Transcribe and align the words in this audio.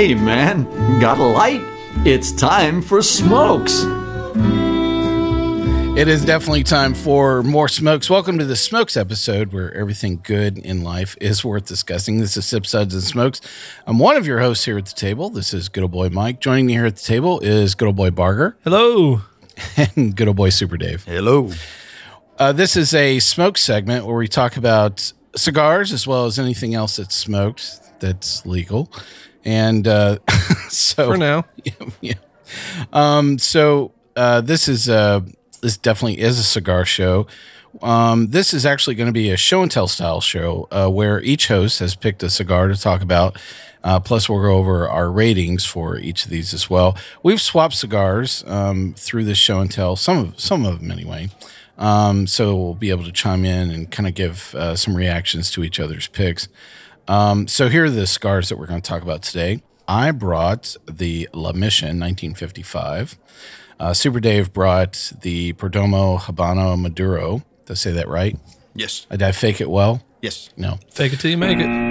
Hey 0.00 0.14
man, 0.14 0.64
got 0.98 1.18
a 1.18 1.22
light? 1.22 1.60
It's 2.06 2.32
time 2.32 2.80
for 2.80 3.02
smokes. 3.02 3.82
It 5.94 6.08
is 6.08 6.24
definitely 6.24 6.62
time 6.62 6.94
for 6.94 7.42
more 7.42 7.68
smokes. 7.68 8.08
Welcome 8.08 8.38
to 8.38 8.46
the 8.46 8.56
smokes 8.56 8.96
episode 8.96 9.52
where 9.52 9.70
everything 9.74 10.22
good 10.24 10.56
in 10.56 10.82
life 10.82 11.18
is 11.20 11.44
worth 11.44 11.66
discussing. 11.66 12.18
This 12.18 12.34
is 12.38 12.46
Sip 12.46 12.64
Suds 12.64 12.94
and 12.94 13.02
Smokes. 13.02 13.42
I'm 13.86 13.98
one 13.98 14.16
of 14.16 14.26
your 14.26 14.40
hosts 14.40 14.64
here 14.64 14.78
at 14.78 14.86
the 14.86 14.94
table. 14.94 15.28
This 15.28 15.52
is 15.52 15.68
good 15.68 15.82
old 15.82 15.92
boy 15.92 16.08
Mike. 16.08 16.40
Joining 16.40 16.64
me 16.64 16.72
here 16.72 16.86
at 16.86 16.96
the 16.96 17.04
table 17.04 17.38
is 17.40 17.74
good 17.74 17.84
old 17.84 17.96
boy 17.96 18.10
Barger 18.10 18.56
Hello. 18.64 19.20
and 19.76 20.16
good 20.16 20.28
old 20.28 20.38
boy 20.38 20.48
Super 20.48 20.78
Dave. 20.78 21.04
Hello. 21.04 21.50
Uh, 22.38 22.52
this 22.52 22.74
is 22.74 22.94
a 22.94 23.18
smoke 23.18 23.58
segment 23.58 24.06
where 24.06 24.16
we 24.16 24.28
talk 24.28 24.56
about 24.56 25.12
cigars 25.36 25.92
as 25.92 26.06
well 26.06 26.24
as 26.24 26.38
anything 26.38 26.74
else 26.74 26.96
that's 26.96 27.14
smoked 27.14 27.82
that's 28.00 28.46
legal. 28.46 28.90
And 29.44 29.86
uh, 29.86 30.18
so 30.68 31.12
For 31.12 31.16
now. 31.16 31.44
yeah, 31.64 31.72
yeah. 32.00 32.14
Um, 32.92 33.38
so 33.38 33.92
uh, 34.16 34.40
this 34.40 34.68
is 34.68 34.88
uh, 34.88 35.20
this 35.60 35.76
definitely 35.76 36.20
is 36.20 36.38
a 36.38 36.42
cigar 36.42 36.84
show. 36.84 37.26
Um, 37.82 38.28
this 38.28 38.52
is 38.52 38.66
actually 38.66 38.96
going 38.96 39.06
to 39.08 39.12
be 39.12 39.30
a 39.30 39.36
show 39.36 39.62
and 39.62 39.70
tell 39.70 39.86
style 39.86 40.20
show 40.20 40.66
uh, 40.72 40.88
where 40.88 41.20
each 41.22 41.48
host 41.48 41.78
has 41.78 41.94
picked 41.94 42.22
a 42.22 42.30
cigar 42.30 42.68
to 42.68 42.76
talk 42.76 43.00
about. 43.00 43.38
Uh, 43.82 43.98
plus, 43.98 44.28
we'll 44.28 44.42
go 44.42 44.56
over 44.56 44.88
our 44.88 45.10
ratings 45.10 45.64
for 45.64 45.96
each 45.96 46.24
of 46.24 46.30
these 46.30 46.52
as 46.52 46.68
well. 46.68 46.96
We've 47.22 47.40
swapped 47.40 47.74
cigars 47.74 48.44
um, 48.46 48.94
through 48.96 49.24
this 49.24 49.38
show 49.38 49.60
and 49.60 49.70
tell, 49.70 49.96
some 49.96 50.18
of 50.18 50.40
some 50.40 50.66
of 50.66 50.80
them 50.80 50.90
anyway. 50.90 51.28
Um, 51.78 52.26
so 52.26 52.54
we'll 52.54 52.74
be 52.74 52.90
able 52.90 53.04
to 53.04 53.12
chime 53.12 53.44
in 53.46 53.70
and 53.70 53.90
kind 53.90 54.06
of 54.06 54.14
give 54.14 54.54
uh, 54.54 54.76
some 54.76 54.94
reactions 54.94 55.50
to 55.52 55.64
each 55.64 55.80
other's 55.80 56.08
picks. 56.08 56.48
Um, 57.10 57.48
so 57.48 57.68
here 57.68 57.86
are 57.86 57.90
the 57.90 58.06
scars 58.06 58.48
that 58.50 58.56
we're 58.56 58.68
going 58.68 58.80
to 58.80 58.88
talk 58.88 59.02
about 59.02 59.22
today. 59.22 59.64
I 59.88 60.12
brought 60.12 60.76
the 60.86 61.28
La 61.34 61.50
Mission 61.52 61.98
1955. 61.98 63.18
Uh, 63.80 63.92
Super 63.92 64.20
Dave 64.20 64.52
brought 64.52 65.12
the 65.22 65.54
Perdomo 65.54 66.20
Habano 66.20 66.80
Maduro. 66.80 67.42
Did 67.66 67.72
I 67.72 67.74
say 67.74 67.90
that 67.90 68.06
right? 68.06 68.38
Yes. 68.76 69.08
Did 69.10 69.22
I 69.22 69.32
fake 69.32 69.60
it 69.60 69.68
well? 69.68 70.04
Yes. 70.22 70.50
No. 70.56 70.78
Fake 70.92 71.12
it 71.12 71.18
till 71.18 71.32
you 71.32 71.36
make 71.36 71.58
it. 71.58 71.90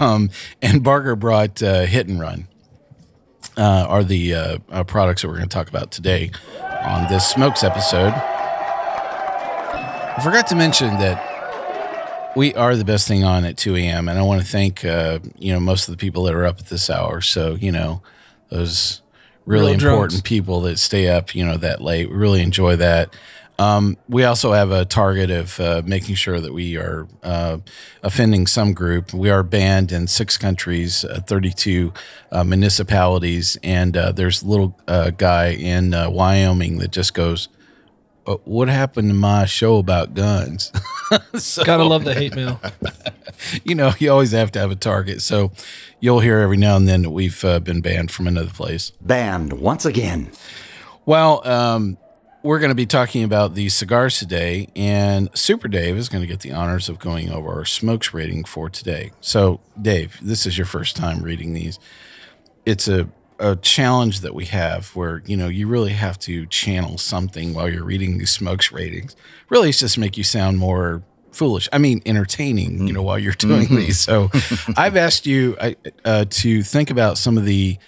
Um, 0.00 0.30
and 0.60 0.84
Barger 0.84 1.16
brought 1.16 1.62
uh, 1.62 1.82
Hit 1.82 2.06
and 2.06 2.20
Run. 2.20 2.46
Uh, 3.56 3.86
are 3.88 4.04
the 4.04 4.34
uh, 4.34 4.58
uh, 4.70 4.84
products 4.84 5.22
that 5.22 5.28
we're 5.28 5.36
going 5.36 5.48
to 5.48 5.54
talk 5.54 5.68
about 5.68 5.90
today 5.90 6.30
on 6.60 7.08
this 7.10 7.26
Smokes 7.26 7.62
episode. 7.64 8.12
I 9.74 10.20
forgot 10.22 10.46
to 10.48 10.56
mention 10.56 10.88
that 10.98 11.31
we 12.34 12.54
are 12.54 12.76
the 12.76 12.84
best 12.84 13.06
thing 13.06 13.24
on 13.24 13.44
at 13.44 13.56
2 13.56 13.76
a.m. 13.76 14.08
And 14.08 14.18
I 14.18 14.22
want 14.22 14.40
to 14.40 14.46
thank, 14.46 14.84
uh, 14.84 15.18
you 15.38 15.52
know, 15.52 15.60
most 15.60 15.88
of 15.88 15.92
the 15.92 15.98
people 15.98 16.24
that 16.24 16.34
are 16.34 16.46
up 16.46 16.58
at 16.60 16.66
this 16.66 16.88
hour. 16.88 17.20
So, 17.20 17.54
you 17.54 17.72
know, 17.72 18.02
those 18.48 19.02
really 19.44 19.72
Real 19.72 19.78
drunks. 19.78 20.14
important 20.14 20.24
people 20.24 20.60
that 20.62 20.78
stay 20.78 21.08
up, 21.08 21.34
you 21.34 21.44
know, 21.44 21.56
that 21.58 21.80
late. 21.80 22.08
We 22.08 22.16
really 22.16 22.42
enjoy 22.42 22.76
that. 22.76 23.14
Um, 23.58 23.98
we 24.08 24.24
also 24.24 24.52
have 24.52 24.70
a 24.70 24.84
target 24.84 25.30
of 25.30 25.60
uh, 25.60 25.82
making 25.84 26.14
sure 26.14 26.40
that 26.40 26.52
we 26.54 26.76
are 26.78 27.06
uh, 27.22 27.58
offending 28.02 28.46
some 28.46 28.72
group. 28.72 29.12
We 29.12 29.28
are 29.30 29.42
banned 29.42 29.92
in 29.92 30.06
six 30.08 30.38
countries, 30.38 31.04
uh, 31.04 31.20
32 31.26 31.92
uh, 32.32 32.44
municipalities, 32.44 33.58
and 33.62 33.96
uh, 33.96 34.10
there's 34.12 34.42
a 34.42 34.46
little 34.46 34.80
uh, 34.88 35.10
guy 35.10 35.48
in 35.48 35.92
uh, 35.92 36.08
Wyoming 36.10 36.78
that 36.78 36.92
just 36.92 37.12
goes, 37.14 37.48
"Uh, 37.48 37.61
"What 38.44 38.68
happened 38.68 39.08
to 39.10 39.14
my 39.14 39.46
show 39.46 39.78
about 39.78 40.14
guns?" 40.14 40.72
so, 41.34 41.64
Gotta 41.64 41.84
love 41.84 42.04
the 42.04 42.14
hate 42.14 42.34
mail. 42.34 42.60
you 43.64 43.74
know, 43.74 43.92
you 43.98 44.10
always 44.10 44.32
have 44.32 44.52
to 44.52 44.58
have 44.58 44.70
a 44.70 44.76
target. 44.76 45.22
So 45.22 45.52
you'll 46.00 46.20
hear 46.20 46.38
every 46.38 46.56
now 46.56 46.76
and 46.76 46.88
then 46.88 47.02
that 47.02 47.10
we've 47.10 47.44
uh, 47.44 47.60
been 47.60 47.80
banned 47.80 48.10
from 48.10 48.26
another 48.26 48.50
place. 48.50 48.90
Banned 49.00 49.54
once 49.54 49.84
again. 49.84 50.30
Well, 51.04 51.46
um, 51.46 51.98
we're 52.42 52.58
going 52.58 52.70
to 52.70 52.76
be 52.76 52.86
talking 52.86 53.22
about 53.24 53.54
these 53.54 53.74
cigars 53.74 54.18
today, 54.18 54.68
and 54.74 55.30
Super 55.34 55.68
Dave 55.68 55.96
is 55.96 56.08
going 56.08 56.22
to 56.22 56.26
get 56.26 56.40
the 56.40 56.52
honors 56.52 56.88
of 56.88 56.98
going 56.98 57.30
over 57.30 57.52
our 57.52 57.64
smokes 57.64 58.12
rating 58.12 58.44
for 58.44 58.68
today. 58.68 59.12
So, 59.20 59.60
Dave, 59.80 60.18
this 60.20 60.46
is 60.46 60.58
your 60.58 60.66
first 60.66 60.96
time 60.96 61.22
reading 61.22 61.52
these. 61.52 61.78
It's 62.66 62.88
a 62.88 63.08
a 63.42 63.56
challenge 63.56 64.20
that 64.20 64.34
we 64.34 64.44
have 64.46 64.94
where 64.94 65.20
you 65.26 65.36
know 65.36 65.48
you 65.48 65.66
really 65.66 65.92
have 65.92 66.18
to 66.20 66.46
channel 66.46 66.96
something 66.96 67.52
while 67.52 67.68
you're 67.68 67.84
reading 67.84 68.18
these 68.18 68.30
smokes 68.30 68.72
ratings. 68.72 69.16
Really, 69.50 69.68
it's 69.70 69.80
just 69.80 69.98
make 69.98 70.16
you 70.16 70.24
sound 70.24 70.58
more 70.58 71.02
foolish. 71.32 71.68
I 71.72 71.78
mean, 71.78 72.00
entertaining. 72.06 72.86
You 72.86 72.94
know, 72.94 73.02
while 73.02 73.18
you're 73.18 73.32
doing 73.32 73.74
these. 73.74 73.98
So, 73.98 74.30
I've 74.76 74.96
asked 74.96 75.26
you 75.26 75.56
uh, 76.04 76.24
to 76.28 76.62
think 76.62 76.90
about 76.90 77.18
some 77.18 77.36
of 77.36 77.44
the 77.44 77.78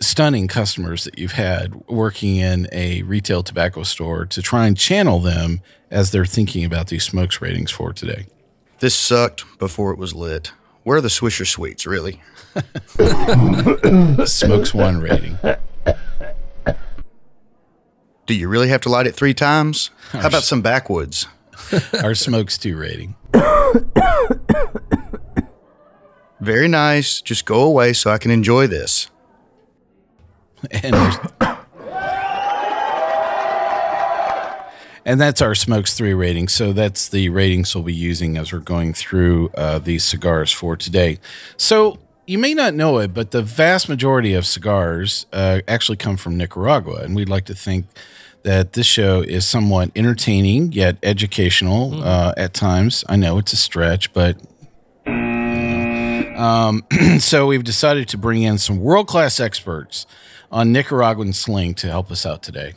stunning 0.00 0.48
customers 0.48 1.04
that 1.04 1.18
you've 1.18 1.32
had 1.32 1.74
working 1.86 2.36
in 2.36 2.68
a 2.72 3.02
retail 3.02 3.42
tobacco 3.42 3.82
store 3.82 4.26
to 4.26 4.42
try 4.42 4.66
and 4.66 4.76
channel 4.76 5.18
them 5.18 5.60
as 5.90 6.10
they're 6.10 6.26
thinking 6.26 6.64
about 6.64 6.88
these 6.88 7.04
smokes 7.04 7.40
ratings 7.40 7.70
for 7.70 7.92
today. 7.92 8.26
This 8.78 8.94
sucked 8.94 9.44
before 9.58 9.92
it 9.92 9.98
was 9.98 10.14
lit. 10.14 10.52
Where 10.90 10.98
are 10.98 11.00
the 11.00 11.06
Swisher 11.06 11.46
Sweets, 11.46 11.86
really? 11.86 12.20
Smokes 14.26 14.74
one 14.74 15.00
rating. 15.00 15.38
Do 18.26 18.34
you 18.34 18.48
really 18.48 18.70
have 18.70 18.80
to 18.80 18.88
light 18.88 19.06
it 19.06 19.14
three 19.14 19.32
times? 19.32 19.92
How 20.10 20.26
about 20.26 20.42
some 20.42 20.62
backwoods? 20.62 21.28
Our 22.02 22.16
smokes 22.16 22.58
two 22.58 22.76
rating. 22.76 23.14
Very 26.40 26.66
nice. 26.66 27.20
Just 27.20 27.44
go 27.44 27.62
away 27.62 27.92
so 27.92 28.10
I 28.10 28.18
can 28.18 28.32
enjoy 28.32 28.66
this. 28.66 29.10
And 30.72 30.96
And 35.04 35.20
that's 35.20 35.40
our 35.40 35.54
smokes 35.54 35.94
three 35.94 36.14
rating. 36.14 36.48
So 36.48 36.72
that's 36.72 37.08
the 37.08 37.28
ratings 37.30 37.74
we'll 37.74 37.84
be 37.84 37.94
using 37.94 38.36
as 38.36 38.52
we're 38.52 38.60
going 38.60 38.92
through 38.92 39.50
uh, 39.54 39.78
these 39.78 40.04
cigars 40.04 40.52
for 40.52 40.76
today. 40.76 41.18
So 41.56 41.98
you 42.26 42.38
may 42.38 42.54
not 42.54 42.74
know 42.74 42.98
it, 42.98 43.12
but 43.12 43.32
the 43.32 43.42
vast 43.42 43.88
majority 43.88 44.34
of 44.34 44.46
cigars 44.46 45.26
uh, 45.32 45.62
actually 45.66 45.96
come 45.96 46.16
from 46.16 46.36
Nicaragua, 46.36 47.00
and 47.02 47.16
we'd 47.16 47.28
like 47.28 47.44
to 47.46 47.54
think 47.54 47.86
that 48.42 48.74
this 48.74 48.86
show 48.86 49.22
is 49.22 49.46
somewhat 49.46 49.90
entertaining 49.96 50.72
yet 50.72 50.96
educational 51.02 52.02
uh, 52.04 52.32
at 52.36 52.54
times. 52.54 53.04
I 53.08 53.16
know 53.16 53.38
it's 53.38 53.52
a 53.52 53.56
stretch, 53.56 54.12
but 54.12 54.36
um, 56.36 56.84
so 57.18 57.46
we've 57.46 57.64
decided 57.64 58.08
to 58.08 58.18
bring 58.18 58.42
in 58.42 58.58
some 58.58 58.78
world 58.78 59.08
class 59.08 59.40
experts 59.40 60.06
on 60.52 60.72
Nicaraguan 60.72 61.32
slang 61.32 61.74
to 61.74 61.88
help 61.88 62.10
us 62.10 62.24
out 62.24 62.42
today. 62.42 62.74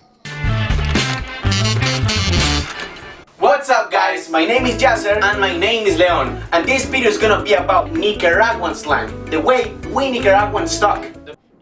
What's 3.64 3.72
up, 3.72 3.92
guys? 3.92 4.30
My 4.30 4.44
name 4.44 4.66
is 4.66 4.76
Yasser 4.76 5.24
and 5.24 5.40
my 5.40 5.58
name 5.58 5.88
is 5.88 5.98
Leon. 5.98 6.44
And 6.52 6.68
this 6.68 6.84
video 6.84 7.08
is 7.10 7.18
gonna 7.18 7.42
be 7.42 7.54
about 7.54 7.94
Nicaraguan 7.94 8.76
slang, 8.76 9.24
the 9.28 9.40
way 9.40 9.74
we 9.90 10.12
Nicaraguans 10.12 10.78
talk. 10.78 11.06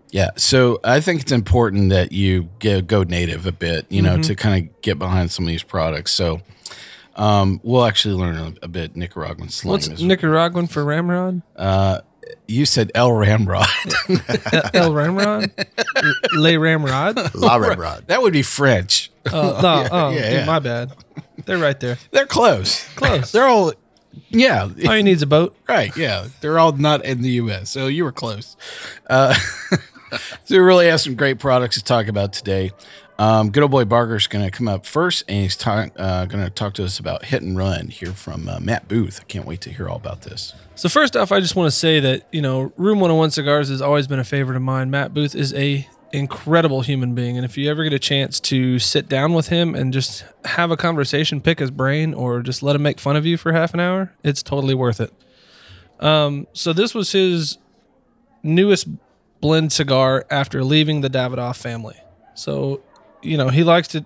Yeah, 0.09 0.31
so 0.35 0.79
I 0.83 0.99
think 0.99 1.21
it's 1.21 1.31
important 1.31 1.91
that 1.91 2.11
you 2.11 2.49
go 2.59 3.03
native 3.03 3.45
a 3.45 3.51
bit, 3.51 3.85
you 3.89 4.01
know, 4.01 4.19
to 4.19 4.33
kind 4.33 4.65
of 4.67 4.81
get 4.81 4.97
behind 4.97 5.29
some 5.29 5.45
of 5.45 5.49
these 5.49 5.61
products. 5.61 6.11
So 6.11 6.41
um, 7.17 7.61
we'll 7.61 7.85
actually 7.85 8.15
learn 8.15 8.35
a, 8.35 8.65
a 8.65 8.67
bit 8.67 8.95
Nicaraguan 8.95 9.49
slang. 9.49 9.69
What's 9.69 9.87
as- 9.87 10.01
Nicaraguan 10.01 10.65
for 10.65 10.83
ramrod? 10.83 11.43
you 12.47 12.65
said 12.65 12.91
El 12.95 13.13
Ramrod. 13.13 13.67
El 14.73 14.91
ramrod? 14.91 15.51
Le 16.33 16.57
ramrod? 16.59 17.35
La 17.35 17.57
Ramrod. 17.57 18.07
that 18.07 18.23
would 18.23 18.33
be 18.33 18.41
French. 18.41 19.10
Oh, 19.33 19.59
no, 19.61 19.87
oh, 19.91 20.09
yeah, 20.09 20.21
dude, 20.21 20.31
yeah. 20.39 20.45
my 20.45 20.59
bad. 20.59 20.91
They're 21.45 21.57
right 21.57 21.79
there. 21.79 21.97
They're 22.11 22.25
close. 22.25 22.87
Close. 22.95 23.31
They're 23.31 23.47
all, 23.47 23.73
yeah, 24.29 24.63
All 24.87 24.97
you 24.97 25.03
need 25.03 25.11
is 25.13 25.21
a 25.21 25.27
boat. 25.27 25.55
right. 25.69 25.95
Yeah, 25.95 26.27
they're 26.41 26.57
all 26.59 26.71
not 26.73 27.05
in 27.05 27.21
the 27.21 27.29
U.S. 27.31 27.69
So 27.69 27.87
you 27.87 28.03
were 28.03 28.11
close. 28.11 28.57
Uh, 29.09 29.33
so 30.11 30.55
we 30.55 30.57
really 30.57 30.87
have 30.87 31.01
some 31.01 31.15
great 31.15 31.39
products 31.39 31.77
to 31.77 31.83
talk 31.83 32.07
about 32.07 32.33
today. 32.33 32.71
Um, 33.19 33.51
good 33.51 33.61
old 33.61 33.71
boy 33.71 33.85
Barger's 33.85 34.25
going 34.25 34.43
to 34.43 34.49
come 34.51 34.67
up 34.67 34.85
first, 34.85 35.23
and 35.27 35.43
he's 35.43 35.55
ta- 35.55 35.89
uh, 35.95 36.25
going 36.25 36.43
to 36.43 36.49
talk 36.49 36.73
to 36.75 36.83
us 36.83 36.97
about 36.97 37.25
hit 37.25 37.43
and 37.43 37.55
run 37.55 37.89
here 37.89 38.13
from 38.13 38.49
uh, 38.49 38.59
Matt 38.59 38.87
Booth. 38.87 39.19
I 39.21 39.25
can't 39.25 39.45
wait 39.45 39.61
to 39.61 39.69
hear 39.69 39.87
all 39.87 39.97
about 39.97 40.21
this. 40.23 40.53
So 40.73 40.89
first 40.89 41.15
off, 41.15 41.31
I 41.31 41.39
just 41.39 41.55
want 41.55 41.67
to 41.71 41.77
say 41.77 41.99
that 41.99 42.27
you 42.31 42.41
know 42.41 42.73
Room 42.77 42.99
101 42.99 43.29
Cigars 43.31 43.69
has 43.69 43.81
always 43.81 44.07
been 44.07 44.17
a 44.19 44.23
favorite 44.23 44.55
of 44.55 44.63
mine. 44.63 44.89
Matt 44.89 45.13
Booth 45.13 45.35
is 45.35 45.53
a 45.53 45.87
incredible 46.13 46.81
human 46.81 47.15
being, 47.15 47.37
and 47.37 47.45
if 47.45 47.57
you 47.57 47.69
ever 47.69 47.83
get 47.83 47.93
a 47.93 47.99
chance 47.99 48.39
to 48.41 48.79
sit 48.79 49.07
down 49.07 49.33
with 49.33 49.47
him 49.47 49.75
and 49.75 49.93
just 49.93 50.25
have 50.45 50.71
a 50.71 50.77
conversation, 50.77 51.41
pick 51.41 51.59
his 51.59 51.71
brain, 51.71 52.13
or 52.13 52.41
just 52.41 52.61
let 52.63 52.75
him 52.75 52.83
make 52.83 52.99
fun 52.99 53.15
of 53.15 53.25
you 53.25 53.37
for 53.37 53.53
half 53.53 53.73
an 53.73 53.79
hour, 53.79 54.13
it's 54.23 54.43
totally 54.43 54.73
worth 54.73 54.99
it. 54.99 55.13
Um, 55.99 56.47
so 56.53 56.73
this 56.73 56.93
was 56.93 57.11
his 57.11 57.57
newest 58.43 58.87
blend 59.39 59.71
cigar 59.71 60.25
after 60.29 60.63
leaving 60.63 61.01
the 61.01 61.09
Davidoff 61.09 61.57
family. 61.57 61.97
So, 62.35 62.81
you 63.21 63.37
know, 63.37 63.49
he 63.49 63.63
likes 63.63 63.87
to 63.89 64.05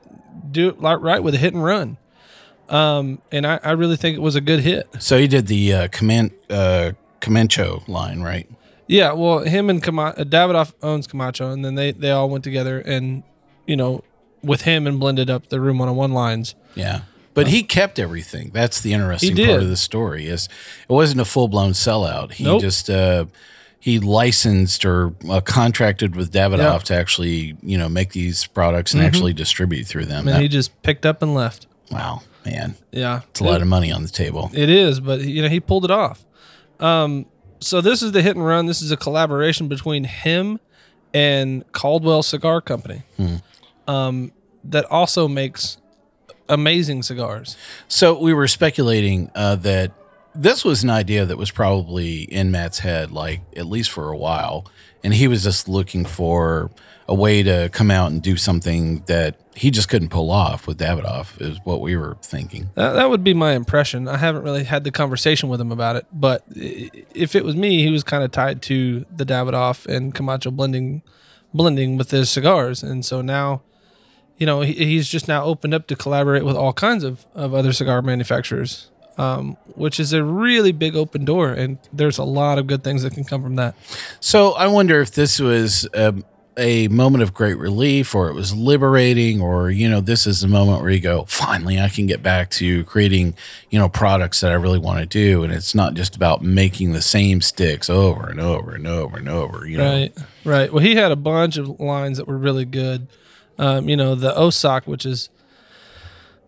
do 0.51 0.69
it 0.69 0.79
right 0.79 1.23
with 1.23 1.35
a 1.35 1.37
hit 1.37 1.53
and 1.53 1.63
run. 1.63 1.97
Um, 2.69 3.21
and 3.31 3.45
I, 3.45 3.59
I 3.63 3.71
really 3.71 3.95
think 3.95 4.17
it 4.17 4.21
was 4.21 4.35
a 4.35 4.41
good 4.41 4.61
hit. 4.61 4.87
So 4.99 5.17
he 5.17 5.27
did 5.27 5.47
the 5.47 5.73
uh, 5.73 5.87
Coman- 5.89 6.33
uh, 6.49 6.91
line, 7.87 8.21
right? 8.21 8.49
Yeah, 8.87 9.13
well, 9.13 9.39
him 9.39 9.69
and 9.69 9.79
uh, 9.83 10.13
Davidoff 10.13 10.73
owns 10.83 11.07
Camacho, 11.07 11.51
and 11.51 11.65
then 11.65 11.75
they, 11.75 11.91
they 11.91 12.11
all 12.11 12.29
went 12.29 12.43
together 12.43 12.79
and, 12.79 13.23
you 13.65 13.75
know, 13.75 14.03
with 14.43 14.61
him 14.61 14.85
and 14.85 14.99
blended 14.99 15.29
up 15.29 15.47
the 15.47 15.59
Room 15.59 15.79
101 15.79 16.11
lines. 16.13 16.53
Yeah. 16.75 17.01
But 17.33 17.47
he 17.47 17.63
kept 17.63 17.97
everything. 17.99 18.51
That's 18.53 18.79
the 18.79 18.93
interesting 18.93 19.35
part 19.35 19.61
of 19.63 19.67
the 19.69 19.75
story. 19.75 20.27
Is 20.27 20.47
it 20.87 20.93
wasn't 20.93 21.19
a 21.19 21.25
full 21.25 21.47
blown 21.49 21.71
sellout. 21.71 22.31
He 22.33 22.45
Nope. 22.45 22.61
just 22.61 22.89
uh, 22.89 23.25
he 23.77 23.99
licensed 23.99 24.85
or 24.85 25.13
uh, 25.29 25.41
contracted 25.41 26.15
with 26.15 26.31
Davidoff 26.31 26.57
Yeah. 26.59 26.77
to 26.79 26.95
actually 26.95 27.57
you 27.61 27.77
know 27.77 27.89
make 27.89 28.13
these 28.13 28.47
products 28.47 28.93
and 28.93 29.03
actually 29.03 29.33
distribute 29.33 29.83
through 29.85 30.05
them. 30.05 30.27
And 30.27 30.38
That- 30.38 30.41
he 30.43 30.47
just 30.47 30.81
picked 30.81 31.05
up 31.05 31.21
and 31.21 31.33
left. 31.35 31.67
wow, 31.91 32.21
man, 32.45 32.75
Yeah. 32.93 33.21
it's 33.31 33.41
a 33.41 33.43
lot 33.43 33.61
of 33.61 33.67
money 33.67 33.91
on 33.91 34.03
the 34.03 34.09
table. 34.09 34.49
It 34.53 34.69
is, 34.69 35.01
but 35.01 35.19
you 35.21 35.41
know 35.41 35.49
he 35.49 35.59
pulled 35.59 35.83
it 35.83 35.91
off. 35.91 36.23
Um, 36.79 37.25
so 37.59 37.81
this 37.81 38.01
is 38.01 38.11
the 38.11 38.21
hit 38.21 38.35
and 38.35 38.45
run. 38.45 38.65
This 38.65 38.81
is 38.81 38.91
a 38.91 38.97
collaboration 38.97 39.67
between 39.67 40.03
him 40.03 40.59
and 41.13 41.69
Caldwell 41.71 42.23
Cigar 42.23 42.61
Company, 42.61 43.03
um, 43.87 44.31
that 44.65 44.85
also 44.85 45.27
makes 45.27 45.77
amazing 46.49 47.03
cigars. 47.03 47.55
So 47.87 48.19
we 48.19 48.33
were 48.33 48.47
speculating 48.47 49.31
uh, 49.35 49.55
that 49.57 49.91
this 50.35 50.63
was 50.65 50.83
an 50.83 50.89
idea 50.89 51.25
that 51.25 51.37
was 51.37 51.51
probably 51.51 52.23
in 52.23 52.51
Matt's 52.51 52.79
head, 52.79 53.11
like 53.11 53.41
at 53.55 53.65
least 53.65 53.91
for 53.91 54.09
a 54.09 54.17
while, 54.17 54.65
and 55.03 55.13
he 55.13 55.27
was 55.27 55.43
just 55.43 55.67
looking 55.67 56.05
for 56.05 56.71
a 57.07 57.13
way 57.13 57.43
to 57.43 57.69
come 57.71 57.91
out 57.91 58.11
and 58.11 58.21
do 58.21 58.35
something 58.35 59.03
that 59.05 59.39
he 59.55 59.69
just 59.69 59.87
couldn't 59.89 60.09
pull 60.09 60.31
off 60.31 60.67
with 60.67 60.79
Davidoff. 60.79 61.39
Is 61.39 61.59
what 61.63 61.81
we 61.81 61.95
were 61.95 62.17
thinking. 62.21 62.69
That, 62.75 62.93
that 62.93 63.09
would 63.09 63.23
be 63.23 63.33
my 63.33 63.53
impression. 63.53 64.07
I 64.07 64.17
haven't 64.17 64.43
really 64.43 64.63
had 64.63 64.83
the 64.83 64.91
conversation 64.91 65.49
with 65.49 65.61
him 65.61 65.71
about 65.71 65.95
it, 65.95 66.05
but 66.11 66.43
if 66.49 67.35
it 67.35 67.45
was 67.45 67.55
me, 67.55 67.83
he 67.83 67.91
was 67.91 68.03
kind 68.03 68.23
of 68.23 68.31
tied 68.31 68.61
to 68.63 69.05
the 69.15 69.25
Davidoff 69.25 69.85
and 69.85 70.13
Camacho 70.13 70.51
blending, 70.51 71.03
blending 71.53 71.97
with 71.97 72.11
his 72.11 72.29
cigars, 72.29 72.83
and 72.83 73.05
so 73.05 73.21
now, 73.21 73.61
you 74.38 74.45
know, 74.45 74.61
he, 74.61 74.73
he's 74.73 75.07
just 75.07 75.27
now 75.27 75.43
opened 75.43 75.73
up 75.73 75.88
to 75.88 75.95
collaborate 75.95 76.43
with 76.43 76.55
all 76.55 76.73
kinds 76.73 77.03
of 77.03 77.25
of 77.35 77.53
other 77.53 77.71
cigar 77.71 78.01
manufacturers, 78.01 78.89
um, 79.17 79.57
which 79.75 80.00
is 80.00 80.13
a 80.13 80.23
really 80.23 80.71
big 80.71 80.95
open 80.95 81.25
door, 81.25 81.51
and 81.51 81.77
there's 81.94 82.17
a 82.17 82.23
lot 82.23 82.57
of 82.57 82.67
good 82.67 82.83
things 82.83 83.03
that 83.03 83.13
can 83.13 83.23
come 83.23 83.41
from 83.41 83.56
that. 83.56 83.75
So 84.19 84.53
I 84.53 84.67
wonder 84.67 85.01
if 85.01 85.12
this 85.12 85.39
was 85.39 85.88
um, 85.94 86.25
a 86.57 86.88
moment 86.88 87.21
of 87.23 87.33
great 87.33 87.57
relief, 87.57 88.15
or 88.15 88.29
it 88.29 88.33
was 88.33 88.53
liberating, 88.53 89.41
or 89.41 89.69
you 89.69 89.89
know, 89.89 90.01
this 90.01 90.25
is 90.27 90.41
the 90.41 90.47
moment 90.47 90.81
where 90.81 90.91
you 90.91 91.00
go, 91.00 91.25
finally, 91.27 91.79
I 91.79 91.89
can 91.89 92.06
get 92.06 92.23
back 92.23 92.50
to 92.51 92.83
creating, 92.85 93.35
you 93.69 93.79
know, 93.79 93.89
products 93.89 94.41
that 94.41 94.51
I 94.51 94.56
really 94.56 94.79
want 94.79 95.00
to 95.00 95.06
do, 95.06 95.44
and 95.44 95.51
it's 95.51 95.75
not 95.75 95.94
just 95.94 96.15
about 96.15 96.41
making 96.41 96.94
the 96.94 97.01
same 97.01 97.41
sticks 97.41 97.89
over 97.89 98.27
and 98.29 98.39
over 98.39 98.75
and 98.75 98.88
over 98.88 99.17
and 99.17 99.29
over. 99.29 99.67
You 99.67 99.77
know, 99.77 99.91
Right, 99.91 100.17
right. 100.44 100.73
Well, 100.73 100.83
he 100.83 100.95
had 100.95 101.12
a 101.12 101.17
bunch 101.17 101.57
of 101.57 101.79
lines 101.79 102.17
that 102.17 102.27
were 102.27 102.38
really 102.38 102.65
good. 102.65 103.07
Um, 103.57 103.88
you 103.88 103.95
know, 103.95 104.15
the 104.15 104.33
Osok, 104.33 104.85
which 104.85 105.06
is 105.06 105.29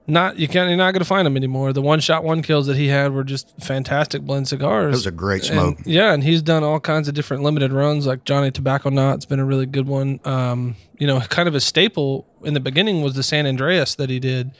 not 0.08 0.38
you 0.40 0.48
can't 0.48 0.70
you're 0.70 0.78
not 0.78 0.92
going 0.94 1.02
to 1.02 1.06
find 1.06 1.26
them 1.26 1.36
anymore. 1.36 1.74
The 1.74 1.82
one 1.82 2.00
shot 2.00 2.24
one 2.24 2.42
kills 2.42 2.68
that 2.68 2.78
he 2.78 2.88
had 2.88 3.12
were 3.14 3.24
just 3.24 3.54
fantastic 3.60 4.22
blend 4.22 4.48
cigars. 4.48 4.92
That 4.94 4.98
was 4.98 5.06
a 5.08 5.12
great 5.12 5.50
And- 5.50 5.60
smoke. 5.60 5.78
yeah, 5.86 6.14
and 6.14 6.24
he's 6.24 6.42
done 6.42 6.64
all 6.64 6.80
kinds 6.80 7.08
of 7.08 7.14
different 7.14 7.44
limited 7.44 7.72
runs, 7.74 8.08
like 8.08 8.24
Johnny 8.24 8.50
Tobacconaut's 8.52 9.26
been 9.26 9.40
a 9.40 9.46
really 9.46 9.66
good 9.66 9.88
one. 9.88 10.20
Um, 10.26 10.76
you 10.98 11.06
know, 11.08 11.20
kind 11.22 11.48
of 11.48 11.56
a 11.56 11.60
staple 11.60 12.26
in 12.44 12.54
the 12.54 12.60
beginning 12.60 13.02
was 13.02 13.16
the 13.16 13.24
San 13.24 13.46
Andreas 13.46 13.96
that 13.96 14.10
he 14.10 14.20
did. 14.20 14.52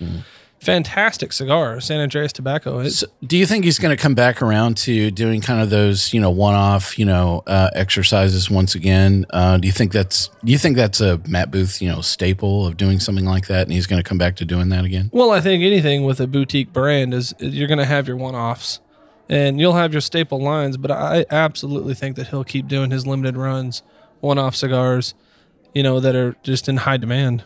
Fantastic 0.60 1.34
cigar, 1.34 1.80
San 1.80 2.00
Andreas 2.00 2.34
Tobacco. 2.34 2.80
It's, 2.80 2.98
So 2.98 3.08
do 3.26 3.38
you 3.38 3.46
think 3.46 3.64
he's 3.64 3.78
going 3.78 3.96
to 3.96 4.02
come 4.02 4.16
back 4.16 4.42
around 4.42 4.76
to 4.78 5.12
doing 5.12 5.40
kind 5.40 5.62
of 5.62 5.70
those, 5.70 6.14
you 6.14 6.20
know, 6.20 6.32
one-off, 6.32 6.98
you 6.98 7.06
know, 7.06 7.44
uh, 7.46 7.70
exercises 7.74 8.50
once 8.50 8.74
again? 8.74 9.26
Uh, 9.30 9.58
do 9.58 9.68
you 9.68 9.72
think 9.72 9.92
that's 9.92 10.30
do 10.44 10.52
you 10.52 10.58
think 10.58 10.76
that's 10.76 11.00
a 11.00 11.22
Matt 11.28 11.52
Booth, 11.52 11.82
you 11.82 11.90
know, 11.90 12.02
staple 12.02 12.66
of 12.66 12.76
doing 12.76 13.00
something 13.00 13.26
like 13.26 13.48
that, 13.48 13.64
and 13.64 13.72
he's 13.72 13.86
going 13.86 14.02
to 14.02 14.08
come 14.08 14.18
back 14.18 14.36
to 14.38 14.46
doing 14.46 14.70
that 14.70 14.84
again? 14.84 15.10
Well, 15.14 15.32
I 15.32 15.42
think 15.42 15.64
anything 15.64 16.04
with 16.04 16.20
a 16.20 16.28
boutique 16.28 16.74
brand 16.74 17.14
is 17.14 17.36
you're 17.40 17.68
going 17.68 17.78
to 17.78 17.86
have 17.86 18.08
your 18.08 18.18
one-offs, 18.18 18.80
and 19.30 19.60
you'll 19.60 19.76
have 19.76 19.94
your 19.94 20.02
staple 20.02 20.42
lines. 20.42 20.76
But 20.76 20.90
I 20.90 21.26
absolutely 21.30 21.94
think 21.94 22.16
that 22.16 22.28
he'll 22.28 22.44
keep 22.44 22.68
doing 22.68 22.90
his 22.90 23.06
limited 23.06 23.38
runs, 23.38 23.84
one-off 24.22 24.56
cigars, 24.56 25.14
you 25.78 25.84
know, 25.84 26.00
that 26.00 26.16
are 26.16 26.36
just 26.42 26.68
in 26.68 26.78
high 26.78 26.98
demand. 26.98 27.44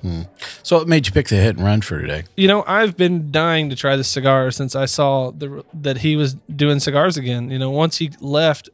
So 0.63 0.77
what 0.77 0.87
made 0.87 1.05
you 1.05 1.11
pick 1.11 1.27
the 1.27 1.35
hit 1.35 1.57
and 1.57 1.65
run 1.65 1.81
for 1.81 1.99
today? 1.99 2.23
You 2.37 2.47
know, 2.47 2.63
I've 2.65 2.95
been 2.95 3.29
dying 3.29 3.69
to 3.71 3.75
try 3.75 3.97
this 3.97 4.07
cigar 4.07 4.51
since 4.51 4.73
I 4.73 4.85
saw 4.85 5.31
the 5.31 5.65
that 5.73 5.97
he 5.97 6.15
was 6.15 6.35
doing 6.55 6.79
cigars 6.79 7.17
again. 7.17 7.51
You 7.51 7.59
know, 7.59 7.69
once 7.71 7.97
he 7.97 8.09
left, 8.21 8.69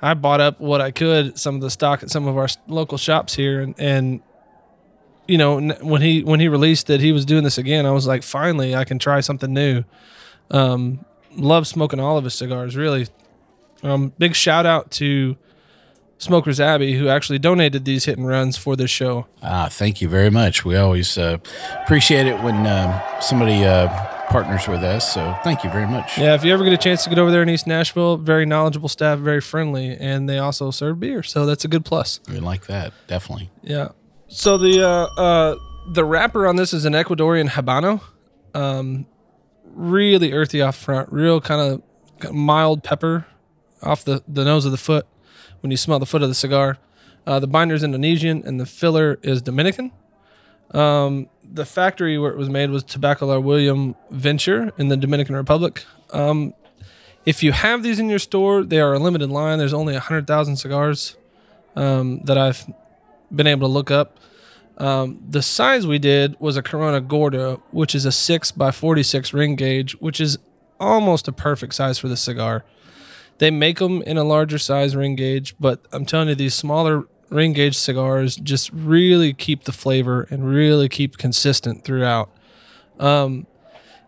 I 0.00 0.14
bought 0.14 0.40
up 0.40 0.58
what 0.58 0.80
I 0.80 0.90
could, 0.90 1.38
some 1.38 1.56
of 1.56 1.60
the 1.60 1.68
stock 1.68 2.02
at 2.02 2.10
some 2.10 2.26
of 2.26 2.38
our 2.38 2.48
local 2.66 2.96
shops 2.96 3.34
here, 3.34 3.60
and 3.60 3.74
and 3.78 4.22
you 5.28 5.36
know, 5.36 5.60
when 5.82 6.00
he 6.00 6.22
when 6.24 6.40
he 6.40 6.48
released 6.48 6.86
that 6.86 7.00
he 7.00 7.12
was 7.12 7.26
doing 7.26 7.44
this 7.44 7.58
again, 7.58 7.84
I 7.84 7.90
was 7.90 8.06
like, 8.06 8.22
finally, 8.22 8.74
I 8.74 8.84
can 8.84 8.98
try 8.98 9.20
something 9.20 9.52
new. 9.52 9.84
Um, 10.50 11.04
love 11.36 11.66
smoking 11.66 12.00
all 12.00 12.16
of 12.16 12.24
his 12.24 12.34
cigars, 12.34 12.74
really. 12.74 13.06
Um, 13.82 14.14
big 14.18 14.34
shout 14.34 14.64
out 14.64 14.90
to 14.92 15.36
Smokers 16.22 16.60
Abbey, 16.60 16.92
who 16.96 17.08
actually 17.08 17.40
donated 17.40 17.84
these 17.84 18.04
hit 18.04 18.16
and 18.16 18.28
runs 18.28 18.56
for 18.56 18.76
this 18.76 18.92
show. 18.92 19.26
Ah, 19.42 19.68
thank 19.68 20.00
you 20.00 20.08
very 20.08 20.30
much. 20.30 20.64
We 20.64 20.76
always 20.76 21.18
uh, 21.18 21.38
appreciate 21.82 22.28
it 22.28 22.40
when 22.44 22.64
um, 22.64 23.00
somebody 23.20 23.64
uh, 23.64 23.88
partners 24.28 24.68
with 24.68 24.84
us. 24.84 25.12
So 25.12 25.36
thank 25.42 25.64
you 25.64 25.70
very 25.70 25.88
much. 25.88 26.16
Yeah, 26.16 26.34
if 26.34 26.44
you 26.44 26.52
ever 26.52 26.62
get 26.62 26.74
a 26.74 26.78
chance 26.78 27.02
to 27.02 27.10
get 27.10 27.18
over 27.18 27.32
there 27.32 27.42
in 27.42 27.48
East 27.48 27.66
Nashville, 27.66 28.18
very 28.18 28.46
knowledgeable 28.46 28.88
staff, 28.88 29.18
very 29.18 29.40
friendly, 29.40 29.96
and 29.98 30.28
they 30.28 30.38
also 30.38 30.70
serve 30.70 31.00
beer, 31.00 31.24
so 31.24 31.44
that's 31.44 31.64
a 31.64 31.68
good 31.68 31.84
plus. 31.84 32.20
We 32.28 32.38
like 32.38 32.66
that 32.66 32.92
definitely. 33.08 33.50
Yeah. 33.62 33.88
So 34.28 34.58
the 34.58 34.80
uh, 34.80 35.20
uh, 35.20 35.56
the 35.88 36.04
wrapper 36.04 36.46
on 36.46 36.54
this 36.54 36.72
is 36.72 36.84
an 36.84 36.92
Ecuadorian 36.92 37.48
habano, 37.48 38.00
um, 38.54 39.06
really 39.64 40.32
earthy 40.32 40.62
off 40.62 40.76
front, 40.76 41.12
real 41.12 41.40
kind 41.40 41.82
of 42.22 42.32
mild 42.32 42.84
pepper 42.84 43.26
off 43.82 44.04
the 44.04 44.22
the 44.28 44.44
nose 44.44 44.64
of 44.64 44.70
the 44.70 44.78
foot 44.78 45.04
when 45.62 45.70
you 45.70 45.76
smell 45.76 45.98
the 45.98 46.06
foot 46.06 46.22
of 46.22 46.28
the 46.28 46.34
cigar. 46.34 46.78
Uh, 47.26 47.38
the 47.38 47.46
binder 47.46 47.74
is 47.74 47.82
Indonesian 47.82 48.42
and 48.44 48.60
the 48.60 48.66
filler 48.66 49.18
is 49.22 49.42
Dominican. 49.42 49.92
Um, 50.72 51.28
the 51.44 51.64
factory 51.64 52.18
where 52.18 52.32
it 52.32 52.38
was 52.38 52.48
made 52.48 52.70
was 52.70 52.82
Tabacalera 52.84 53.42
William 53.42 53.94
Ventura 54.10 54.72
in 54.78 54.88
the 54.88 54.96
Dominican 54.96 55.36
Republic. 55.36 55.84
Um, 56.12 56.54
if 57.24 57.42
you 57.42 57.52
have 57.52 57.82
these 57.82 57.98
in 57.98 58.08
your 58.08 58.18
store, 58.18 58.64
they 58.64 58.80
are 58.80 58.94
a 58.94 58.98
limited 58.98 59.30
line. 59.30 59.58
There's 59.58 59.74
only 59.74 59.92
100,000 59.92 60.56
cigars 60.56 61.16
um, 61.76 62.20
that 62.24 62.36
I've 62.36 62.66
been 63.34 63.46
able 63.46 63.68
to 63.68 63.72
look 63.72 63.90
up. 63.90 64.18
Um, 64.78 65.22
the 65.28 65.42
size 65.42 65.86
we 65.86 65.98
did 65.98 66.38
was 66.40 66.56
a 66.56 66.62
Corona 66.62 67.00
Gorda, 67.00 67.60
which 67.70 67.94
is 67.94 68.04
a 68.04 68.12
6 68.12 68.52
by 68.52 68.70
46 68.70 69.32
ring 69.32 69.54
gauge, 69.54 69.92
which 70.00 70.20
is 70.20 70.38
almost 70.80 71.28
a 71.28 71.32
perfect 71.32 71.74
size 71.74 71.98
for 71.98 72.08
the 72.08 72.16
cigar. 72.16 72.64
They 73.42 73.50
make 73.50 73.80
them 73.80 74.02
in 74.02 74.18
a 74.18 74.22
larger 74.22 74.56
size 74.56 74.94
ring 74.94 75.16
gauge, 75.16 75.56
but 75.58 75.84
I'm 75.90 76.06
telling 76.06 76.28
you, 76.28 76.36
these 76.36 76.54
smaller 76.54 77.08
ring 77.28 77.54
gauge 77.54 77.76
cigars 77.76 78.36
just 78.36 78.70
really 78.72 79.32
keep 79.32 79.64
the 79.64 79.72
flavor 79.72 80.28
and 80.30 80.46
really 80.48 80.88
keep 80.88 81.18
consistent 81.18 81.84
throughout. 81.84 82.30
Um, 83.00 83.48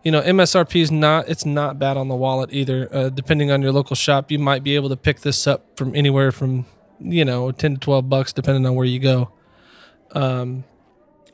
you 0.05 0.11
know, 0.13 0.21
MSRP 0.21 0.81
is 0.81 0.89
not 0.89 1.27
it's 1.27 1.45
not 1.45 1.77
bad 1.77 1.97
on 1.97 2.07
the 2.07 2.15
wallet 2.15 2.53
either. 2.53 2.87
Uh, 2.95 3.09
depending 3.09 3.51
on 3.51 3.61
your 3.61 3.73
local 3.73 3.97
shop, 3.97 4.31
you 4.31 4.39
might 4.39 4.63
be 4.63 4.73
able 4.77 4.87
to 4.87 4.95
pick 4.95 5.19
this 5.19 5.45
up 5.47 5.65
from 5.75 5.93
anywhere 5.93 6.31
from 6.31 6.65
you 7.01 7.25
know 7.25 7.51
ten 7.51 7.73
to 7.73 7.79
twelve 7.81 8.07
bucks, 8.07 8.31
depending 8.31 8.65
on 8.65 8.75
where 8.75 8.85
you 8.85 8.99
go. 8.99 9.33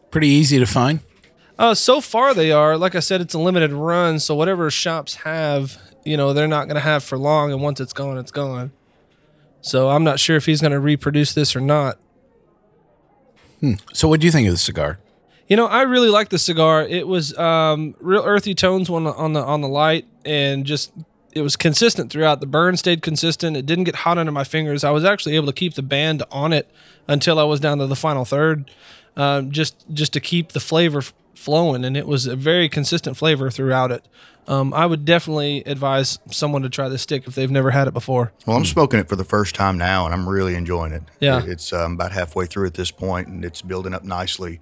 Pretty 0.10 0.30
easy 0.30 0.58
to 0.58 0.66
find. 0.66 1.02
Uh, 1.60 1.76
so 1.76 2.02
far 2.02 2.34
they 2.34 2.52
are. 2.52 2.78
Like 2.78 2.96
I 2.96 3.00
said, 3.00 3.22
it's 3.22 3.36
a 3.36 3.40
limited 3.40 3.72
run, 3.72 4.18
so 4.18 4.34
whatever 4.34 4.72
shops 4.72 5.18
have, 5.18 5.78
you 6.04 6.18
know, 6.18 6.34
they're 6.34 6.48
not 6.48 6.66
going 6.66 6.76
to 6.76 6.82
have 6.82 7.04
for 7.04 7.18
long, 7.18 7.52
and 7.52 7.62
once 7.62 7.80
it's 7.80 7.94
gone, 7.94 8.18
it's 8.18 8.32
gone. 8.32 8.72
So 9.62 9.90
I'm 9.90 10.04
not 10.04 10.20
sure 10.20 10.36
if 10.36 10.46
he's 10.46 10.62
going 10.62 10.72
to 10.72 10.80
reproduce 10.80 11.34
this 11.34 11.56
or 11.56 11.62
not. 11.62 11.98
So 13.94 14.08
what 14.08 14.20
do 14.20 14.26
you 14.26 14.32
think 14.32 14.48
of 14.48 14.54
the 14.54 14.58
cigar? 14.58 15.00
You 15.48 15.56
know, 15.56 15.68
I 15.68 15.84
really 15.84 16.10
like 16.10 16.30
the 16.30 16.40
cigar. 16.40 16.82
It 16.82 17.08
was 17.08 17.38
um, 17.38 17.94
real 18.00 18.24
earthy 18.24 18.56
tones 18.56 18.90
on 18.90 19.04
the, 19.04 19.14
on 19.14 19.34
the 19.34 19.42
on 19.42 19.62
the 19.62 19.68
light, 19.68 20.08
and 20.26 20.66
just 20.66 20.92
it 21.34 21.42
was 21.42 21.56
consistent 21.56 22.12
throughout. 22.12 22.40
The 22.40 22.48
burn 22.48 22.78
stayed 22.78 23.02
consistent. 23.02 23.56
It 23.56 23.66
didn't 23.66 23.84
get 23.84 23.98
hot 23.98 24.18
under 24.18 24.32
my 24.32 24.44
fingers. 24.44 24.84
I 24.84 24.92
was 24.92 25.04
actually 25.04 25.36
able 25.36 25.48
to 25.48 25.54
keep 25.54 25.76
the 25.76 25.84
band 25.84 26.24
on 26.32 26.54
it 26.54 26.72
until 27.08 27.38
I 27.38 27.44
was 27.44 27.60
down 27.60 27.78
to 27.80 27.88
the 27.88 27.96
final 27.96 28.26
third, 28.26 28.72
um, 29.16 29.52
just 29.52 29.86
just 29.94 30.14
to 30.14 30.20
keep 30.20 30.54
the 30.54 30.60
flavor 30.60 31.00
f- 31.00 31.14
flowing, 31.36 31.86
and 31.86 31.96
it 31.96 32.08
was 32.08 32.26
a 32.26 32.36
very 32.36 32.68
consistent 32.68 33.18
flavor 33.18 33.52
throughout 33.52 33.92
it. 33.92 34.08
Um, 34.48 34.74
I 34.74 34.86
would 34.86 35.06
definitely 35.06 35.64
advise 35.66 36.18
someone 36.30 36.64
to 36.64 36.70
try 36.70 36.90
this 36.90 37.04
stick 37.04 37.28
if 37.28 37.36
they've 37.36 37.52
never 37.52 37.72
had 37.72 37.88
it 37.88 37.94
before. 37.94 38.34
Well, 38.46 38.58
I'm 38.58 38.66
smoking 38.66 39.00
it 39.00 39.08
for 39.08 39.16
the 39.16 39.24
first 39.24 39.56
time 39.56 39.78
now, 39.78 40.06
and 40.06 40.14
I'm 40.14 40.28
really 40.28 40.56
enjoying 40.56 40.92
it. 40.92 41.04
Yeah. 41.20 41.44
It's 41.46 41.72
um, 41.72 41.94
about 41.94 42.12
halfway 42.12 42.48
through 42.48 42.68
at 42.68 42.74
this 42.74 42.92
point, 42.92 43.28
and 43.28 43.46
it's 43.46 43.62
building 43.62 43.94
up 43.94 44.04
nicely. 44.04 44.60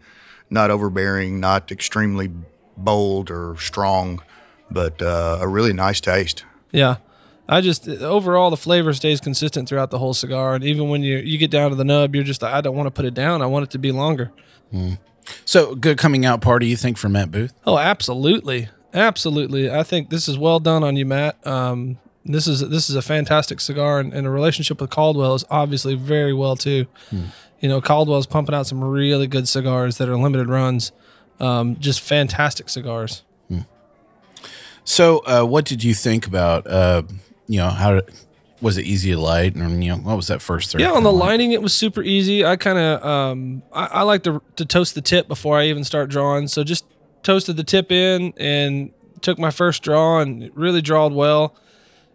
Not 0.50 0.70
overbearing, 0.70 1.40
not 1.40 1.72
extremely 1.72 2.30
bold 2.76 3.32
or 3.32 3.56
strong, 3.58 4.22
but 4.70 5.02
uh, 5.02 5.40
a 5.42 5.48
really 5.48 5.74
nice 5.74 6.02
taste. 6.02 6.44
Yeah. 6.72 6.98
I 7.48 7.62
just 7.62 7.88
overall 7.88 8.52
the 8.52 8.58
flavor 8.58 8.94
stays 8.94 9.20
consistent 9.20 9.68
throughout 9.68 9.90
the 9.90 9.98
whole 9.98 10.14
cigar, 10.14 10.54
and 10.54 10.64
even 10.64 10.90
when 10.90 11.02
you 11.02 11.18
you 11.18 11.40
get 11.40 11.50
down 11.50 11.72
to 11.72 11.76
the 11.76 11.84
nub, 11.84 12.14
you're 12.14 12.24
just 12.24 12.44
I 12.44 12.62
don't 12.62 12.76
want 12.76 12.86
to 12.86 12.92
put 12.92 13.06
it 13.06 13.16
down. 13.16 13.42
I 13.42 13.48
want 13.48 13.64
it 13.64 13.72
to 13.72 13.80
be 13.80 13.92
longer. 13.92 14.32
So 15.46 15.74
good 15.74 15.98
coming 15.98 16.28
out 16.28 16.42
party, 16.42 16.68
you 16.68 16.76
think, 16.76 16.98
for 16.98 17.10
Matt 17.10 17.32
Booth? 17.32 17.54
Oh, 17.66 17.80
absolutely, 17.80 18.70
absolutely. 18.94 19.72
I 19.72 19.84
think 19.84 20.10
this 20.10 20.28
is 20.28 20.38
well 20.38 20.60
done 20.60 20.84
on 20.84 20.96
you, 20.96 21.06
Matt. 21.06 21.46
Um, 21.46 21.98
this 22.26 22.48
is 22.48 22.62
this 22.70 22.90
is 22.90 22.96
a 22.96 23.02
fantastic 23.02 23.60
cigar, 23.60 24.00
and, 24.00 24.14
and 24.14 24.28
a 24.28 24.30
relationship 24.30 24.82
with 24.82 24.90
Caldwell 24.90 25.36
is 25.36 25.46
obviously 25.50 25.96
very 25.96 26.34
well 26.34 26.56
too. 26.56 26.86
You 27.62 27.68
know, 27.70 27.82
Caldwell's 27.82 28.28
pumping 28.28 28.56
out 28.56 28.68
some 28.68 28.84
really 28.84 29.28
good 29.28 29.48
cigars 29.48 29.98
that 29.98 30.08
are 30.08 30.18
limited 30.18 30.48
runs, 30.48 30.92
um, 31.40 31.78
just 31.80 32.02
fantastic 32.02 32.70
cigars. 32.70 33.24
So, 34.86 35.20
uh, 35.20 35.44
what 35.44 35.66
did 35.66 35.84
you 35.84 35.94
think 35.94 36.26
about? 36.26 36.66
Uh, 36.66 37.04
you 37.48 37.58
know, 37.58 37.70
how 37.70 38.02
was 38.62 38.78
it 38.78 38.86
easy 38.86 39.12
to 39.12 39.20
light, 39.20 39.56
and 39.56 39.84
you 39.84 39.92
know, 39.92 39.98
what 39.98 40.16
was 40.16 40.28
that 40.28 40.42
first 40.42 40.72
third? 40.72 40.82
Yeah, 40.82 40.92
on 40.92 41.04
the 41.04 41.12
lining, 41.12 41.52
it 41.52 41.62
was 41.62 41.74
super 41.74 42.02
easy. 42.02 42.44
I 42.44 42.56
kind 42.56 42.80
of 42.80 43.06
um, 43.06 43.64
I, 43.72 43.86
I 43.86 44.02
like 44.02 44.24
to 44.24 44.42
to 44.56 44.66
toast 44.66 44.96
the 44.96 45.02
tip 45.02 45.28
before 45.28 45.60
I 45.60 45.66
even 45.66 45.84
start 45.84 46.10
drawing. 46.10 46.48
So 46.48 46.64
just 46.64 46.86
toasted 47.24 47.58
the 47.58 47.64
tip 47.64 47.92
in 47.92 48.34
and 48.38 48.92
took 49.22 49.38
my 49.40 49.52
first 49.52 49.84
draw 49.84 50.20
and 50.20 50.44
it 50.44 50.52
really 50.56 50.82
drawed 50.82 51.14
well. 51.14 51.56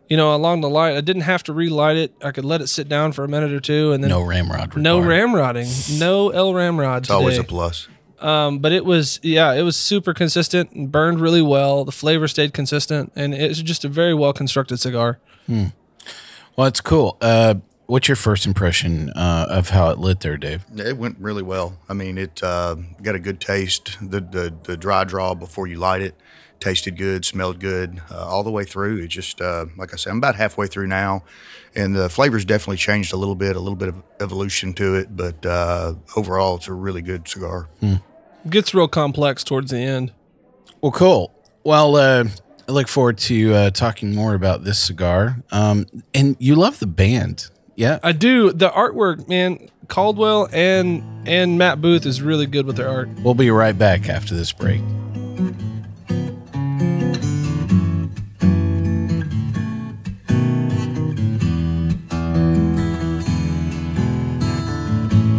You 0.08 0.18
know, 0.18 0.34
along 0.34 0.60
the 0.60 0.68
light, 0.68 0.96
I 0.96 1.00
didn't 1.00 1.22
have 1.22 1.42
to 1.44 1.52
relight 1.54 1.96
it. 1.96 2.14
I 2.22 2.30
could 2.30 2.44
let 2.44 2.60
it 2.60 2.66
sit 2.68 2.88
down 2.90 3.12
for 3.12 3.24
a 3.24 3.28
minute 3.28 3.52
or 3.52 3.60
two, 3.60 3.92
and 3.92 4.04
then 4.04 4.10
No 4.10 4.20
ramrod. 4.20 4.76
no 4.76 4.98
required. 4.98 5.28
ramrodding, 5.30 5.98
no 5.98 6.28
L 6.28 6.52
ramrod. 6.52 7.04
It's 7.04 7.10
always 7.10 7.38
a 7.38 7.44
plus. 7.44 7.88
Um, 8.20 8.58
but 8.58 8.72
it 8.72 8.84
was 8.84 9.18
yeah, 9.22 9.52
it 9.54 9.62
was 9.62 9.76
super 9.76 10.12
consistent 10.12 10.72
and 10.72 10.92
burned 10.92 11.20
really 11.20 11.40
well. 11.42 11.84
The 11.86 11.92
flavor 11.92 12.28
stayed 12.28 12.52
consistent, 12.52 13.12
and 13.16 13.32
it's 13.34 13.60
just 13.62 13.82
a 13.84 13.88
very 13.88 14.12
well 14.14 14.32
constructed 14.34 14.78
cigar. 14.78 15.18
Well, 15.48 16.68
it's 16.68 16.80
cool. 16.82 17.16
Uh, 17.20 17.56
what's 17.86 18.08
your 18.08 18.16
first 18.16 18.46
impression 18.46 19.10
uh, 19.10 19.46
of 19.48 19.70
how 19.70 19.90
it 19.90 19.98
lit 19.98 20.20
there, 20.20 20.36
Dave? 20.36 20.64
It 20.76 20.96
went 20.96 21.18
really 21.18 21.42
well. 21.42 21.78
I 21.88 21.94
mean, 21.94 22.18
it 22.18 22.42
uh, 22.42 22.76
got 23.02 23.14
a 23.14 23.18
good 23.18 23.40
taste. 23.40 23.98
The, 24.00 24.20
the 24.20 24.54
the 24.64 24.76
dry 24.76 25.04
draw 25.04 25.34
before 25.34 25.66
you 25.66 25.76
light 25.76 26.02
it 26.02 26.14
tasted 26.60 26.96
good, 26.96 27.24
smelled 27.24 27.60
good 27.60 28.00
uh, 28.10 28.26
all 28.26 28.42
the 28.42 28.50
way 28.50 28.64
through. 28.64 28.98
It 28.98 29.08
just 29.08 29.40
uh, 29.40 29.66
like 29.76 29.92
I 29.92 29.96
said, 29.96 30.10
I'm 30.10 30.18
about 30.18 30.36
halfway 30.36 30.66
through 30.66 30.86
now, 30.86 31.24
and 31.74 31.94
the 31.94 32.08
flavors 32.08 32.44
definitely 32.44 32.78
changed 32.78 33.12
a 33.12 33.16
little 33.16 33.34
bit, 33.34 33.56
a 33.56 33.60
little 33.60 33.76
bit 33.76 33.88
of 33.88 34.02
evolution 34.20 34.72
to 34.74 34.94
it. 34.94 35.14
But 35.14 35.44
uh, 35.44 35.94
overall, 36.16 36.56
it's 36.56 36.68
a 36.68 36.72
really 36.72 37.02
good 37.02 37.28
cigar. 37.28 37.68
gets 38.48 38.74
real 38.74 38.88
complex 38.88 39.44
towards 39.44 39.70
the 39.70 39.78
end. 39.78 40.12
Well, 40.80 40.92
cool. 40.92 41.32
Well, 41.64 41.96
uh, 41.96 42.24
I 42.68 42.72
look 42.72 42.88
forward 42.88 43.18
to 43.18 43.54
uh, 43.54 43.70
talking 43.70 44.14
more 44.14 44.34
about 44.34 44.64
this 44.64 44.78
cigar. 44.78 45.42
Um, 45.50 45.86
and 46.14 46.36
you 46.38 46.54
love 46.54 46.78
the 46.78 46.86
band, 46.86 47.50
yeah? 47.76 47.98
I 48.02 48.12
do. 48.12 48.52
The 48.52 48.70
artwork, 48.70 49.28
man, 49.28 49.68
Caldwell 49.88 50.48
and 50.52 51.02
and 51.26 51.58
Matt 51.58 51.80
Booth 51.80 52.06
is 52.06 52.20
really 52.22 52.46
good 52.46 52.66
with 52.66 52.76
their 52.76 52.88
art. 52.88 53.08
We'll 53.22 53.34
be 53.34 53.50
right 53.50 53.76
back 53.76 54.08
after 54.08 54.34
this 54.34 54.52
break. 54.52 54.80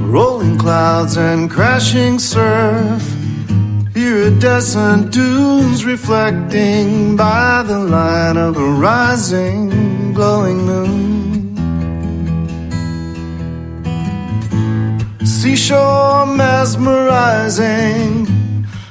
Rolling 0.08 0.58
clouds 0.58 1.18
and 1.18 1.50
crashing 1.50 2.20
surf. 2.20 3.04
Iridescent 3.96 5.12
dunes 5.12 5.86
reflecting 5.86 7.16
by 7.16 7.64
the 7.64 7.80
light 7.80 8.38
of 8.38 8.58
a 8.58 8.70
rising, 8.74 10.14
glowing 10.14 10.66
moon. 10.66 11.45
Seashore 15.46 16.26
mesmerizing, 16.26 18.26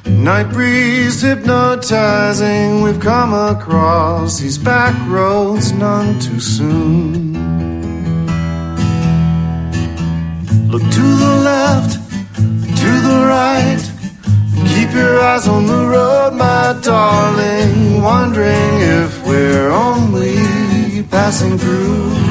night 0.06 0.52
breeze 0.52 1.20
hypnotizing. 1.20 2.80
We've 2.80 3.00
come 3.00 3.34
across 3.34 4.38
these 4.38 4.56
back 4.56 4.94
roads 5.08 5.72
none 5.72 6.20
too 6.20 6.38
soon. 6.38 7.32
Look 10.70 10.82
to 10.82 11.16
the 11.24 11.36
left, 11.50 11.94
to 12.36 12.90
the 13.08 13.26
right. 13.26 13.82
Keep 14.74 14.92
your 14.94 15.18
eyes 15.22 15.48
on 15.48 15.66
the 15.66 15.88
road, 15.88 16.34
my 16.34 16.78
darling. 16.82 18.00
Wondering 18.00 18.80
if 18.80 19.26
we're 19.26 19.70
only 19.70 21.02
passing 21.10 21.58
through. 21.58 22.23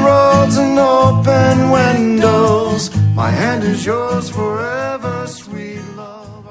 Roads 0.00 0.56
and 0.56 0.78
open 0.78 1.70
windows. 1.70 2.94
My 3.14 3.30
hand 3.30 3.64
is 3.64 3.84
yours 3.84 4.30
forever, 4.30 5.26
sweet 5.26 5.82
love. 5.96 6.46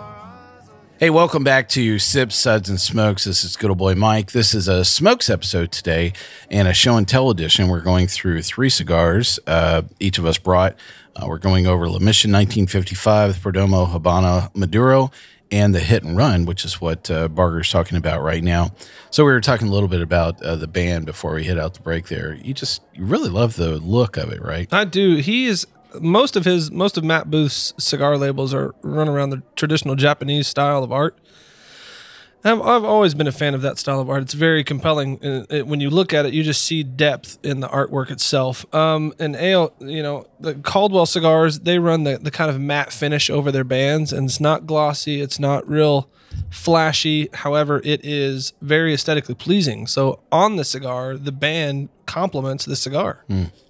Hey, 0.99 1.09
welcome 1.09 1.43
back 1.43 1.67
to 1.69 1.97
Sips, 1.97 2.35
Suds, 2.35 2.69
and 2.69 2.79
Smokes. 2.79 3.23
This 3.23 3.43
is 3.43 3.55
good 3.55 3.69
old 3.71 3.79
boy 3.79 3.95
Mike. 3.95 4.31
This 4.31 4.53
is 4.53 4.67
a 4.67 4.85
Smokes 4.85 5.29
episode 5.29 5.71
today 5.71 6.13
and 6.49 6.67
a 6.67 6.73
show 6.73 6.95
and 6.95 7.07
tell 7.07 7.29
edition. 7.31 7.69
We're 7.69 7.81
going 7.81 8.07
through 8.07 8.43
three 8.43 8.69
cigars 8.69 9.39
uh, 9.47 9.81
each 9.99 10.19
of 10.19 10.25
us 10.25 10.37
brought. 10.37 10.75
Uh, 11.15 11.25
we're 11.27 11.39
going 11.39 11.67
over 11.67 11.89
La 11.89 11.99
Mission 11.99 12.31
1955, 12.31 13.41
the 13.43 13.51
Perdomo 13.51 13.91
Habano 13.91 14.49
Maduro, 14.55 15.11
and 15.51 15.75
the 15.75 15.79
Hit 15.79 16.03
and 16.03 16.15
Run, 16.15 16.45
which 16.45 16.63
is 16.63 16.79
what 16.79 17.11
uh, 17.11 17.27
Barger's 17.27 17.69
talking 17.69 17.97
about 17.97 18.21
right 18.21 18.43
now. 18.43 18.71
So 19.09 19.25
we 19.25 19.31
were 19.31 19.41
talking 19.41 19.67
a 19.67 19.71
little 19.71 19.89
bit 19.89 20.01
about 20.01 20.41
uh, 20.41 20.55
the 20.55 20.67
band 20.67 21.05
before 21.05 21.33
we 21.33 21.43
hit 21.43 21.59
out 21.59 21.73
the 21.73 21.81
break 21.81 22.07
there. 22.07 22.33
You 22.33 22.53
just, 22.53 22.81
you 22.93 23.05
really 23.05 23.29
love 23.29 23.55
the 23.55 23.77
look 23.77 24.17
of 24.17 24.31
it, 24.31 24.41
right? 24.41 24.71
I 24.73 24.85
do. 24.85 25.17
He 25.17 25.45
is 25.45 25.67
most 25.99 26.35
of 26.35 26.45
his 26.45 26.71
most 26.71 26.97
of 26.97 27.03
Matt 27.03 27.29
Booth's 27.29 27.73
cigar 27.77 28.17
labels 28.17 28.53
are 28.53 28.73
run 28.81 29.09
around 29.09 29.31
the 29.31 29.43
traditional 29.55 29.95
Japanese 29.95 30.47
style 30.47 30.83
of 30.83 30.91
art. 30.91 31.17
I've, 32.43 32.59
I've 32.61 32.83
always 32.83 33.13
been 33.13 33.27
a 33.27 33.31
fan 33.31 33.53
of 33.53 33.61
that 33.61 33.77
style 33.77 33.99
of 33.99 34.09
art. 34.09 34.23
It's 34.23 34.33
very 34.33 34.63
compelling. 34.63 35.23
Uh, 35.23 35.45
it- 35.49 35.67
when 35.67 35.79
you 35.79 35.89
look 35.89 36.13
at 36.13 36.25
it, 36.25 36.33
you 36.33 36.41
just 36.43 36.63
see 36.65 36.81
depth 36.83 37.37
in 37.43 37.59
the 37.59 37.67
artwork 37.67 38.09
itself. 38.09 38.65
Um, 38.73 39.13
and 39.19 39.35
ale, 39.35 39.73
you 39.79 40.01
know, 40.01 40.25
the 40.39 40.55
Caldwell 40.55 41.05
cigars, 41.05 41.59
they 41.59 41.77
run 41.79 42.03
the, 42.03 42.17
the 42.17 42.31
kind 42.31 42.49
of 42.49 42.59
matte 42.59 42.91
finish 42.91 43.29
over 43.29 43.51
their 43.51 43.63
bands, 43.63 44.11
and 44.11 44.27
it's 44.27 44.39
not 44.39 44.65
glossy. 44.65 45.21
It's 45.21 45.39
not 45.39 45.67
real 45.69 46.09
flashy. 46.49 47.29
However, 47.33 47.81
it 47.83 48.03
is 48.03 48.53
very 48.61 48.93
aesthetically 48.93 49.35
pleasing. 49.35 49.87
So 49.87 50.19
on 50.31 50.55
the 50.55 50.63
cigar, 50.65 51.15
the 51.17 51.31
band 51.31 51.89
complements 52.05 52.65
the 52.65 52.75
cigar. 52.75 53.23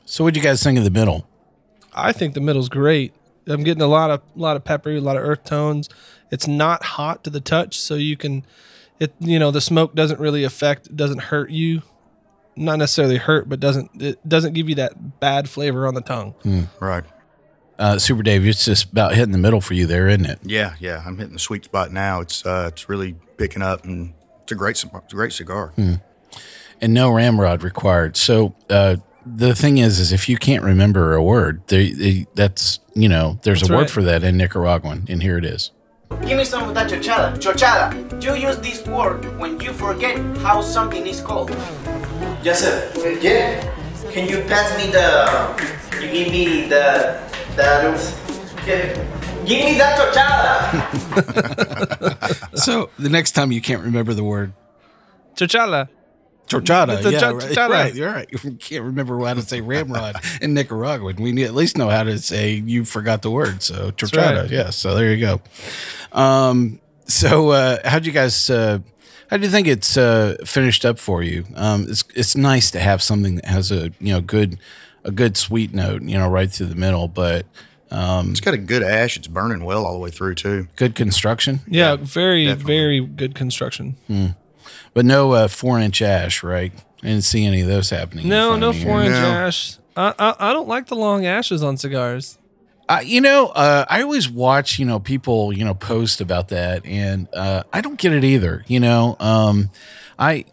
So 0.06 0.24
what 0.24 0.34
do 0.34 0.40
you 0.40 0.44
guys 0.44 0.64
think 0.64 0.78
of 0.78 0.84
the 0.84 0.90
middle? 0.92 1.28
I 1.94 2.12
think 2.12 2.34
the 2.34 2.42
middle's 2.42 2.70
great. 2.70 3.14
I'm 3.48 3.64
getting 3.64 3.82
a 3.82 3.88
lot 3.88 4.12
of 4.12 4.22
lot 4.36 4.56
of 4.56 4.64
peppery, 4.64 4.98
a 4.98 5.02
lot 5.02 5.18
of 5.18 5.24
earth 5.24 5.44
tones. 5.44 5.90
It's 6.32 6.48
not 6.48 6.84
hot 6.84 7.24
to 7.26 7.30
the 7.30 7.42
touch, 7.42 7.80
so 7.80 7.96
you 7.96 8.18
can 8.18 8.46
it 9.00 9.14
you 9.20 9.38
know, 9.40 9.52
the 9.52 9.62
smoke 9.62 9.96
doesn't 9.96 10.20
really 10.20 10.44
affect 10.44 10.96
doesn't 10.96 11.20
hurt 11.20 11.50
you. 11.52 11.82
Not 12.56 12.78
necessarily 12.80 13.18
hurt, 13.18 13.48
but 13.48 13.60
doesn't 13.60 14.02
it 14.02 14.28
doesn't 14.28 14.54
give 14.54 14.70
you 14.70 14.76
that 14.76 15.20
bad 15.20 15.50
flavor 15.50 15.88
on 15.88 15.94
the 15.94 16.02
tongue. 16.02 16.34
Right. 16.80 17.04
Uh, 17.80 17.98
Super 17.98 18.22
Dave, 18.22 18.46
it's 18.46 18.64
just 18.66 18.92
about 18.92 19.16
hitting 19.16 19.32
the 19.32 19.40
middle 19.40 19.60
for 19.60 19.74
you 19.74 19.88
there, 19.88 20.08
isn't 20.08 20.26
it? 20.26 20.40
Yeah, 20.44 20.76
yeah. 20.80 21.02
I'm 21.04 21.18
hitting 21.18 21.34
the 21.34 21.40
sweet 21.40 21.66
spot 21.66 21.92
now. 21.92 22.22
It's 22.22 22.46
uh, 22.46 22.70
it's 22.72 22.88
really 22.88 23.16
picking 23.38 23.64
up, 23.64 23.84
and 23.86 24.14
it's 24.44 24.52
a 24.52 24.56
great, 24.56 24.84
it's 24.84 24.84
a 24.84 25.16
great 25.16 25.34
cigar. 25.34 25.74
and 25.78 26.94
no 26.94 27.10
ramrod 27.12 27.64
required. 27.64 28.18
So 28.18 28.54
uh, 28.70 28.98
the 29.26 29.56
thing 29.56 29.80
is, 29.80 29.98
is 30.00 30.12
if 30.12 30.30
you 30.30 30.38
can't 30.38 30.64
remember 30.64 31.16
a 31.16 31.24
word, 31.24 31.64
they, 31.68 31.92
they, 31.92 32.28
that's 32.36 32.80
you 32.94 33.10
know, 33.10 33.40
there's 33.44 33.62
That's 33.62 33.72
a 33.72 33.76
word 33.76 33.90
for 33.90 34.04
that 34.04 34.24
in 34.24 34.38
Nicaraguan, 34.38 35.06
and 35.10 35.24
here 35.24 35.38
it 35.38 35.46
is. 35.46 35.72
Give 36.26 36.38
me 36.38 36.44
some 36.46 36.68
of 36.68 36.74
that 36.76 36.90
chochada. 36.90 37.38
Chochada. 37.38 38.24
You 38.24 38.36
use 38.36 38.58
this 38.58 38.86
word 38.86 39.26
when 39.40 39.60
you 39.60 39.74
forget 39.74 40.18
how 40.38 40.62
something 40.62 41.06
is 41.08 41.22
called. 41.22 41.50
Yes, 42.44 42.62
sir. 42.62 43.18
Yeah. 43.22 43.62
Can 44.12 44.28
you 44.28 44.42
pass 44.48 44.76
me 44.78 44.92
the? 44.92 45.72
You 46.02 46.12
give 46.12 46.32
me 46.32 46.68
the 46.68 47.20
That, 47.56 47.84
give 49.46 49.66
me 49.66 49.78
that 49.78 50.00
torchada. 50.00 50.58
So 52.58 52.90
the 53.00 53.10
next 53.10 53.32
time 53.32 53.52
you 53.52 53.62
can't 53.62 53.84
remember 53.84 54.14
the 54.14 54.24
word 54.24 54.54
Chochala. 55.36 55.90
Torchada, 56.52 56.98
It's 56.98 57.06
a 57.06 57.12
yeah, 57.12 57.20
cho- 57.20 57.34
right, 57.36 57.44
torchada. 57.52 57.70
right, 57.70 57.96
you're 57.96 58.12
right. 58.12 58.30
You 58.44 58.52
can't 58.54 58.84
remember 58.84 59.18
how 59.26 59.34
to 59.34 59.42
say 59.42 59.62
ramrod 59.62 60.16
in 60.42 60.54
Nicaraguan. 60.54 61.16
We 61.18 61.44
at 61.44 61.54
least 61.54 61.78
know 61.78 61.90
how 61.90 62.04
to 62.04 62.18
say 62.20 62.54
you 62.54 62.86
forgot 62.86 63.22
the 63.22 63.32
word. 63.32 63.62
So 63.64 63.92
torchada, 63.92 64.42
right. 64.44 64.50
yeah. 64.52 64.70
So 64.72 64.96
there 64.96 65.14
you 65.14 65.20
go. 65.26 65.42
Um, 66.12 66.80
so 67.06 67.50
uh, 67.52 67.78
how'd 67.88 68.06
you 68.06 68.12
guys? 68.12 68.50
Uh, 68.50 68.80
how 69.30 69.38
do 69.38 69.44
you 69.44 69.50
think 69.50 69.68
it's 69.68 69.96
uh, 69.98 70.36
finished 70.46 70.84
up 70.86 71.00
for 71.00 71.24
you? 71.24 71.46
Um, 71.56 71.86
it's 71.90 72.04
it's 72.16 72.36
nice 72.36 72.70
to 72.72 72.80
have 72.80 73.02
something 73.02 73.36
that 73.36 73.46
has 73.46 73.72
a 73.72 73.92
you 74.00 74.14
know 74.14 74.22
good 74.22 74.60
a 75.04 75.12
good 75.12 75.38
sweet 75.38 75.74
note, 75.74 76.02
you 76.04 76.18
know, 76.18 76.30
right 76.30 76.52
through 76.52 76.68
the 76.68 76.76
middle, 76.76 77.08
but 77.08 77.46
It's 77.92 78.40
got 78.40 78.54
a 78.54 78.58
good 78.58 78.84
ash. 78.84 79.18
It's 79.18 79.28
burning 79.28 79.66
well 79.66 79.86
all 79.86 79.94
the 79.94 80.00
way 80.00 80.12
through 80.12 80.36
too. 80.36 80.68
good 80.76 80.94
construction. 80.96 81.60
Yeah, 81.68 81.96
very, 81.96 82.46
definitely. 82.46 82.74
very 82.78 83.00
good 83.06 83.34
construction. 83.36 83.96
But 84.94 85.06
no 85.06 85.32
uh, 85.32 85.48
four 85.48 85.80
inch 85.80 86.02
ash, 86.02 86.44
right? 86.44 86.72
I 87.04 87.08
didn't 87.08 87.24
see 87.24 87.46
any 87.46 87.62
of 87.62 87.68
those 87.68 87.90
happening. 87.90 88.28
No, 88.28 88.56
no 88.58 88.70
of 88.70 88.76
me 88.76 88.82
here. 88.82 88.90
four 88.92 89.02
inch 89.02 89.12
No. 89.12 89.18
ash. 89.32 89.78
I, 89.96 90.14
I 90.20 90.36
I 90.50 90.54
don't 90.54 90.68
like 90.68 90.88
the 90.88 90.96
long 90.96 91.26
ashes 91.26 91.64
on 91.64 91.78
cigars. 91.78 92.38
Uh, 92.90 93.00
you 93.04 93.22
know, 93.22 93.48
uh, 93.48 93.86
I 93.90 94.02
always 94.02 94.30
watch, 94.30 94.78
you 94.78 94.86
know, 94.86 95.00
people, 95.00 95.54
you 95.54 95.64
know, 95.64 95.74
post 95.74 96.20
about 96.20 96.50
that, 96.50 96.86
and 96.86 97.28
uh, 97.34 97.64
I 97.72 97.80
don't 97.80 97.98
get 97.98 98.12
it 98.12 98.24
either. 98.26 98.66
You 98.68 98.82
know, 98.82 99.16
um, 99.22 99.70
I, 100.20 100.44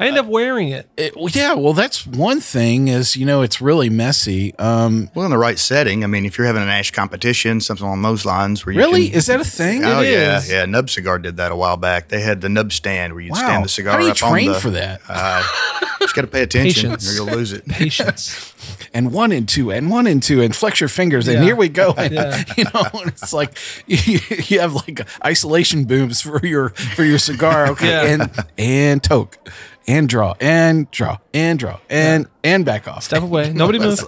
I 0.00 0.06
end 0.06 0.16
up 0.16 0.26
wearing 0.26 0.68
it. 0.68 0.88
it, 0.96 1.12
yeah, 1.34 1.54
well, 1.54 1.72
that's 1.72 2.06
one 2.06 2.38
thing 2.40 2.86
is, 2.86 3.16
you 3.16 3.26
know, 3.26 3.42
it's 3.42 3.60
really 3.60 3.90
messy. 3.90 4.54
Um, 4.56 5.10
Well, 5.12 5.24
in 5.24 5.32
the 5.32 5.38
right 5.38 5.58
setting. 5.58 6.04
I 6.04 6.06
mean, 6.06 6.24
if 6.24 6.38
you're 6.38 6.46
having 6.46 6.62
an 6.62 6.68
ash 6.68 6.92
competition, 6.92 7.60
something 7.60 7.84
along 7.84 8.02
those 8.02 8.24
lines, 8.24 8.64
where 8.64 8.72
you 8.74 8.78
really, 8.78 9.08
can, 9.08 9.16
is 9.18 9.26
that 9.26 9.40
a 9.40 9.44
thing? 9.44 9.84
Oh 9.84 10.00
It 10.00 10.12
yeah, 10.12 10.38
is. 10.38 10.48
yeah. 10.50 10.64
Nub 10.66 10.88
Cigar 10.88 11.18
did 11.18 11.36
that 11.38 11.50
a 11.50 11.56
while 11.56 11.76
back. 11.76 12.08
They 12.08 12.20
had 12.20 12.40
the 12.42 12.48
nub 12.48 12.70
stand 12.72 13.12
where 13.12 13.22
you'd 13.22 13.32
Wow, 13.32 13.38
stand 13.38 13.64
the 13.64 13.68
cigar 13.68 13.94
how 13.94 13.98
do 13.98 14.04
you 14.04 14.12
up 14.12 14.16
train 14.16 14.48
on 14.48 14.54
the. 14.54 14.60
for 14.60 14.70
that? 14.70 15.00
Uh, 15.08 15.42
just 16.00 16.14
got 16.14 16.20
to 16.22 16.28
pay 16.28 16.42
attention, 16.42 16.90
Patience. 16.90 17.10
or 17.10 17.14
you'll 17.14 17.34
lose 17.36 17.52
it. 17.52 17.66
Patience. 17.66 18.54
and 18.94 19.12
one 19.12 19.32
and 19.32 19.48
two, 19.48 19.70
and 19.70 19.90
one 19.90 20.06
and 20.06 20.22
two, 20.22 20.40
and 20.42 20.54
flex 20.54 20.80
your 20.80 20.88
fingers, 20.88 21.28
and 21.28 21.38
Yeah. 21.38 21.44
here 21.44 21.56
we 21.56 21.68
go. 21.68 21.94
And, 21.96 22.12
Yeah. 22.18 22.44
You 22.56 22.64
know, 22.64 22.82
and 22.94 23.08
it's 23.08 23.32
like 23.32 23.56
you, 23.86 24.18
you 24.46 24.60
have 24.60 24.74
like 24.74 25.06
isolation 25.24 25.84
booms 25.84 26.20
for 26.20 26.44
your 26.44 26.70
for 26.70 27.04
your 27.04 27.18
cigar, 27.18 27.68
okay, 27.68 27.88
Yeah. 27.88 28.02
and 28.04 28.30
and 28.58 29.02
toke, 29.02 29.38
and 29.86 30.08
draw, 30.08 30.34
and 30.40 30.90
draw, 30.90 31.18
and 31.32 31.58
draw, 31.58 31.78
and 31.88 32.26
and 32.42 32.64
back 32.64 32.88
off. 32.88 33.04
Step 33.04 33.22
away. 33.22 33.52
Nobody 33.52 33.78
move. 33.78 34.00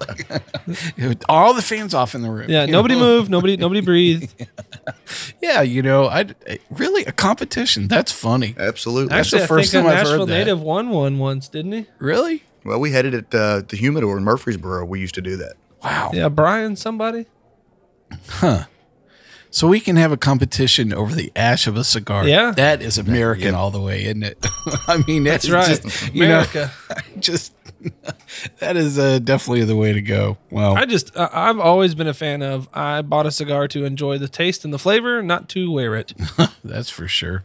all 1.28 1.54
the 1.54 1.62
fans 1.62 1.94
off 1.94 2.14
in 2.14 2.22
the 2.22 2.30
room. 2.30 2.48
Yeah, 2.50 2.66
nobody 2.66 2.94
know? 2.94 3.00
move. 3.00 3.28
Nobody 3.30 3.56
nobody 3.56 3.80
breathe. 3.80 4.30
Yeah, 5.42 5.62
you 5.62 5.82
know, 5.82 6.06
I 6.06 6.26
really 6.70 7.04
a 7.04 7.12
competition. 7.12 7.88
That's 7.88 8.12
funny. 8.12 8.54
Absolutely. 8.58 9.14
Actually, 9.14 9.38
the 9.40 9.44
I 9.44 9.48
first 9.48 9.72
think 9.72 9.84
a 9.84 9.88
time 9.88 9.92
I've 9.96 10.02
heard 10.02 10.10
Nashville 10.10 10.26
that. 10.26 10.38
native 10.38 10.60
won 10.62 10.90
one 10.90 11.18
once, 11.18 11.48
didn't 11.48 11.72
he? 11.72 11.86
Really? 11.98 12.42
Well, 12.64 12.80
we 12.80 12.92
had 12.92 13.06
it 13.06 13.14
at 13.14 13.34
uh, 13.34 13.62
the 13.66 13.76
Humidor 13.76 14.16
in 14.18 14.24
Murfreesboro. 14.24 14.84
We 14.84 15.00
used 15.00 15.14
to 15.14 15.22
do 15.22 15.36
that. 15.36 15.54
Wow. 15.82 16.10
Yeah, 16.12 16.28
Brian 16.28 16.76
somebody. 16.76 17.26
Huh. 18.28 18.64
So 19.52 19.66
we 19.66 19.80
can 19.80 19.96
have 19.96 20.12
a 20.12 20.16
competition 20.16 20.92
over 20.92 21.12
the 21.14 21.32
ash 21.34 21.66
of 21.66 21.76
a 21.76 21.82
cigar. 21.82 22.26
Yeah. 22.26 22.52
that 22.52 22.82
is 22.82 22.98
American 22.98 23.54
all 23.54 23.72
the 23.72 23.80
way, 23.80 24.04
isn't 24.04 24.22
it? 24.22 24.46
I 24.86 25.02
mean, 25.08 25.24
that's, 25.24 25.48
That's 25.48 25.68
right. 25.82 25.82
Just, 25.90 26.14
you 26.14 26.24
America. 26.24 26.72
know, 26.90 26.96
just 27.18 27.52
that 28.58 28.76
is 28.76 28.96
uh, 28.96 29.18
definitely 29.18 29.64
the 29.64 29.74
way 29.74 29.92
to 29.92 30.00
go. 30.02 30.36
Well, 30.50 30.76
I 30.76 30.84
just 30.84 31.16
I, 31.16 31.28
I've 31.32 31.58
always 31.58 31.96
been 31.96 32.06
a 32.06 32.14
fan 32.14 32.42
of 32.42 32.68
I 32.72 33.02
bought 33.02 33.26
a 33.26 33.30
cigar 33.32 33.66
to 33.68 33.84
enjoy 33.84 34.18
the 34.18 34.28
taste 34.28 34.64
and 34.64 34.72
the 34.72 34.78
flavor, 34.78 35.20
not 35.22 35.48
to 35.50 35.70
wear 35.72 35.96
it. 35.96 36.12
that's 36.62 36.90
for 36.90 37.08
sure. 37.08 37.44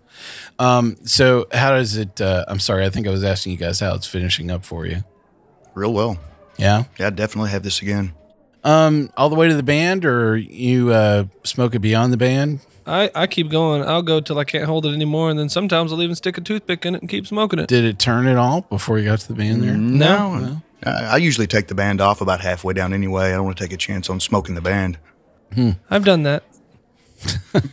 Um, 0.60 0.98
so 1.06 1.48
how 1.54 1.72
does 1.72 1.98
it? 1.98 2.22
Uh, 2.22 2.46
I'm 2.48 2.60
sorry, 2.60 2.86
I 2.86 2.89
think 2.89 3.08
I 3.08 3.12
was 3.12 3.24
asking 3.24 3.54
you 3.54 3.58
guys 3.58 3.80
how 3.80 3.96
it's 3.96 4.08
finishing 4.08 4.52
up 4.52 4.63
for 4.63 4.86
you. 4.86 5.04
Real 5.76 5.94
well. 5.94 6.18
Yeah. 6.58 6.86
Yeah, 6.98 7.08
I'd 7.08 7.16
definitely 7.16 7.52
have 7.52 7.64
this 7.64 7.82
again. 7.82 8.14
Um, 8.64 9.12
all 9.16 9.30
the 9.30 9.36
way 9.36 9.48
to 9.48 9.54
the 9.56 9.62
band, 9.64 10.06
or 10.06 10.36
you 10.36 10.92
uh, 10.92 11.26
smoke 11.44 11.76
it 11.76 11.80
beyond 11.80 12.12
the 12.12 12.18
band? 12.18 12.62
I, 12.88 13.12
I 13.14 13.28
keep 13.28 13.50
going. 13.50 13.84
I'll 13.84 14.02
go 14.02 14.20
till 14.22 14.40
I 14.40 14.44
can't 14.44 14.66
hold 14.66 14.86
it 14.86 14.94
anymore, 14.94 15.30
and 15.30 15.38
then 15.38 15.50
sometimes 15.50 15.92
I'll 15.92 16.02
even 16.02 16.16
stick 16.16 16.38
a 16.38 16.42
toothpick 16.42 16.86
in 16.86 16.96
it 16.96 17.02
and 17.02 17.10
keep 17.10 17.28
smoking 17.28 17.60
it. 17.60 17.68
Did 17.68 17.84
it 17.84 18.00
turn 18.00 18.26
at 18.26 18.38
all 18.38 18.62
before 18.62 18.98
you 18.98 19.06
got 19.06 19.20
to 19.20 19.28
the 19.28 19.36
band 19.36 19.62
there? 19.64 19.76
No, 19.76 20.62
I, 20.84 20.92
I 20.92 21.18
usually 21.18 21.48
take 21.48 21.68
the 21.68 21.76
band 21.76 22.02
off 22.02 22.22
about 22.22 22.42
halfway 22.42 22.74
down 22.74 22.94
anyway. 22.94 23.28
I 23.28 23.32
don't 23.32 23.46
want 23.46 23.58
to 23.58 23.64
take 23.64 23.74
a 23.74 23.78
chance 23.78 24.10
on 24.10 24.20
smoking 24.20 24.56
the 24.56 24.62
band. 24.62 24.98
I've 25.90 26.06
done 26.06 26.24
that. 26.24 26.44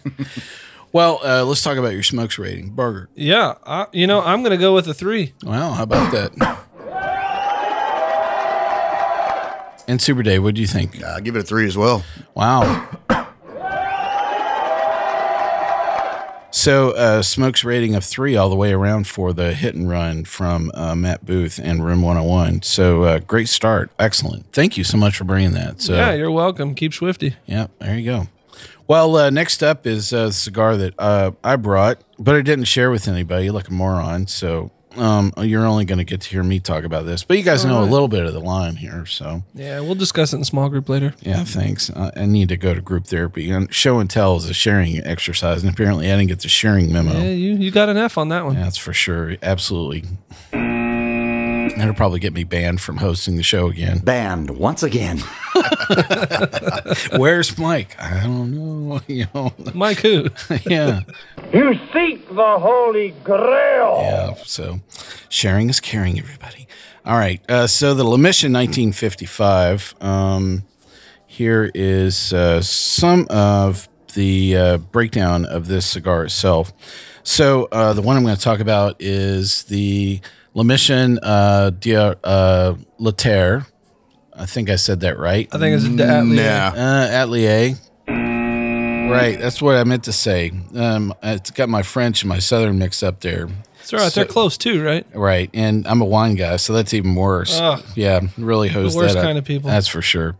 Well, 0.92 1.20
uh, 1.24 1.42
let's 1.44 1.62
talk 1.62 1.78
about 1.78 1.94
your 1.94 2.02
smokes 2.02 2.38
rating. 2.38 2.70
Barger. 2.70 3.08
Yeah, 3.14 3.54
I, 3.64 3.86
you 3.92 4.06
know 4.06 4.20
I'm 4.20 4.42
gonna 4.42 4.58
go 4.58 4.74
with 4.74 4.86
a 4.88 4.94
three. 4.94 5.32
Well, 5.42 5.72
how 5.72 5.84
about 5.84 6.12
that? 6.12 6.58
And 9.88 10.00
Super 10.00 10.22
Dave, 10.22 10.42
what 10.42 10.54
do 10.54 10.60
you 10.60 10.66
think? 10.66 11.02
I 11.04 11.20
give 11.20 11.36
it 11.36 11.40
a 11.40 11.42
three 11.42 11.66
as 11.66 11.76
well. 11.76 12.04
Wow. 12.34 12.88
So, 16.54 16.90
uh, 16.90 17.22
smokes 17.22 17.64
rating 17.64 17.94
of 17.94 18.04
three 18.04 18.36
all 18.36 18.50
the 18.50 18.54
way 18.56 18.72
around 18.72 19.06
for 19.08 19.32
the 19.32 19.54
hit 19.54 19.74
and 19.74 19.88
run 19.88 20.24
from 20.24 20.70
uh, 20.74 20.94
Matt 20.94 21.24
Booth 21.24 21.58
and 21.60 21.84
Room 21.84 22.02
101. 22.02 22.62
So, 22.62 23.02
uh, 23.04 23.18
great 23.20 23.48
start. 23.48 23.90
Excellent. 23.98 24.52
Thank 24.52 24.76
you 24.76 24.84
so 24.84 24.98
much 24.98 25.16
for 25.16 25.24
bringing 25.24 25.52
that. 25.52 25.80
So, 25.80 25.94
Yeah, 25.94 26.12
you're 26.12 26.30
welcome. 26.30 26.74
Keep 26.74 26.92
swifty. 26.92 27.36
Yeah, 27.46 27.68
there 27.78 27.96
you 27.98 28.04
go. 28.04 28.28
Well, 28.86 29.16
uh, 29.16 29.30
next 29.30 29.62
up 29.62 29.86
is 29.86 30.12
a 30.12 30.30
cigar 30.30 30.76
that 30.76 30.94
uh, 30.98 31.32
I 31.42 31.56
brought, 31.56 32.02
but 32.18 32.36
I 32.36 32.42
didn't 32.42 32.66
share 32.66 32.90
with 32.90 33.08
anybody 33.08 33.50
like 33.50 33.68
a 33.68 33.72
moron. 33.72 34.26
So 34.26 34.70
um, 34.96 35.32
you're 35.38 35.66
only 35.66 35.84
going 35.84 35.98
to 35.98 36.04
get 36.04 36.20
to 36.22 36.28
hear 36.28 36.42
me 36.42 36.60
talk 36.60 36.84
about 36.84 37.06
this. 37.06 37.24
But 37.24 37.38
you 37.38 37.42
guys 37.42 37.64
know 37.64 37.82
a 37.82 37.84
little 37.84 38.08
bit 38.08 38.24
of 38.24 38.32
the 38.32 38.40
line 38.40 38.76
here. 38.76 39.06
So 39.06 39.42
Yeah, 39.54 39.80
we'll 39.80 39.94
discuss 39.94 40.32
it 40.32 40.36
in 40.36 40.44
small 40.44 40.68
group 40.68 40.88
later. 40.88 41.14
yeah, 41.20 41.44
thanks. 41.44 41.90
Uh, 41.90 42.10
I 42.16 42.26
need 42.26 42.48
to 42.50 42.56
go 42.56 42.74
to 42.74 42.80
group 42.80 43.06
therapy. 43.06 43.50
And 43.50 43.72
show 43.72 43.98
and 43.98 44.08
tell 44.10 44.36
is 44.36 44.48
a 44.48 44.54
sharing 44.54 44.98
exercise. 45.04 45.62
And 45.62 45.72
apparently 45.72 46.10
I 46.10 46.16
didn't 46.16 46.28
get 46.28 46.40
the 46.40 46.48
sharing 46.48 46.92
memo. 46.92 47.12
Yeah, 47.12 47.30
you 47.30 47.54
you 47.56 47.70
got 47.70 47.88
an 47.88 47.96
F 47.96 48.18
on 48.18 48.28
that 48.28 48.44
one. 48.44 48.54
That's 48.56 48.78
for 48.78 48.92
sure. 48.92 49.36
Absolutely. 49.42 50.04
That'll 51.76 51.94
probably 51.94 52.20
get 52.20 52.32
me 52.32 52.44
banned 52.44 52.80
from 52.80 52.98
hosting 52.98 53.36
the 53.36 53.42
show 53.42 53.68
again. 53.68 53.98
Banned 53.98 54.50
once 54.50 54.82
again. 54.82 55.18
Where's 57.16 57.56
Mike? 57.58 57.96
I 58.00 58.22
don't 58.22 58.52
know. 58.52 59.00
You 59.08 59.26
know, 59.34 59.52
Mike 59.74 60.00
who? 60.00 60.28
yeah. 60.66 61.00
You 61.52 61.74
seek 61.92 62.28
the 62.28 62.58
Holy 62.58 63.10
Grail. 63.24 63.98
Yeah. 64.02 64.34
So 64.44 64.80
sharing 65.28 65.70
is 65.70 65.80
caring, 65.80 66.18
everybody. 66.18 66.68
All 67.06 67.16
right. 67.16 67.40
Uh, 67.50 67.66
so 67.66 67.94
the 67.94 68.04
La 68.04 68.16
Mission 68.16 68.52
1955. 68.52 69.94
Um, 70.00 70.64
here 71.26 71.70
is 71.74 72.32
uh, 72.34 72.60
some 72.60 73.26
of 73.30 73.88
the 74.14 74.56
uh, 74.56 74.76
breakdown 74.78 75.46
of 75.46 75.66
this 75.66 75.86
cigar 75.86 76.24
itself. 76.24 76.72
So 77.22 77.68
uh, 77.72 77.94
the 77.94 78.02
one 78.02 78.16
I'm 78.16 78.24
going 78.24 78.36
to 78.36 78.42
talk 78.42 78.60
about 78.60 78.96
is 79.00 79.64
the 79.64 80.20
La 80.54 80.62
Mission 80.62 81.18
uh, 81.22 81.70
Dia 81.70 82.16
uh, 82.22 82.74
La 82.98 83.10
Terre. 83.10 83.66
I 84.34 84.46
think 84.46 84.70
I 84.70 84.76
said 84.76 85.00
that 85.00 85.18
right. 85.18 85.48
I 85.52 85.58
think 85.58 85.76
it's 85.76 85.84
a 85.84 85.88
Atlee. 85.88 86.36
Yeah. 86.36 86.72
Uh, 86.74 87.22
Atelier. 87.22 87.76
Right, 89.12 89.38
that's 89.38 89.60
what 89.60 89.76
I 89.76 89.84
meant 89.84 90.04
to 90.04 90.12
say. 90.12 90.52
Um, 90.74 91.12
it's 91.22 91.50
got 91.50 91.68
my 91.68 91.82
French 91.82 92.22
and 92.22 92.30
my 92.30 92.38
Southern 92.38 92.78
mixed 92.78 93.04
up 93.04 93.20
there. 93.20 93.48
It's 93.82 93.92
all 93.92 93.98
right. 93.98 94.12
They're 94.12 94.24
close 94.24 94.56
too, 94.56 94.82
right? 94.82 95.04
Right, 95.12 95.50
and 95.52 95.86
I'm 95.86 96.00
a 96.00 96.04
wine 96.04 96.36
guy, 96.36 96.56
so 96.56 96.72
that's 96.72 96.94
even 96.94 97.14
worse. 97.14 97.58
Ugh. 97.58 97.82
yeah, 97.96 98.20
really 98.38 98.68
hosed 98.68 98.94
The 98.94 98.98
worst 98.98 99.16
kind 99.16 99.36
of 99.36 99.44
people. 99.44 99.68
That's 99.70 99.88
for 99.88 100.00
sure. 100.00 100.36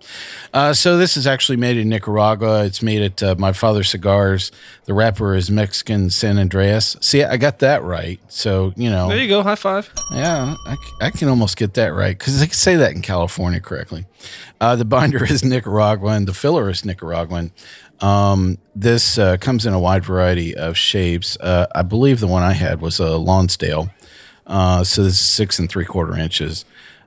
Uh, 0.55 0.72
so 0.74 0.96
this 0.96 1.16
is 1.16 1.26
actually 1.26 1.57
made 1.57 1.76
in 1.76 1.88
Nicaragua. 1.88 2.64
It's 2.64 2.83
made 2.83 3.02
at 3.02 3.22
uh, 3.22 3.35
My 3.38 3.52
father's 3.52 3.90
Cigars. 3.90 4.52
The 4.85 4.94
wrapper 4.94 5.35
is 5.35 5.50
Mexican 5.50 6.11
San 6.11 6.38
Andreas. 6.38 6.96
See, 7.00 7.24
I 7.24 7.37
got 7.37 7.59
that 7.61 7.83
right. 7.83 8.20
So 8.28 8.72
you 8.76 8.90
know, 8.90 9.09
There 9.09 9.18
you 9.18 9.28
go. 9.28 9.42
High 9.42 9.55
five. 9.57 9.92
yeah, 10.12 10.55
I, 10.66 10.76
I 11.00 11.11
can 11.11 11.28
almost 11.28 11.57
get 11.57 11.74
that 11.74 11.94
right 11.94 12.16
because 12.18 12.40
I 12.40 12.46
can 12.46 12.55
say 12.55 12.76
that 12.76 12.92
in 12.92 13.02
California 13.02 13.61
correctly. 13.61 14.07
Uh, 14.61 14.76
the 14.76 14.85
binder 14.85 15.24
is 15.30 15.44
Nicaraguan. 15.44 16.24
The 16.24 16.35
filler 16.35 16.70
is 16.70 16.85
Nicaraguan. 16.85 17.52
Um, 18.00 18.58
this 18.74 19.16
uh, 19.18 19.37
comes 19.37 19.64
in 19.64 19.72
a 19.72 19.78
wide 19.80 20.04
variety 20.04 20.54
of 20.54 20.76
shapes. 20.76 21.37
Uh, 21.40 21.66
I 21.74 21.82
believe 21.82 22.20
the 22.20 22.26
one 22.26 22.42
I 22.42 22.52
had 22.52 22.80
was 22.80 22.98
a 22.98 23.16
Lonsdale. 23.16 23.90
Uh, 24.46 24.82
so 24.82 25.04
this 25.04 25.14
is 25.14 25.20
six 25.20 25.58
and 25.58 25.70
three 25.70 25.85
quarter 25.85 26.16
inches. 26.16 26.64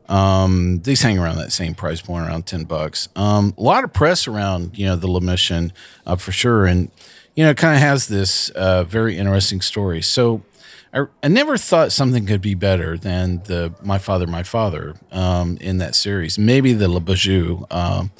Um, 0.08 0.82
these 0.84 1.02
hang 1.02 1.18
around 1.18 1.38
that 1.38 1.52
same 1.52 1.74
price 1.74 2.02
point, 2.02 2.28
around 2.28 2.46
ten 2.46 2.64
bucks. 2.64 3.10
Um, 3.16 3.54
a 3.58 3.62
lot 3.62 3.84
of 3.84 3.92
press 3.92 4.28
around, 4.28 4.78
you 4.78 4.86
know, 4.86 4.96
the 4.96 5.08
La 5.08 5.20
Mission 5.20 5.74
uh, 6.06 6.16
for 6.16 6.32
sure, 6.32 6.66
and 6.66 6.92
you 7.36 7.44
know, 7.44 7.50
it 7.50 7.58
kind 7.58 7.76
of 7.76 7.82
has 7.82 8.08
this 8.08 8.50
uh, 8.52 8.84
very 8.84 9.18
interesting 9.18 9.62
story. 9.62 10.02
So, 10.02 10.44
I, 10.96 11.06
I 11.22 11.28
never 11.28 11.58
thought 11.58 11.92
something 11.92 12.26
could 12.26 12.42
be 12.42 12.54
better 12.56 12.98
than 12.98 13.44
the 13.46 13.74
My 13.84 13.98
Father, 14.00 14.26
My 14.28 14.44
Father 14.44 14.96
um, 15.12 15.58
in 15.60 15.78
that 15.80 15.94
series. 15.94 16.40
Maybe 16.40 16.72
the 16.74 16.88
Le 16.88 17.02
Bijou. 17.02 17.66
Um, 17.70 18.12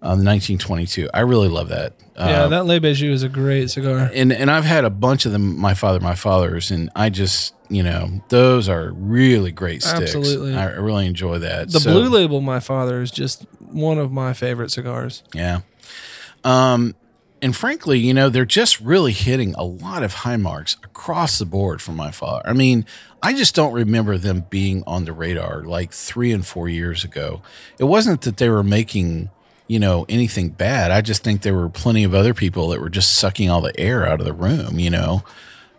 um, 0.00 0.22
1922. 0.24 1.08
I 1.12 1.20
really 1.20 1.48
love 1.48 1.70
that. 1.70 1.94
yeah, 2.16 2.44
Uh, 2.44 2.48
that 2.48 2.66
Le 2.66 2.78
Bijou 2.80 3.10
is 3.10 3.24
a 3.24 3.28
great 3.28 3.68
cigar. 3.68 4.08
and 4.14 4.32
and 4.32 4.48
I've 4.48 4.64
had 4.64 4.84
a 4.84 4.90
bunch 4.90 5.26
of 5.26 5.32
them. 5.32 5.58
My 5.58 5.74
father, 5.74 5.98
my 5.98 6.14
father's, 6.14 6.70
and 6.70 6.88
I 6.94 7.10
just 7.10 7.52
you 7.68 7.82
know 7.82 8.22
those 8.28 8.68
are 8.68 8.92
really 8.92 9.50
great 9.50 9.82
sticks. 9.82 10.14
Absolutely. 10.14 10.54
I, 10.54 10.66
I 10.68 10.76
really 10.76 11.06
enjoy 11.06 11.38
that. 11.38 11.72
The 11.72 11.80
So- 11.80 11.90
Blue 11.90 12.08
Label, 12.10 12.40
my 12.40 12.60
father, 12.60 13.02
is 13.02 13.10
just 13.10 13.44
one 13.58 13.98
of 13.98 14.12
my 14.12 14.34
favorite 14.34 14.70
cigars. 14.70 15.24
Yeah. 15.34 15.62
Um, 16.44 16.94
and 17.40 17.54
frankly, 17.54 17.98
you 17.98 18.14
know, 18.14 18.28
they're 18.28 18.44
just 18.44 18.80
really 18.80 19.12
hitting 19.12 19.54
a 19.54 19.64
lot 19.64 20.02
of 20.02 20.12
high 20.14 20.36
marks 20.36 20.76
across 20.82 21.38
the 21.38 21.46
board 21.46 21.80
from 21.80 21.96
my 21.96 22.10
father. 22.10 22.42
I 22.48 22.52
mean, 22.52 22.84
I 23.22 23.32
just 23.32 23.54
don't 23.54 23.72
remember 23.72 24.18
them 24.18 24.46
being 24.50 24.82
on 24.86 25.04
the 25.04 25.12
radar 25.12 25.62
like 25.62 25.92
three 25.92 26.32
and 26.32 26.46
four 26.46 26.68
years 26.68 27.04
ago. 27.04 27.42
It 27.78 27.84
wasn't 27.84 28.22
that 28.22 28.36
they 28.36 28.48
were 28.48 28.62
making, 28.62 29.30
you 29.66 29.78
know, 29.78 30.06
anything 30.08 30.50
bad. 30.50 30.90
I 30.90 31.00
just 31.00 31.22
think 31.22 31.42
there 31.42 31.54
were 31.54 31.68
plenty 31.68 32.04
of 32.04 32.14
other 32.14 32.34
people 32.34 32.68
that 32.68 32.80
were 32.80 32.90
just 32.90 33.14
sucking 33.14 33.50
all 33.50 33.60
the 33.60 33.78
air 33.78 34.06
out 34.06 34.20
of 34.20 34.26
the 34.26 34.32
room, 34.32 34.78
you 34.78 34.90
know. 34.90 35.24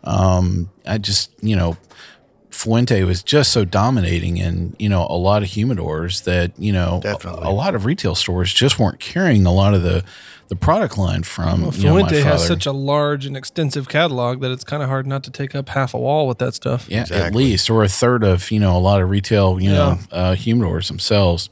Um, 0.04 0.70
I 0.86 0.98
just, 0.98 1.32
you 1.42 1.56
know, 1.56 1.78
Fuente 2.50 3.04
was 3.04 3.22
just 3.24 3.52
so 3.52 3.64
dominating 3.64 4.38
in, 4.38 4.76
you 4.80 4.90
know, 4.90 5.06
a 5.10 5.18
lot 5.18 5.44
of 5.44 5.50
humidors 5.50 6.24
that, 6.24 6.52
you 6.58 6.74
know, 6.74 7.00
Definitely. 7.02 7.46
a, 7.46 7.50
a 7.50 7.54
lot 7.54 7.76
of 7.76 7.86
retail 7.86 8.16
stores 8.16 8.52
just 8.52 8.80
weren't 8.80 9.00
carrying 9.00 9.46
a 9.46 9.54
lot 9.54 9.74
of 9.74 9.84
the, 9.84 10.04
the 10.50 10.56
product 10.56 10.98
line 10.98 11.22
from 11.22 11.62
Well, 11.62 11.74
you 11.74 11.84
know, 11.84 11.94
my 11.94 12.10
Fuente 12.10 12.22
has 12.22 12.46
such 12.46 12.66
a 12.66 12.72
large 12.72 13.28
and 13.28 13.38
extensive 13.38 13.88
catalog 13.88 14.42
that 14.42 14.52
it's 14.52 14.64
kind 14.64 14.82
of 14.82 14.90
hard 14.90 15.06
not 15.06 15.24
to 15.26 15.32
take 15.32 15.54
up 15.54 15.70
half 15.70 15.94
a 15.94 16.00
wall 16.00 16.28
with 16.28 16.40
that 16.40 16.56
stuff. 16.56 16.88
Yeah, 16.90 17.06
at 17.12 17.36
least, 17.36 17.70
or 17.70 17.84
a 17.84 17.88
third 17.88 18.24
of 18.24 18.50
you 18.50 18.60
know 18.60 18.76
a 18.76 18.80
lot 18.80 19.00
of 19.00 19.10
retail 19.12 19.62
you 19.62 19.70
know 19.70 20.00
uh, 20.12 20.32
humidors 20.34 20.88
themselves. 20.88 21.52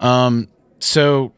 Um, 0.00 0.48
so, 0.80 1.32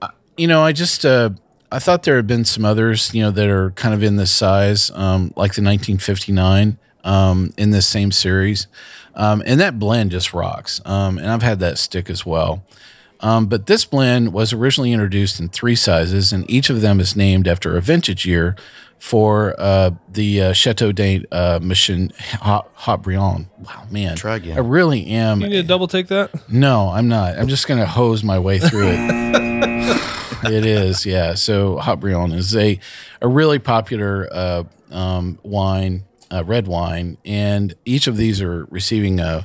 uh, 0.00 0.08
you 0.38 0.46
know, 0.46 0.62
I 0.62 0.72
just 0.72 1.04
uh, 1.04 1.30
I 1.70 1.78
thought 1.78 2.04
there 2.04 2.16
had 2.16 2.26
been 2.26 2.46
some 2.46 2.64
others 2.64 3.14
you 3.14 3.22
know 3.22 3.30
that 3.30 3.48
are 3.48 3.72
kind 3.72 3.94
of 3.94 4.02
in 4.02 4.16
this 4.16 4.30
size, 4.30 4.90
um, 4.92 5.34
like 5.36 5.52
the 5.54 5.62
1959 5.62 6.78
um, 7.04 7.52
in 7.56 7.70
this 7.70 7.86
same 7.86 8.12
series, 8.12 8.66
um, 9.14 9.42
and 9.46 9.60
that 9.60 9.78
blend 9.78 10.10
just 10.10 10.32
rocks. 10.32 10.80
Um, 10.84 11.18
and 11.18 11.28
I've 11.28 11.42
had 11.42 11.58
that 11.60 11.78
stick 11.78 12.08
as 12.08 12.24
well. 12.24 12.64
Um, 13.20 13.46
but 13.46 13.66
this 13.66 13.84
blend 13.84 14.32
was 14.32 14.52
originally 14.52 14.92
introduced 14.92 15.38
in 15.38 15.48
three 15.48 15.76
sizes, 15.76 16.32
and 16.32 16.48
each 16.50 16.70
of 16.70 16.80
them 16.80 16.98
is 16.98 17.14
named 17.14 17.46
after 17.46 17.76
a 17.76 17.80
vintage 17.80 18.26
year 18.26 18.56
for 18.98 19.54
uh, 19.58 19.90
the 20.08 20.40
uh, 20.40 20.52
Chateau 20.52 20.92
d'Ain 20.92 21.26
uh, 21.32 21.58
Mission 21.62 22.12
Hot, 22.40 22.68
Hot 22.74 23.02
Briand. 23.02 23.48
Wow, 23.58 23.86
man. 23.90 24.16
Try 24.16 24.36
again. 24.36 24.56
I 24.56 24.60
really 24.60 25.06
am. 25.06 25.40
You 25.40 25.48
need 25.48 25.62
to 25.62 25.62
double 25.64 25.88
take 25.88 26.08
that. 26.08 26.30
No, 26.48 26.88
I'm 26.88 27.08
not. 27.08 27.38
I'm 27.38 27.48
just 27.48 27.66
going 27.66 27.80
to 27.80 27.86
hose 27.86 28.22
my 28.22 28.38
way 28.38 28.58
through 28.58 28.90
it. 28.90 30.42
it 30.52 30.66
is, 30.66 31.04
yeah. 31.04 31.34
So 31.34 31.78
Hot 31.78 32.00
Briand 32.00 32.32
is 32.32 32.54
a, 32.56 32.78
a 33.20 33.28
really 33.28 33.58
popular 33.58 34.28
uh, 34.32 34.64
um, 34.90 35.38
wine, 35.42 36.04
uh, 36.32 36.42
red 36.44 36.66
wine, 36.66 37.18
and 37.24 37.74
each 37.84 38.06
of 38.06 38.16
these 38.16 38.40
are 38.40 38.64
receiving 38.70 39.20
a 39.20 39.44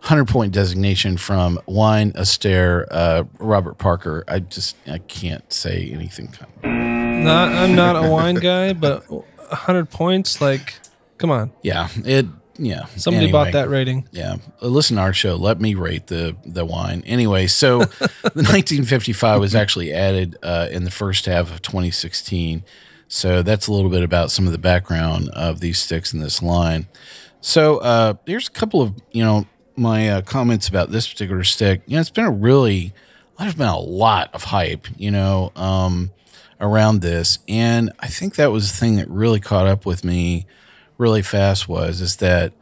100 0.00 0.26
point 0.26 0.52
designation 0.52 1.16
from 1.16 1.60
Wine 1.66 2.12
Astaire 2.12 2.86
uh, 2.90 3.24
Robert 3.38 3.78
Parker. 3.78 4.24
I 4.26 4.40
just 4.40 4.76
I 4.88 4.98
can't 4.98 5.52
say 5.52 5.90
anything. 5.92 6.28
Kind 6.28 7.24
Not, 7.24 7.52
I'm 7.52 7.74
not 7.76 8.02
a 8.04 8.08
wine 8.10 8.36
guy, 8.36 8.72
but 8.72 9.08
100 9.10 9.90
points, 9.90 10.40
like, 10.40 10.74
come 11.18 11.30
on. 11.30 11.52
yeah, 11.62 11.88
it. 12.04 12.26
Yeah, 12.58 12.84
Somebody 12.96 13.26
anyway. 13.26 13.32
bought 13.44 13.52
that 13.52 13.70
rating. 13.70 14.06
Yeah, 14.12 14.36
Uh, 14.60 14.66
listen 14.66 14.96
to 14.96 15.02
our 15.02 15.14
show. 15.14 15.36
Let 15.36 15.58
me 15.58 15.74
rate 15.74 16.08
the 16.08 16.36
the 16.44 16.66
wine. 16.66 17.02
Anyway, 17.06 17.46
so 17.46 17.78
the 17.78 18.10
1955 18.22 19.40
was 19.40 19.54
actually 19.54 19.92
added 19.92 20.36
uh, 20.42 20.68
in 20.70 20.84
the 20.84 20.90
first 20.90 21.24
half 21.24 21.50
of 21.50 21.62
2016. 21.62 22.62
So 23.12 23.42
that's 23.42 23.66
a 23.66 23.72
little 23.72 23.90
bit 23.90 24.02
about 24.02 24.30
some 24.30 24.46
of 24.46 24.52
the 24.52 24.58
background 24.58 25.28
of 25.34 25.60
these 25.60 25.78
sticks 25.78 26.14
in 26.14 26.20
this 26.20 26.42
line. 26.42 26.86
So 27.42 27.76
uh, 27.78 28.14
here's 28.24 28.48
a 28.48 28.52
couple 28.52 28.80
of 28.80 28.94
you 29.10 29.22
know 29.22 29.46
my 29.76 30.08
uh, 30.08 30.20
comments 30.22 30.66
about 30.66 30.90
this 30.90 31.06
particular 31.06 31.44
stick. 31.44 31.82
You 31.86 31.96
know, 31.96 32.00
it's 32.00 32.10
been 32.10 32.24
a 32.24 32.30
really 32.30 32.94
there's 33.38 33.54
been 33.54 33.66
a 33.66 33.78
lot 33.78 34.34
of 34.34 34.44
hype. 34.44 34.86
You 34.96 35.10
know. 35.10 35.52
Um, 35.56 36.12
around 36.60 37.00
this 37.00 37.40
and 37.48 37.90
i 37.98 38.06
think 38.06 38.36
that 38.36 38.52
was 38.52 38.70
the 38.70 38.78
thing 38.78 38.94
that 38.94 39.10
really 39.10 39.40
caught 39.40 39.66
up 39.66 39.84
with 39.84 40.04
me 40.04 40.46
really 40.96 41.20
fast 41.20 41.68
was 41.68 42.00
is 42.00 42.18
that 42.18 42.52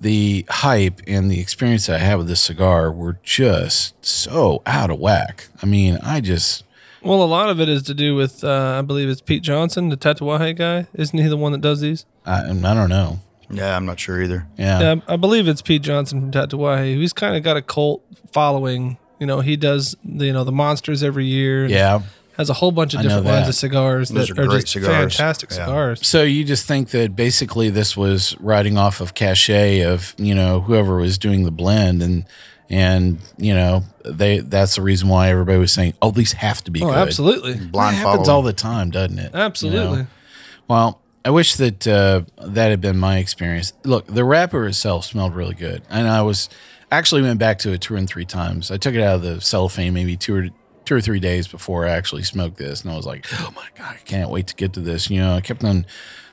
the 0.00 0.46
hype 0.48 1.00
and 1.06 1.30
the 1.30 1.40
experience 1.40 1.86
that 1.86 2.00
I 2.00 2.04
had 2.04 2.18
with 2.18 2.28
this 2.28 2.40
cigar 2.40 2.92
were 2.92 3.18
just 3.22 3.94
so 4.04 4.62
out 4.66 4.90
of 4.90 4.98
whack. 4.98 5.48
I 5.62 5.66
mean, 5.66 5.98
I 6.02 6.20
just 6.20 6.64
Well, 7.02 7.22
a 7.22 7.26
lot 7.26 7.48
of 7.48 7.60
it 7.60 7.68
is 7.68 7.82
to 7.84 7.94
do 7.94 8.14
with, 8.16 8.42
uh, 8.42 8.76
I 8.78 8.82
believe 8.82 9.08
it's 9.08 9.20
Pete 9.20 9.42
Johnson, 9.42 9.88
the 9.88 9.96
Tatuaje 9.96 10.56
guy. 10.56 10.86
Isn't 10.94 11.18
he 11.18 11.26
the 11.28 11.36
one 11.36 11.52
that 11.52 11.60
does 11.60 11.80
these? 11.80 12.04
I, 12.26 12.44
I 12.50 12.52
don't 12.52 12.88
know. 12.88 13.20
Yeah, 13.50 13.74
I'm 13.76 13.86
not 13.86 13.98
sure 13.98 14.20
either. 14.20 14.46
Yeah. 14.58 14.80
Yeah, 14.80 14.94
I 15.08 15.16
believe 15.16 15.48
it's 15.48 15.62
Pete 15.62 15.82
Johnson 15.82 16.20
from 16.20 16.30
Tatuaje. 16.32 16.96
He's 16.96 17.12
kind 17.12 17.36
of 17.36 17.42
got 17.42 17.56
a 17.56 17.62
cult 17.62 18.02
following. 18.32 18.98
You 19.20 19.26
know, 19.26 19.40
he 19.40 19.56
does 19.56 19.96
the, 20.04 20.26
you 20.26 20.32
know 20.32 20.44
the 20.44 20.52
monsters 20.52 21.02
every 21.02 21.24
year. 21.26 21.66
Yeah. 21.66 22.02
has 22.36 22.50
a 22.50 22.54
whole 22.54 22.70
bunch 22.72 22.94
of 22.94 23.00
I 23.00 23.02
know 23.04 23.08
different 23.08 23.26
lines 23.26 23.48
of 23.48 23.54
cigars 23.54 24.10
Those 24.10 24.28
that 24.28 24.38
are 24.38 24.42
are, 24.42 24.46
great 24.46 24.60
just 24.60 24.72
cigars. 24.74 25.16
fantastic 25.16 25.50
Yeah. 25.50 25.56
cigars. 25.66 26.06
So 26.06 26.22
you 26.22 26.44
just 26.44 26.66
think 26.66 26.90
that 26.90 27.16
basically 27.16 27.68
this 27.70 27.96
was 27.96 28.36
riding 28.38 28.76
off 28.78 29.00
of 29.00 29.14
cachet 29.14 29.80
of, 29.80 30.14
you 30.18 30.34
know, 30.34 30.60
whoever 30.60 30.96
was 30.98 31.16
doing 31.18 31.44
the 31.44 31.50
blend 31.50 32.02
and 32.02 32.26
and 32.70 33.18
you 33.36 33.54
know, 33.54 33.82
they 34.04 34.38
that's 34.40 34.76
the 34.76 34.82
reason 34.82 35.08
why 35.08 35.28
everybody 35.30 35.58
was 35.58 35.72
saying, 35.72 35.94
Oh, 36.02 36.10
these 36.10 36.32
have 36.32 36.62
to 36.64 36.70
be 36.70 36.82
Oh, 36.82 36.86
good. 36.86 36.96
absolutely, 36.96 37.52
It 37.52 37.72
Blind 37.72 37.96
happens 37.96 38.26
follow. 38.26 38.36
all 38.38 38.42
the 38.42 38.52
time, 38.52 38.90
doesn't 38.90 39.18
it? 39.18 39.32
You 39.32 39.38
know? 39.38 39.44
absolutely. 39.44 40.06
Well, 40.68 41.00
I 41.24 41.30
wish 41.30 41.56
that 41.56 41.86
uh, 41.86 42.22
that 42.46 42.68
had 42.70 42.80
been 42.80 42.98
my 42.98 43.18
experience. 43.18 43.72
Look, 43.84 44.06
the 44.06 44.24
wrapper 44.24 44.66
itself 44.66 45.04
smelled 45.06 45.34
really 45.34 45.54
good, 45.54 45.82
and 45.90 46.06
I 46.08 46.22
was 46.22 46.48
actually 46.90 47.22
went 47.22 47.38
back 47.38 47.58
to 47.60 47.72
it 47.72 47.80
two 47.80 47.96
and 47.96 48.08
three 48.08 48.24
times. 48.24 48.70
I 48.70 48.76
took 48.76 48.94
it 48.94 49.02
out 49.02 49.16
of 49.16 49.22
the 49.22 49.40
cellophane 49.40 49.92
maybe 49.94 50.16
two 50.16 50.34
or 50.34 50.48
two 50.84 50.94
or 50.94 51.00
three 51.02 51.20
days 51.20 51.46
before 51.46 51.86
I 51.86 51.90
actually 51.90 52.22
smoked 52.22 52.56
this, 52.56 52.82
and 52.82 52.90
I 52.90 52.96
was 52.96 53.04
like, 53.04 53.26
"Oh 53.40 53.52
my 53.54 53.66
god, 53.76 53.96
I 53.96 54.02
can't 54.04 54.30
wait 54.30 54.46
to 54.46 54.54
get 54.54 54.72
to 54.74 54.80
this." 54.80 55.10
You 55.10 55.20
know, 55.20 55.34
I 55.34 55.40
kept 55.42 55.64
on 55.64 55.84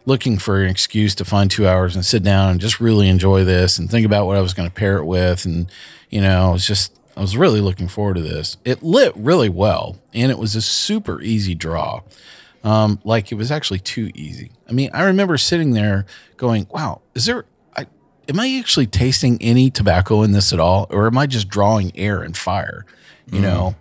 looking 0.05 0.37
for 0.37 0.61
an 0.61 0.69
excuse 0.69 1.15
to 1.15 1.25
find 1.25 1.49
two 1.49 1.67
hours 1.67 1.95
and 1.95 2.05
sit 2.05 2.23
down 2.23 2.51
and 2.51 2.61
just 2.61 2.79
really 2.79 3.09
enjoy 3.09 3.43
this 3.43 3.79
and 3.79 3.89
think 3.89 4.05
about 4.05 4.25
what 4.25 4.37
I 4.37 4.41
was 4.41 4.53
going 4.53 4.69
to 4.69 4.73
pair 4.73 4.97
it 4.97 5.05
with, 5.05 5.45
and 5.45 5.67
you 6.09 6.21
know, 6.21 6.53
it's 6.53 6.67
just 6.67 6.97
I 7.17 7.21
was 7.21 7.37
really 7.37 7.61
looking 7.61 7.87
forward 7.87 8.15
to 8.15 8.21
this. 8.21 8.57
It 8.65 8.83
lit 8.83 9.13
really 9.15 9.49
well, 9.49 9.97
and 10.13 10.31
it 10.31 10.37
was 10.37 10.55
a 10.55 10.61
super 10.61 11.21
easy 11.21 11.55
draw 11.55 12.01
um, 12.65 12.99
like 13.03 13.31
it 13.31 13.35
was 13.35 13.51
actually 13.51 13.79
too 13.79 14.11
easy. 14.15 14.51
I 14.67 14.71
mean, 14.73 14.89
I 14.91 15.03
remember 15.03 15.37
sitting 15.37 15.71
there 15.71 16.05
going, 16.35 16.65
"Wow, 16.71 17.01
is 17.13 17.25
there? 17.25 17.45
I, 17.77 17.85
am 18.27 18.39
I 18.39 18.57
actually 18.57 18.87
tasting 18.87 19.37
any 19.39 19.69
tobacco 19.69 20.23
in 20.23 20.31
this 20.31 20.51
at 20.51 20.59
all, 20.59 20.87
or 20.89 21.05
am 21.05 21.17
I 21.17 21.27
just 21.27 21.47
drawing 21.47 21.91
air 21.95 22.23
and 22.23 22.35
fire?" 22.35 22.85
You 23.31 23.41
know, 23.41 23.75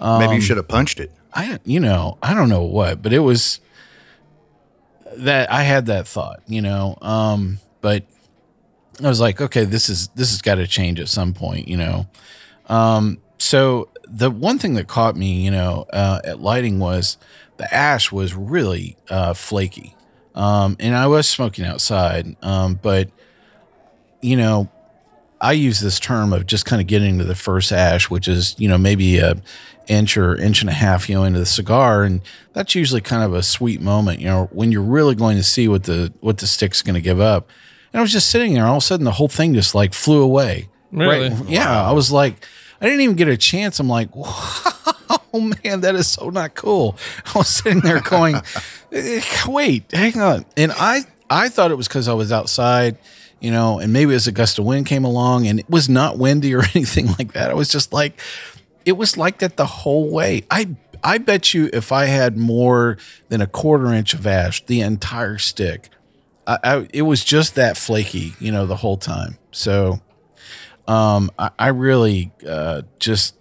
Maybe 0.00 0.24
Um, 0.24 0.32
you 0.34 0.40
should 0.40 0.56
have 0.56 0.68
punched 0.68 1.00
it. 1.00 1.10
I, 1.32 1.58
you 1.64 1.80
know, 1.80 2.18
I 2.22 2.34
don't 2.34 2.48
know 2.48 2.62
what, 2.64 3.02
but 3.02 3.12
it 3.12 3.20
was 3.20 3.60
that 5.16 5.50
I 5.50 5.62
had 5.62 5.86
that 5.86 6.06
thought, 6.06 6.42
you 6.46 6.62
know, 6.62 6.96
um, 7.02 7.58
but 7.80 8.04
I 9.02 9.08
was 9.08 9.20
like, 9.20 9.40
okay, 9.40 9.64
this 9.64 9.88
is 9.88 10.08
this 10.08 10.30
has 10.30 10.42
got 10.42 10.56
to 10.56 10.66
change 10.66 11.00
at 11.00 11.08
some 11.08 11.32
point, 11.32 11.68
you 11.68 11.76
know. 11.76 12.06
Um, 12.68 13.18
so 13.38 13.88
the 14.06 14.30
one 14.30 14.58
thing 14.58 14.74
that 14.74 14.88
caught 14.88 15.16
me, 15.16 15.42
you 15.42 15.50
know, 15.50 15.86
uh, 15.92 16.20
at 16.24 16.40
lighting 16.40 16.78
was 16.78 17.16
the 17.56 17.72
ash 17.72 18.12
was 18.12 18.34
really 18.34 18.96
uh, 19.08 19.34
flaky, 19.34 19.94
um, 20.34 20.76
and 20.78 20.94
I 20.94 21.06
was 21.06 21.28
smoking 21.28 21.64
outside, 21.64 22.36
um, 22.42 22.78
but 22.80 23.10
you 24.20 24.36
know, 24.36 24.70
I 25.40 25.52
use 25.52 25.80
this 25.80 25.98
term 25.98 26.32
of 26.32 26.46
just 26.46 26.66
kind 26.66 26.80
of 26.80 26.86
getting 26.86 27.18
to 27.18 27.24
the 27.24 27.34
first 27.34 27.72
ash, 27.72 28.10
which 28.10 28.28
is 28.28 28.54
you 28.58 28.68
know 28.68 28.78
maybe 28.78 29.18
a 29.18 29.40
inch 29.90 30.16
or 30.16 30.36
inch 30.36 30.60
and 30.60 30.70
a 30.70 30.74
half, 30.74 31.08
you 31.08 31.16
know, 31.16 31.24
into 31.24 31.40
the 31.40 31.46
cigar, 31.46 32.04
and 32.04 32.22
that's 32.52 32.74
usually 32.74 33.00
kind 33.00 33.22
of 33.22 33.34
a 33.34 33.42
sweet 33.42 33.80
moment, 33.80 34.20
you 34.20 34.26
know, 34.26 34.48
when 34.52 34.70
you're 34.72 34.82
really 34.82 35.14
going 35.14 35.36
to 35.36 35.42
see 35.42 35.68
what 35.68 35.84
the 35.84 36.12
what 36.20 36.38
the 36.38 36.46
stick's 36.46 36.80
going 36.80 36.94
to 36.94 37.00
give 37.00 37.20
up. 37.20 37.50
And 37.92 37.98
I 37.98 38.02
was 38.02 38.12
just 38.12 38.30
sitting 38.30 38.54
there, 38.54 38.66
all 38.66 38.76
of 38.76 38.82
a 38.82 38.86
sudden 38.86 39.04
the 39.04 39.12
whole 39.12 39.28
thing 39.28 39.52
just 39.52 39.74
like 39.74 39.92
flew 39.92 40.22
away. 40.22 40.68
Really? 40.92 41.30
Yeah, 41.46 41.84
I 41.88 41.92
was 41.92 42.10
like, 42.10 42.46
I 42.80 42.86
didn't 42.86 43.00
even 43.02 43.16
get 43.16 43.28
a 43.28 43.36
chance. 43.36 43.78
I'm 43.80 43.88
like, 43.88 44.14
wow, 44.16 45.18
man, 45.34 45.80
that 45.80 45.94
is 45.94 46.08
so 46.08 46.30
not 46.30 46.54
cool. 46.54 46.96
I 47.26 47.38
was 47.38 47.48
sitting 47.48 47.80
there 47.80 48.00
going, 48.00 48.36
"Eh, 48.92 49.20
wait, 49.48 49.90
hang 49.92 50.20
on. 50.20 50.44
And 50.56 50.72
I, 50.72 51.02
I 51.28 51.48
thought 51.48 51.70
it 51.70 51.76
was 51.76 51.88
because 51.88 52.08
I 52.08 52.14
was 52.14 52.32
outside, 52.32 52.96
you 53.40 53.50
know, 53.50 53.78
and 53.80 53.92
maybe 53.92 54.14
as 54.14 54.26
a 54.26 54.32
gust 54.32 54.58
of 54.58 54.64
wind 54.64 54.86
came 54.86 55.04
along 55.04 55.46
and 55.46 55.60
it 55.60 55.68
was 55.68 55.88
not 55.88 56.18
windy 56.18 56.54
or 56.54 56.62
anything 56.74 57.06
like 57.18 57.32
that. 57.32 57.50
I 57.50 57.54
was 57.54 57.68
just 57.68 57.92
like, 57.92 58.20
it 58.90 58.96
was 58.96 59.16
like 59.16 59.38
that 59.38 59.56
the 59.56 59.66
whole 59.66 60.10
way. 60.10 60.42
I, 60.50 60.74
I 61.04 61.18
bet 61.18 61.54
you 61.54 61.70
if 61.72 61.92
I 61.92 62.06
had 62.06 62.36
more 62.36 62.98
than 63.28 63.40
a 63.40 63.46
quarter 63.46 63.94
inch 63.94 64.14
of 64.14 64.26
ash, 64.26 64.66
the 64.66 64.80
entire 64.80 65.38
stick, 65.38 65.90
I, 66.44 66.58
I, 66.64 66.88
it 66.92 67.02
was 67.02 67.22
just 67.22 67.54
that 67.54 67.76
flaky, 67.76 68.34
you 68.40 68.50
know, 68.50 68.66
the 68.66 68.74
whole 68.74 68.96
time. 68.96 69.38
So, 69.52 70.00
um, 70.88 71.30
I, 71.38 71.50
I 71.56 71.68
really 71.68 72.32
uh, 72.44 72.82
just 72.98 73.36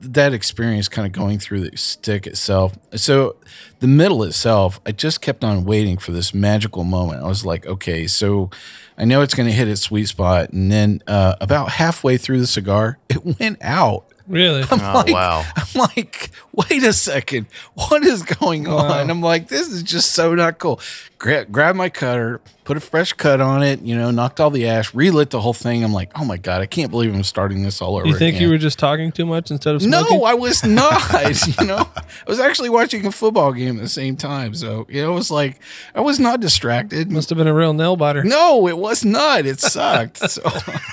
that 0.00 0.32
experience 0.32 0.88
kind 0.88 1.04
of 1.04 1.12
going 1.12 1.38
through 1.38 1.68
the 1.68 1.76
stick 1.76 2.26
itself. 2.26 2.74
So 2.94 3.36
the 3.80 3.86
middle 3.86 4.22
itself, 4.22 4.80
I 4.86 4.92
just 4.92 5.20
kept 5.20 5.44
on 5.44 5.66
waiting 5.66 5.98
for 5.98 6.12
this 6.12 6.32
magical 6.32 6.82
moment. 6.82 7.22
I 7.22 7.26
was 7.26 7.44
like, 7.44 7.66
okay, 7.66 8.06
so 8.06 8.48
I 8.96 9.04
know 9.04 9.20
it's 9.20 9.34
going 9.34 9.50
to 9.50 9.54
hit 9.54 9.68
its 9.68 9.82
sweet 9.82 10.06
spot, 10.06 10.50
and 10.50 10.72
then 10.72 11.02
uh, 11.06 11.34
about 11.42 11.72
halfway 11.72 12.16
through 12.16 12.40
the 12.40 12.46
cigar, 12.46 12.98
it 13.10 13.38
went 13.38 13.58
out. 13.60 14.06
Really? 14.26 14.62
I'm 14.70 14.80
Oh, 14.80 14.92
like, 14.94 15.12
wow. 15.12 15.44
I'm 15.56 15.66
like, 15.96 16.30
wait 16.56 16.82
a 16.82 16.92
second, 16.92 17.46
what 17.74 18.04
is 18.04 18.22
going 18.22 18.66
on? 18.66 19.10
I'm 19.10 19.20
like, 19.20 19.48
this 19.48 19.68
is 19.68 19.82
just 19.82 20.12
so 20.12 20.34
not 20.34 20.58
cool. 20.58 20.80
Gra- 21.18 21.46
grab 21.46 21.74
my 21.74 21.88
cutter, 21.88 22.40
put 22.64 22.76
a 22.76 22.80
fresh 22.80 23.12
cut 23.12 23.40
on 23.40 23.62
it, 23.62 23.80
you 23.80 23.96
know, 23.96 24.10
knocked 24.10 24.40
all 24.40 24.50
the 24.50 24.66
ash, 24.66 24.94
relit 24.94 25.30
the 25.30 25.40
whole 25.40 25.52
thing. 25.52 25.82
I'm 25.84 25.92
like, 25.92 26.10
oh 26.18 26.24
my 26.24 26.36
god, 26.36 26.60
I 26.60 26.66
can't 26.66 26.90
believe 26.90 27.14
I'm 27.14 27.22
starting 27.22 27.62
this 27.62 27.80
all 27.80 27.94
over. 27.94 28.02
Again. 28.02 28.12
You 28.12 28.18
think 28.18 28.36
again. 28.36 28.42
you 28.42 28.50
were 28.50 28.58
just 28.58 28.78
talking 28.78 29.12
too 29.12 29.24
much 29.24 29.50
instead 29.50 29.74
of 29.74 29.82
smoking? 29.82 30.18
No, 30.18 30.24
I 30.24 30.34
was 30.34 30.64
not. 30.64 31.02
you 31.60 31.66
know, 31.66 31.88
I 31.96 32.02
was 32.26 32.40
actually 32.40 32.68
watching 32.70 33.06
a 33.06 33.12
football 33.12 33.52
game 33.52 33.76
at 33.76 33.82
the 33.82 33.88
same 33.88 34.16
time. 34.16 34.54
So, 34.54 34.86
you 34.88 35.02
know, 35.02 35.12
it 35.12 35.14
was 35.14 35.30
like, 35.30 35.60
I 35.94 36.00
was 36.00 36.20
not 36.20 36.40
distracted. 36.40 37.10
Must 37.10 37.28
have 37.30 37.38
been 37.38 37.48
a 37.48 37.54
real 37.54 37.72
nail 37.72 37.96
biter. 37.96 38.24
No, 38.24 38.66
it 38.66 38.76
was 38.76 39.04
not. 39.04 39.46
It 39.46 39.60
sucked. 39.60 40.18
so 40.30 40.42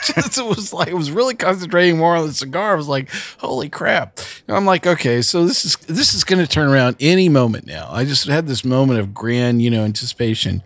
just, 0.04 0.38
it 0.38 0.46
was 0.46 0.74
like, 0.74 0.90
it 0.90 0.96
was 0.96 1.12
really 1.12 1.36
concentrating 1.36 1.98
more 1.98 2.16
on 2.16 2.28
the 2.28 2.34
cigar. 2.34 2.74
I 2.74 2.76
was 2.76 2.88
like, 2.88 3.10
holy 3.40 3.70
crap. 3.70 4.20
And 4.48 4.56
I'm 4.56 4.66
like, 4.66 4.88
okay, 4.88 5.22
so 5.22 5.46
this 5.52 5.66
is, 5.66 5.76
this 5.88 6.14
is 6.14 6.24
going 6.24 6.40
to 6.40 6.48
turn 6.48 6.70
around 6.70 6.96
any 7.02 7.28
moment 7.28 7.68
now. 7.68 7.90
I 7.92 8.06
just 8.06 8.26
had 8.26 8.48
this 8.48 8.64
moment 8.64 9.00
of 9.02 9.14
grand, 9.14 9.62
you 9.62 9.70
know, 9.70 9.84
anticipation. 9.84 10.64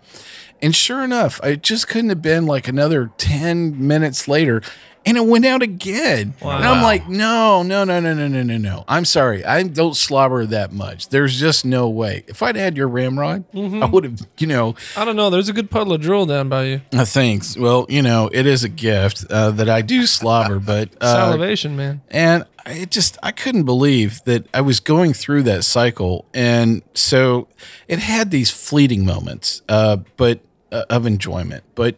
And 0.62 0.74
sure 0.76 1.02
enough, 1.02 1.40
I 1.42 1.56
just 1.56 1.88
couldn't 1.88 2.10
have 2.10 2.22
been 2.22 2.46
like 2.46 2.68
another 2.68 3.10
10 3.18 3.84
minutes 3.84 4.28
later. 4.28 4.62
And 5.04 5.16
it 5.16 5.24
went 5.26 5.44
out 5.44 5.62
again. 5.62 6.34
And 6.40 6.64
I'm 6.64 6.82
like, 6.82 7.08
no, 7.08 7.62
no, 7.62 7.82
no, 7.84 8.00
no, 8.00 8.12
no, 8.14 8.26
no, 8.28 8.42
no, 8.42 8.56
no. 8.56 8.84
I'm 8.88 9.04
sorry. 9.04 9.44
I 9.44 9.62
don't 9.64 9.94
slobber 9.96 10.46
that 10.46 10.72
much. 10.72 11.08
There's 11.08 11.38
just 11.38 11.64
no 11.64 11.88
way. 11.88 12.24
If 12.28 12.42
I'd 12.42 12.56
had 12.56 12.76
your 12.76 12.88
ramrod, 12.88 13.44
I 13.54 13.84
would 13.86 14.04
have, 14.04 14.20
you 14.38 14.46
know, 14.48 14.74
I 14.96 15.04
don't 15.04 15.14
know. 15.16 15.30
There's 15.30 15.48
a 15.48 15.52
good 15.52 15.70
puddle 15.70 15.92
of 15.92 16.00
drool 16.00 16.26
down 16.26 16.48
by 16.48 16.64
you. 16.64 16.80
uh, 16.92 17.04
thanks. 17.04 17.56
Well, 17.56 17.86
you 17.88 18.02
know, 18.02 18.28
it 18.32 18.46
is 18.46 18.62
a 18.64 18.68
gift 18.68 19.24
uh, 19.30 19.50
that 19.52 19.68
I 19.68 19.82
do 19.82 20.06
slobber, 20.06 20.58
but 20.60 20.90
uh, 21.00 21.14
Salivation, 21.30 21.76
man. 21.76 22.02
and 22.10 22.44
it 22.66 22.90
just 22.90 23.16
I 23.22 23.32
couldn't 23.32 23.64
believe 23.64 24.20
that 24.24 24.46
I 24.52 24.60
was 24.60 24.80
going 24.80 25.12
through 25.12 25.44
that 25.44 25.64
cycle, 25.64 26.26
and 26.34 26.82
so 26.94 27.48
it 27.88 27.98
had 27.98 28.30
these 28.30 28.50
fleeting 28.50 29.04
moments, 29.04 29.62
uh, 29.68 29.98
but 30.16 30.40
uh, 30.72 30.84
of 30.90 31.06
enjoyment. 31.06 31.64
But 31.74 31.96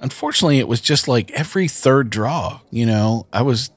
unfortunately, 0.00 0.58
it 0.58 0.68
was 0.68 0.80
just 0.80 1.08
like 1.08 1.30
every 1.32 1.68
third 1.68 2.10
draw. 2.10 2.60
You 2.70 2.86
know, 2.86 3.26
I 3.32 3.42
was 3.42 3.70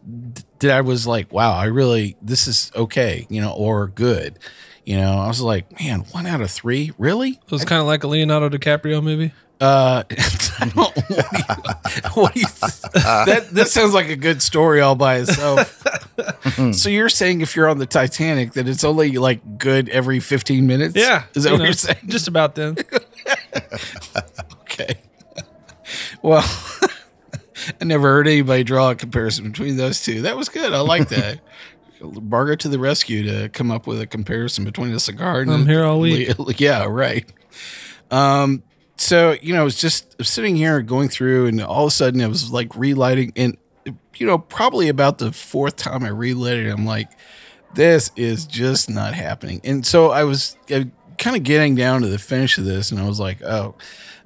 did 0.60 0.71
I 0.71 0.82
was 0.82 1.08
like, 1.08 1.32
wow, 1.32 1.54
I 1.54 1.65
really 1.65 2.15
this 2.21 2.47
is 2.47 2.71
okay, 2.75 3.28
you 3.30 3.41
know, 3.41 3.52
or 3.52 3.88
good. 3.88 4.39
You 4.89 4.97
know, 4.97 5.19
I 5.19 5.28
was 5.28 5.39
like, 5.39 5.80
man, 5.80 5.99
one 6.13 6.25
out 6.25 6.41
of 6.41 6.49
three, 6.49 6.93
really? 6.97 7.30
It 7.30 7.52
was 7.52 7.63
kind 7.63 7.80
of 7.80 7.86
like 7.86 8.04
a 8.04 8.08
Leonardo 8.08 8.49
DiCaprio 8.49 9.04
movie. 9.04 9.32
Uh, 9.62 10.02
I 10.10 10.71
don't, 10.73 10.75
what 10.75 10.95
do 10.95 11.13
you, 11.13 11.21
what 12.15 12.34
do 12.34 12.39
you 12.39 12.47
that 13.25 13.49
that 13.52 13.67
sounds 13.67 13.93
like 13.93 14.10
a 14.10 14.15
good 14.15 14.41
story 14.41 14.82
all 14.82 14.95
by 14.95 15.17
itself. 15.17 15.86
so 16.73 16.89
you're 16.89 17.08
saying 17.08 17.41
if 17.41 17.56
you're 17.56 17.69
on 17.69 17.78
the 17.78 17.86
Titanic 17.86 18.54
that 18.54 18.67
it's 18.67 18.84
only 18.84 19.12
like 19.19 19.60
good 19.60 19.89
every 19.89 20.19
15 20.19 20.65
minutes? 20.65 20.95
Yeah. 20.95 21.25
is 21.36 21.43
that 21.43 21.49
you 21.49 21.54
what 21.54 21.60
know, 21.60 21.65
you're 21.65 21.73
saying? 21.73 21.99
Just 22.08 22.28
about 22.28 22.56
then. 22.56 22.75
Okay. 24.63 24.95
Well, 26.21 26.43
I 27.82 27.84
never 27.84 28.08
heard 28.08 28.28
anybody 28.28 28.63
draw 28.63 28.91
a 28.91 28.95
comparison 28.95 29.52
between 29.52 29.75
those 29.78 30.02
two. 30.02 30.21
That 30.21 30.38
was 30.38 30.47
good. 30.47 30.73
I 30.73 30.80
like 30.80 31.10
that. 31.10 31.41
Barger 32.02 32.56
to 32.56 32.70
the 32.70 32.80
rescue 32.80 33.24
to 33.24 33.50
come 33.50 33.72
up 33.72 33.88
with 33.88 34.00
a 34.02 34.08
comparison 34.08 34.64
between 34.64 34.94
a 34.94 35.00
cigar 35.00 35.42
and 35.42 35.52
I'm 35.52 35.66
here 35.66 35.84
all 35.84 36.00
week. 36.00 36.34
Yeah, 36.58 36.86
right. 36.86 37.26
Um, 38.12 38.64
so 38.98 39.36
you 39.42 39.54
know, 39.54 39.62
I 39.62 39.64
was 39.64 39.80
just 39.80 40.22
sitting 40.26 40.56
here 40.56 40.82
going 40.82 41.10
through, 41.10 41.48
and 41.48 41.62
all 41.62 41.86
of 41.86 41.90
a 41.90 41.92
sudden, 41.92 42.20
it 42.22 42.28
was 42.28 42.52
like 42.52 42.76
relighting, 42.76 43.32
and 43.36 43.58
you 44.16 44.28
know, 44.28 44.38
probably 44.38 44.90
about 44.90 45.18
the 45.18 45.32
fourth 45.32 45.78
time 45.78 46.04
I 46.04 46.10
relit 46.10 46.60
it, 46.60 46.70
I'm 46.70 46.86
like, 46.86 47.10
this 47.76 48.12
is 48.16 48.46
just 48.46 48.90
not 48.90 49.14
happening. 49.14 49.62
And 49.64 49.86
so 49.86 50.12
I 50.12 50.24
was 50.26 50.58
kind 50.68 51.36
of 51.36 51.44
getting 51.44 51.76
down 51.76 52.02
to 52.02 52.08
the 52.08 52.20
finish 52.20 52.58
of 52.58 52.66
this, 52.66 52.92
and 52.92 53.00
I 53.00 53.08
was 53.08 53.20
like, 53.20 53.42
oh 53.42 53.76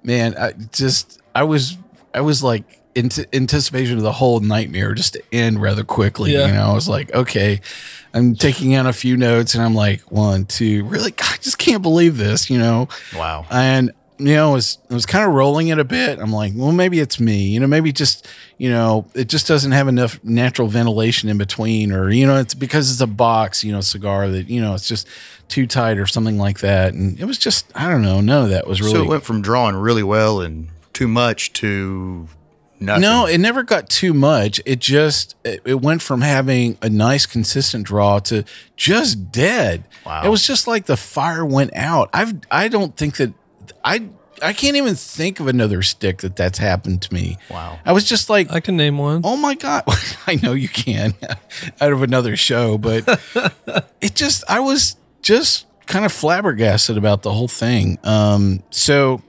man, 0.04 0.36
I 0.38 0.54
just 0.72 1.22
I 1.36 1.44
was 1.44 1.78
I 2.14 2.22
was 2.22 2.44
like 2.44 2.82
in 2.95 3.10
anticipation 3.34 3.97
of 3.97 4.03
the 4.03 4.12
whole 4.12 4.39
nightmare 4.39 4.93
just 4.93 5.13
to 5.13 5.23
end 5.32 5.62
rather 5.62 5.84
quickly. 5.84 6.34
Yeah. 6.34 6.47
You 6.47 6.53
know, 6.53 6.67
I 6.69 6.73
was 6.73 6.88
like, 6.88 7.13
okay, 7.13 7.60
I'm 8.13 8.36
taking 8.36 8.75
out 8.75 8.86
a 8.86 8.93
few 8.93 9.17
notes, 9.17 9.56
and 9.56 9.63
I'm 9.63 9.75
like, 9.75 10.01
one, 10.12 10.45
two, 10.45 10.84
really, 10.86 11.12
God, 11.12 11.29
I 11.34 11.38
just 11.38 11.58
can't 11.58 11.82
believe 11.82 12.17
this. 12.17 12.49
You 12.49 12.60
know, 12.60 12.88
Wow. 13.15 13.45
and 13.49 13.91
you 14.19 14.36
know, 14.36 14.51
I 14.51 14.53
was 14.53 14.77
I 14.91 14.93
was 14.93 15.08
kind 15.08 15.27
of 15.27 15.34
rolling 15.34 15.69
it 15.69 15.79
a 15.79 15.84
bit. 15.84 16.19
I'm 16.19 16.32
like, 16.32 16.53
well, 16.56 16.71
maybe 16.71 16.99
it's 16.99 17.19
me. 17.19 17.47
You 17.47 17.60
know, 17.60 17.67
maybe 17.67 17.91
just 17.91 18.27
you 18.60 18.69
know, 18.69 19.06
it 19.15 19.27
just 19.27 19.47
doesn't 19.47 19.71
have 19.71 19.88
enough 19.88 20.23
natural 20.23 20.67
ventilation 20.67 21.29
in 21.29 21.38
between, 21.39 21.91
or 21.91 22.12
you 22.12 22.27
know, 22.27 22.38
it's 22.38 22.53
because 22.53 22.91
it's 22.91 23.01
a 23.01 23.08
box, 23.08 23.63
you 23.63 23.71
know, 23.71 23.82
cigar 23.82 24.29
that 24.29 24.47
you 24.49 24.62
know, 24.62 24.75
it's 24.75 24.88
just 24.88 25.08
too 25.49 25.65
tight 25.65 25.97
or 25.97 26.06
something 26.06 26.38
like 26.38 26.60
that. 26.60 26.93
And 26.93 27.19
it 27.19 27.25
was 27.25 27.38
just, 27.39 27.65
I 27.75 27.89
don't 27.89 28.03
know, 28.03 28.21
none 28.21 28.43
of 28.43 28.49
that 28.51 28.67
was 28.67 28.82
really. 28.82 28.93
So 28.93 29.01
it 29.03 29.08
went 29.08 29.23
from 29.23 29.41
drawing 29.41 29.75
really 29.75 30.03
well 30.03 30.39
and 30.41 30.69
too 30.93 31.08
much 31.08 31.51
to 31.53 32.27
nothing. 32.80 33.02
No, 33.02 33.26
it 33.26 33.38
never 33.40 33.64
got 33.64 33.90
too 33.90 34.14
much. 34.14 34.62
It 34.66 34.80
just 34.80 35.36
it, 35.44 35.62
it 35.66 35.82
went 35.82 36.02
from 36.02 36.22
having 36.22 36.78
a 36.82 36.90
nice 36.90 37.26
consistent 37.26 37.86
draw 37.86 38.20
to 38.20 38.44
just 38.76 39.32
dead. 39.32 39.86
Wow. 40.06 40.24
It 40.26 40.30
was 40.30 40.46
just 40.46 40.68
like 40.68 40.86
the 40.86 40.98
fire 40.98 41.46
went 41.46 41.76
out. 41.76 42.10
I've 42.14 42.36
I 42.52 42.68
don't 42.68 42.96
think 42.96 43.18
that 43.18 43.34
I 43.84 44.10
I 44.42 44.54
can't 44.54 44.76
even 44.76 44.96
think 44.96 45.40
of 45.40 45.48
another 45.48 45.82
stick 45.82 46.20
that 46.20 46.36
that's 46.36 46.58
happened 46.58 47.02
to 47.04 47.14
me. 47.14 47.38
Wow. 47.50 47.80
I 47.86 47.94
was 47.94 48.04
just 48.04 48.30
like 48.30 48.52
I 48.52 48.60
can 48.60 48.76
name 48.76 48.98
one. 48.98 49.22
Oh 49.24 49.38
my 49.38 49.56
god! 49.56 49.84
I 50.28 50.36
know 50.42 50.54
you 50.54 50.70
can 50.70 51.14
out 51.82 51.94
of 51.94 52.02
another 52.02 52.36
show, 52.36 52.78
but 52.78 53.08
it 54.02 54.16
just 54.16 54.44
I 54.50 54.60
was 54.60 54.98
just 55.22 55.66
kind 55.86 56.06
of 56.06 56.12
flabbergasted 56.12 56.98
about 56.98 57.24
the 57.24 57.32
whole 57.32 57.48
thing. 57.48 57.98
Um, 58.04 58.64
so 58.70 59.22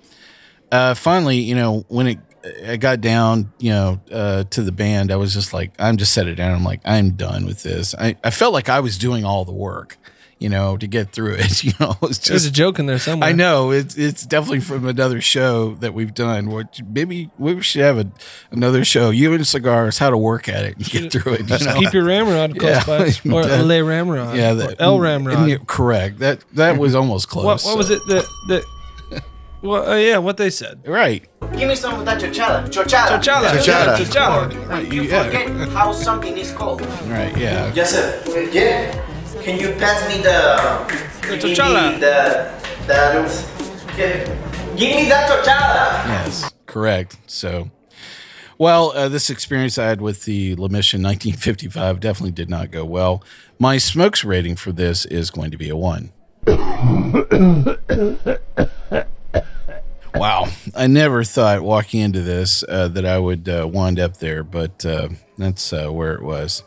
uh, 0.73 0.95
finally, 0.95 1.39
you 1.39 1.55
know, 1.55 1.85
when 1.89 2.07
it 2.09 2.19
I 2.67 2.77
got 2.77 3.01
down, 3.01 3.53
you 3.59 3.71
know, 3.71 4.01
uh, 4.13 4.45
to 4.51 4.63
the 4.63 4.73
band, 4.73 5.11
I 5.11 5.17
was 5.17 5.33
just 5.33 5.53
like, 5.53 5.73
I'm 5.79 5.97
just 5.97 6.13
set 6.13 6.27
it 6.27 6.35
down. 6.35 6.53
I'm 6.55 6.65
like, 6.65 6.81
I'm 6.85 7.13
done 7.13 7.47
with 7.47 7.63
this. 7.63 7.95
I, 7.95 8.17
I 8.23 8.31
felt 8.31 8.53
like 8.53 8.69
I 8.69 8.81
was 8.81 8.99
doing 8.99 9.25
all 9.25 9.45
the 9.47 9.53
work, 9.53 9.97
you 10.39 10.51
know, 10.51 10.77
to 10.77 10.87
get 10.87 11.11
through 11.11 11.37
it. 11.39 11.65
You 11.65 11.73
know, 11.81 11.97
it's 12.03 12.19
just 12.19 12.29
There's 12.29 12.45
a 12.45 12.51
joke 12.51 12.79
in 12.79 12.85
there 12.85 12.99
somewhere. 12.99 13.31
I 13.31 13.33
know 13.33 13.71
it's 13.71 13.97
it's 13.97 14.27
definitely 14.27 14.61
from 14.61 14.87
another 14.87 15.23
show 15.23 15.75
that 15.77 15.95
we've 15.95 16.13
done. 16.13 16.51
What 16.51 16.79
maybe 16.87 17.31
we 17.39 17.63
should 17.63 17.81
have 17.81 17.99
a, 17.99 18.11
another 18.51 18.85
show. 18.85 19.09
You 19.09 19.33
and 19.33 19.47
cigars, 19.47 19.97
how 19.97 20.11
to 20.11 20.19
work 20.19 20.47
at 20.49 20.65
it 20.67 20.77
and 20.77 20.85
get 20.85 21.13
through 21.13 21.35
it. 21.35 21.41
You 21.41 21.47
Just 21.47 21.65
know? 21.65 21.79
keep 21.79 21.95
your 21.95 22.05
ramrod 22.05 22.59
close 22.59 22.87
Yeah. 22.87 23.33
by, 23.33 23.33
or 23.35 23.47
That- 23.47 23.65
Le 23.65 23.83
Ramrod, 23.83 24.37
yeah, 24.37 24.53
that, 24.53 24.77
El 24.81 25.01
Ramrod. 25.01 25.67
Correct. 25.67 26.19
That 26.19 26.45
that 26.53 26.77
was 26.77 26.95
almost 26.95 27.29
close. 27.31 27.45
what 27.45 27.63
what 27.65 27.79
was 27.79 27.89
it 27.91 28.03
that 28.09 28.27
that? 28.49 28.65
Well, 29.65 29.89
uh, 29.89 29.97
yeah, 29.97 30.19
what 30.19 30.37
they 30.37 30.51
said. 30.51 30.87
Right. 30.87 31.25
Give 31.57 31.69
me 31.69 31.75
some 31.75 31.99
of 31.99 32.05
that 32.05 32.21
chochada. 32.21 32.69
Chochada. 32.69 33.19
Chochada. 33.19 33.97
Chochada. 33.97 33.97
Chochada. 33.97 34.93
You 34.93 35.03
Yeah. 35.05 35.25
forget 35.25 35.49
how 35.71 35.91
something 35.93 36.37
is 36.37 36.53
called. 36.53 36.83
Right. 37.09 37.35
Yeah. 37.35 37.73
Yes, 37.73 37.93
sir. 37.93 38.21
Yeah. 38.53 38.93
Can 39.43 39.59
you 39.59 39.73
pass 39.81 40.07
me 40.07 40.21
the... 40.23 40.39
The 41.29 41.37
give 41.39 41.57
chochada. 41.57 41.99
The... 41.99 42.51
the 42.87 43.97
give, 43.97 44.77
give 44.77 44.97
me 44.97 45.09
that 45.09 45.31
chochada. 45.31 46.09
Yes. 46.09 46.51
Correct. 46.67 47.17
So. 47.27 47.71
Well, 48.59 48.93
uh, 48.95 49.09
this 49.09 49.31
experience 49.31 49.79
I 49.79 49.87
had 49.87 50.03
with 50.03 50.25
the 50.27 50.55
La 50.57 50.69
Mission 50.69 51.03
1955 51.03 52.01
definitely 52.01 52.33
did 52.33 52.51
not 52.51 52.71
go 52.71 52.85
well. 52.85 53.23
My 53.59 53.79
smokes 53.79 54.27
rating 54.27 54.57
for 54.57 54.73
this 54.73 55.07
is 55.07 55.31
going 55.31 55.51
to 55.53 55.57
be 55.57 55.71
a 55.71 55.77
one. 55.77 56.13
Wow. 60.15 60.47
I 60.77 60.87
never 60.87 61.25
thought 61.25 61.63
walking 61.63 62.01
into 62.01 62.21
this 62.23 62.63
uh, 62.69 62.87
that 62.89 63.05
I 63.05 63.19
would 63.19 63.49
uh, 63.49 63.69
wind 63.71 63.99
up 63.99 64.19
there, 64.19 64.45
but 64.45 64.87
uh, 64.87 65.09
that's 65.37 65.73
uh, 65.73 65.89
where 65.89 66.15
it 66.15 66.23
was. 66.23 66.63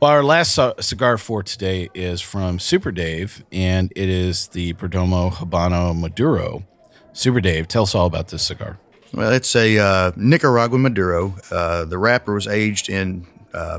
Well, 0.00 0.10
our 0.10 0.24
last 0.24 0.58
cigar 0.80 1.16
for 1.16 1.44
today 1.44 1.90
is 1.94 2.20
from 2.20 2.58
Super 2.58 2.90
Dave, 2.90 3.44
and 3.52 3.92
it 3.94 4.08
is 4.08 4.48
the 4.48 4.72
Perdomo 4.74 5.30
Habano 5.32 5.98
Maduro. 5.98 6.64
Super 7.12 7.40
Dave, 7.40 7.68
tell 7.68 7.84
us 7.84 7.94
all 7.94 8.06
about 8.06 8.28
this 8.28 8.42
cigar. 8.42 8.78
Well, 9.14 9.30
it's 9.30 9.54
a 9.54 9.78
uh, 9.78 10.12
Nicaraguan 10.16 10.82
Maduro. 10.82 11.36
Uh, 11.52 11.84
the 11.84 11.98
wrapper 11.98 12.34
was 12.34 12.48
aged 12.48 12.88
in 12.88 13.26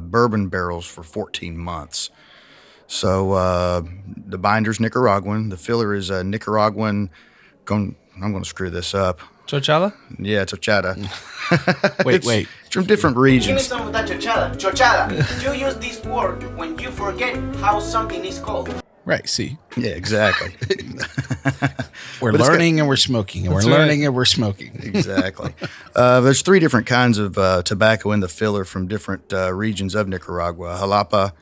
bourbon 0.01 0.47
barrels 0.47 0.85
for 0.85 1.03
14 1.03 1.57
months. 1.57 2.09
So 2.87 3.83
the 4.15 4.37
binder's 4.37 4.79
Nicaraguan. 4.79 5.49
The 5.49 5.57
filler 5.57 5.93
is 5.93 6.09
a 6.09 6.23
Nicaraguan. 6.23 7.09
Going, 7.65 7.95
I'm 8.21 8.31
going 8.31 8.43
to 8.43 8.49
screw 8.49 8.69
this 8.69 8.93
up. 8.93 9.19
Chochala? 9.47 9.93
Yeah, 10.19 10.43
it's. 10.43 10.53
Wait, 12.05 12.15
It's- 12.15 12.25
wait. 12.25 12.47
It's 12.65 12.73
from 12.75 12.85
different 12.85 13.15
Give 13.15 13.23
me 13.23 13.31
regions. 13.31 13.63
some 13.67 13.85
of 13.87 13.93
that 13.93 14.07
chochada. 14.09 14.55
Chochada. 14.57 15.43
you 15.43 15.65
use 15.65 15.75
this 15.75 16.03
word 16.05 16.55
when 16.57 16.79
you 16.79 16.89
forget 16.91 17.35
how 17.57 17.79
something 17.79 18.23
is 18.25 18.39
called. 18.39 18.73
Right. 19.05 19.27
See, 19.27 19.57
Yeah, 19.75 19.89
exactly. 19.91 20.55
we're 22.21 22.31
But 22.31 22.39
it's 22.39 22.47
got- 22.47 22.53
learning 22.53 22.79
and 22.79 22.87
we're 22.87 22.95
smoking, 22.95 23.45
and 23.45 23.53
we're 23.53 23.61
That's 23.61 23.69
right. 23.71 23.79
learning 23.79 24.05
and 24.05 24.15
we're 24.15 24.25
smoking. 24.25 24.79
exactly. 24.81 25.53
Uh, 25.95 26.21
there's 26.21 26.41
three 26.41 26.59
different 26.59 26.87
kinds 26.87 27.17
of 27.17 27.37
uh, 27.37 27.61
tobacco 27.63 28.11
in 28.13 28.21
the 28.21 28.29
filler 28.29 28.63
from 28.63 28.87
different 28.87 29.33
uh, 29.33 29.53
regions 29.53 29.93
of 29.93 30.07
Nicaragua: 30.07 30.77
Jalapa, 30.81 31.33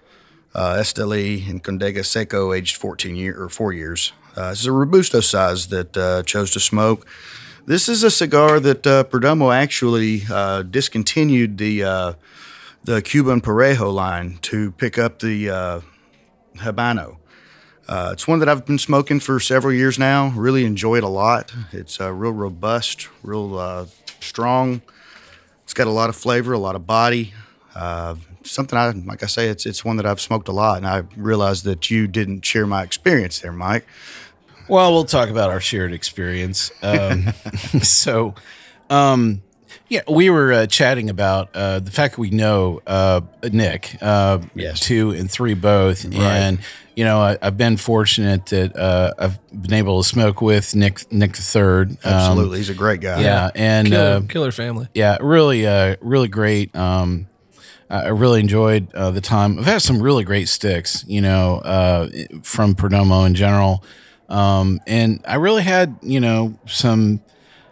uh, 0.56 0.74
Esteli, 0.76 1.48
and 1.50 1.64
Condega 1.64 2.04
Seco, 2.04 2.52
aged 2.52 2.76
14 2.78 3.16
year 3.16 3.40
or 3.42 3.48
four 3.48 3.72
years. 3.74 4.12
Uh, 4.36 4.52
this 4.52 4.62
is 4.62 4.66
a 4.66 4.72
robusto 4.72 5.20
size 5.20 5.68
that 5.68 5.96
uh, 5.98 6.24
chose 6.24 6.52
to 6.52 6.60
smoke. 6.60 7.06
This 7.66 7.90
is 7.90 8.04
a 8.04 8.12
cigar 8.12 8.60
that 8.60 8.88
uh, 8.88 9.04
Perdomo 9.04 9.54
actually 9.54 10.24
uh, 10.32 10.64
discontinued 10.64 11.58
the 11.58 11.84
uh, 11.84 12.14
the 12.84 13.02
Cuban 13.02 13.42
Parejo 13.42 13.94
line 13.94 14.40
to 14.44 14.72
pick 14.72 14.98
up 14.98 15.20
the 15.20 15.50
uh, 15.50 15.82
Habano. 16.58 17.18
It's 17.94 18.26
one 18.26 18.40
that 18.40 18.48
I've 18.48 18.66
been 18.66 18.80
smoking 18.80 19.20
for 19.20 19.40
several 19.40 19.74
years 19.74 20.00
now. 20.00 20.30
Really 20.30 20.64
enjoy 20.64 20.96
it 20.98 21.04
a 21.04 21.10
lot. 21.10 21.54
It's 21.74 22.00
real 22.00 22.32
robust, 22.32 23.10
real 23.22 23.88
strong. 24.22 24.82
It's 25.64 25.74
got 25.74 25.88
a 25.88 25.92
lot 25.92 26.10
of 26.10 26.16
flavor, 26.16 26.54
a 26.54 26.58
lot 26.58 26.76
of 26.78 26.88
body. 26.88 27.34
Uh, 27.76 28.16
something 28.44 28.78
I 28.78 28.92
like. 28.92 29.24
I 29.24 29.28
say, 29.28 29.48
it's 29.48 29.66
it's 29.66 29.86
one 29.86 29.98
that 29.98 30.06
I've 30.06 30.20
smoked 30.20 30.48
a 30.48 30.52
lot, 30.52 30.78
and 30.78 30.88
I 30.88 31.04
realized 31.16 31.64
that 31.66 31.90
you 31.90 32.08
didn't 32.08 32.44
share 32.46 32.68
my 32.68 32.84
experience 32.84 33.40
there, 33.40 33.52
Mike. 33.52 33.88
Well, 34.72 34.94
we'll 34.94 35.04
talk 35.04 35.28
about 35.30 35.50
our 35.50 35.60
shared 35.60 35.92
experience. 35.92 36.72
Um, 36.82 37.34
so, 37.84 38.36
um, 38.90 39.42
yeah, 39.90 40.00
we 40.08 40.30
were 40.30 40.54
uh, 40.54 40.66
chatting 40.68 41.10
about 41.10 41.50
uh, 41.54 41.80
the 41.82 41.92
fact 41.92 42.16
that 42.16 42.22
we 42.22 42.30
know 42.30 42.80
uh, 42.88 43.20
Nick, 43.52 43.98
uh, 44.02 44.40
Yes. 44.56 44.80
two 44.80 45.12
and 45.12 45.30
three 45.30 45.56
both, 45.56 46.06
and 46.06 46.60
you 46.96 47.04
know 47.04 47.20
I, 47.20 47.38
I've 47.42 47.58
been 47.58 47.76
fortunate 47.76 48.46
that 48.46 48.74
uh, 48.78 49.14
I've 49.20 49.40
been 49.62 49.74
able 49.74 50.02
to 50.02 50.08
smoke 50.08 50.42
with 50.42 50.74
Nick, 50.74 51.12
Nick 51.12 51.34
the 51.34 51.42
third. 51.42 51.90
Um, 52.06 52.14
Absolutely, 52.14 52.60
he's 52.60 52.70
a 52.70 52.74
great 52.74 53.02
guy. 53.02 53.20
yeah, 53.22 53.50
and 53.54 53.90
Killer, 53.90 54.16
uh, 54.16 54.22
killer 54.30 54.52
family. 54.54 54.88
yeah, 54.94 55.18
really, 55.20 55.68
uh, 55.68 55.98
really 56.00 56.30
great. 56.30 56.74
Um, 56.74 57.28
I 57.90 58.04
I 58.04 58.08
really 58.08 58.40
enjoyed 58.40 58.94
uh, 58.96 59.12
the 59.12 59.20
time. 59.22 59.60
I've 59.60 59.66
had 59.66 59.82
some 59.82 60.02
really 60.02 60.24
great 60.24 60.48
sticks, 60.48 61.04
you 61.10 61.20
know, 61.20 61.56
uh, 61.58 62.08
from 62.44 62.74
Perdomo 62.76 63.28
in 63.28 63.36
general, 63.36 63.84
um, 64.32 64.80
and 64.88 65.22
I 65.28 65.36
really 65.36 65.64
had, 65.64 65.98
you 66.02 66.20
know, 66.20 66.58
some. 66.66 67.22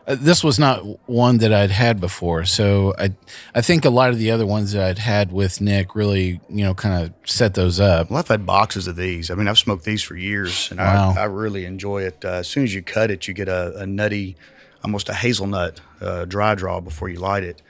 Uh, 0.08 0.16
this 0.20 0.44
was 0.44 0.58
not 0.58 0.80
one 1.08 1.38
that 1.38 1.54
I'd 1.54 1.70
had 1.70 2.00
before, 2.02 2.44
so 2.44 2.96
I, 2.98 3.14
I 3.54 3.62
think 3.62 3.86
a 3.86 3.92
lot 3.92 4.10
of 4.10 4.18
the 4.18 4.32
other 4.32 4.46
ones 4.46 4.72
that 4.72 4.84
I'd 4.84 4.98
had 4.98 5.32
with 5.32 5.62
Nick 5.62 5.94
really, 5.94 6.42
you 6.50 6.64
know, 6.64 6.74
kind 6.74 7.04
of 7.04 7.14
set 7.30 7.54
those 7.54 7.80
up. 7.80 8.10
Well, 8.10 8.18
I've 8.18 8.28
had 8.28 8.44
boxes 8.44 8.88
of 8.88 8.96
these. 8.96 9.30
I 9.30 9.36
mean, 9.36 9.48
I've 9.48 9.60
smoked 9.60 9.86
these 9.86 10.02
for 10.02 10.16
years, 10.16 10.72
and 10.72 10.80
Wow. 10.80 11.14
I, 11.16 11.22
I 11.22 11.26
really 11.26 11.64
enjoy 11.66 12.02
it. 12.02 12.26
Uh, 12.26 12.40
as 12.42 12.48
soon 12.48 12.64
as 12.64 12.74
you 12.74 12.82
cut 12.82 13.12
it, 13.12 13.28
you 13.28 13.36
get 13.36 13.48
a, 13.50 13.78
a 13.78 13.86
nutty, 13.86 14.36
almost 14.84 15.10
a 15.10 15.14
hazelnut 15.14 15.80
uh, 16.02 16.26
dry 16.26 16.56
draw 16.56 16.80
before 16.80 17.08
you 17.10 17.20
light 17.20 17.44
it, 17.44 17.62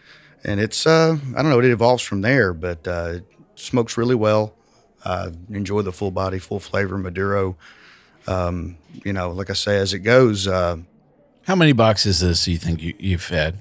and 0.45 0.61
it's 0.61 0.87
uh, 0.87 1.17
I 1.35 1.41
don't 1.41 1.51
know, 1.51 1.59
it 1.59 1.65
evolves 1.65 2.03
from 2.03 2.21
there, 2.21 2.53
but 2.53 2.87
uh, 2.87 3.11
it 3.15 3.25
smokes 3.55 3.97
really 3.97 4.15
well. 4.15 4.55
Uh, 5.03 5.31
enjoy 5.49 5.81
the 5.81 5.91
full 5.91 6.11
body, 6.11 6.39
full 6.39 6.61
flavor 6.61 6.97
Maduro. 6.97 7.57
Um, 8.29 8.77
you 9.03 9.13
know, 9.13 9.31
like 9.31 9.49
I 9.49 9.53
say, 9.53 9.77
as 9.77 9.93
it 9.93 9.99
goes, 9.99 10.47
uh, 10.47 10.77
How 11.43 11.55
many 11.55 11.71
boxes 11.73 12.21
of 12.21 12.29
this 12.29 12.45
do 12.45 12.51
you 12.51 12.57
think 12.57 12.81
you, 12.81 12.93
you've 12.99 13.27
had? 13.27 13.55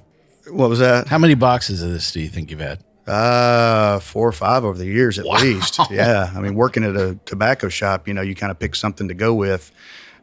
what 0.51 0.69
was 0.69 0.79
that? 0.79 1.09
How 1.09 1.19
many 1.19 1.35
boxes 1.35 1.83
of 1.83 1.91
this 1.91 2.11
do 2.13 2.21
you 2.21 2.29
think 2.29 2.51
you've 2.51 2.61
had? 2.61 2.83
Uh, 3.07 3.99
four 4.01 4.29
or 4.29 4.33
five 4.33 4.65
over 4.65 4.77
the 4.77 4.87
years 4.87 5.19
at 5.19 5.27
least. 5.27 5.79
Yeah. 5.91 6.31
I 6.35 6.41
mean, 6.41 6.55
working 6.55 6.85
at 6.85 6.97
a 6.97 7.19
tobacco 7.25 7.69
shop, 7.69 8.07
you 8.07 8.15
know, 8.15 8.21
you 8.21 8.35
kind 8.35 8.51
of 8.51 8.59
pick 8.59 8.75
something 8.75 9.09
to 9.09 9.15
go 9.15 9.35
with. 9.35 9.73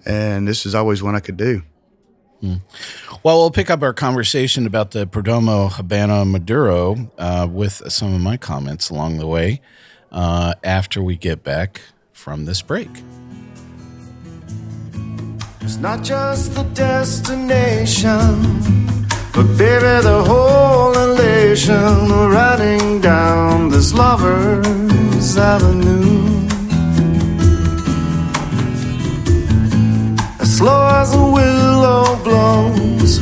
And 0.05 0.47
this 0.47 0.65
is 0.65 0.75
always 0.75 1.01
one 1.01 1.15
I 1.15 1.19
could 1.19 1.38
do. 1.38 1.63
Well, 3.23 3.39
we'll 3.39 3.49
pick 3.49 3.71
up 3.71 3.81
our 3.81 3.93
conversation 3.93 4.67
about 4.67 4.91
the 4.91 5.08
Perdomo 5.08 5.71
Habano 5.71 6.29
Maduro 6.29 7.12
uh, 7.17 7.47
with 7.49 7.81
some 7.91 8.13
of 8.13 8.21
my 8.21 8.38
comments 8.38 8.91
along 8.91 9.17
the 9.17 9.25
way 9.25 9.62
uh, 10.12 10.53
after 10.63 11.01
we 11.01 11.15
get 11.15 11.43
back 11.43 11.81
from 12.12 12.45
this 12.45 12.62
break. 12.62 12.89
It's 15.65 15.78
not 15.78 16.04
just 16.04 16.54
the 16.54 16.62
destination, 16.75 18.62
but 19.34 19.47
baby, 19.58 19.95
the 20.12 20.23
whole 20.23 20.93
elation 20.93 22.08
riding 22.30 23.01
down 23.01 23.69
this 23.69 23.91
lover's 23.91 25.36
avenue. 25.36 26.47
As 30.39 30.56
slow 30.56 30.88
as 31.01 31.15
a 31.15 31.25
willow 31.38 32.15
blows, 32.23 33.13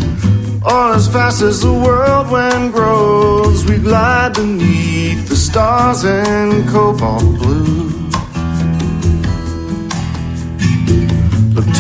or 0.66 0.96
as 0.96 1.08
fast 1.08 1.42
as 1.42 1.62
the 1.62 1.72
world 1.72 2.30
wind 2.30 2.74
grows, 2.74 3.64
we 3.64 3.78
glide 3.78 4.34
beneath 4.34 5.30
the 5.30 5.38
stars 5.38 6.04
in 6.04 6.68
cobalt 6.68 7.24
blue. 7.40 7.83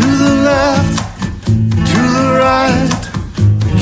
To 0.03 0.11
the 0.25 0.35
left, 0.51 0.97
to 1.91 2.01
the 2.17 2.27
right. 2.45 2.93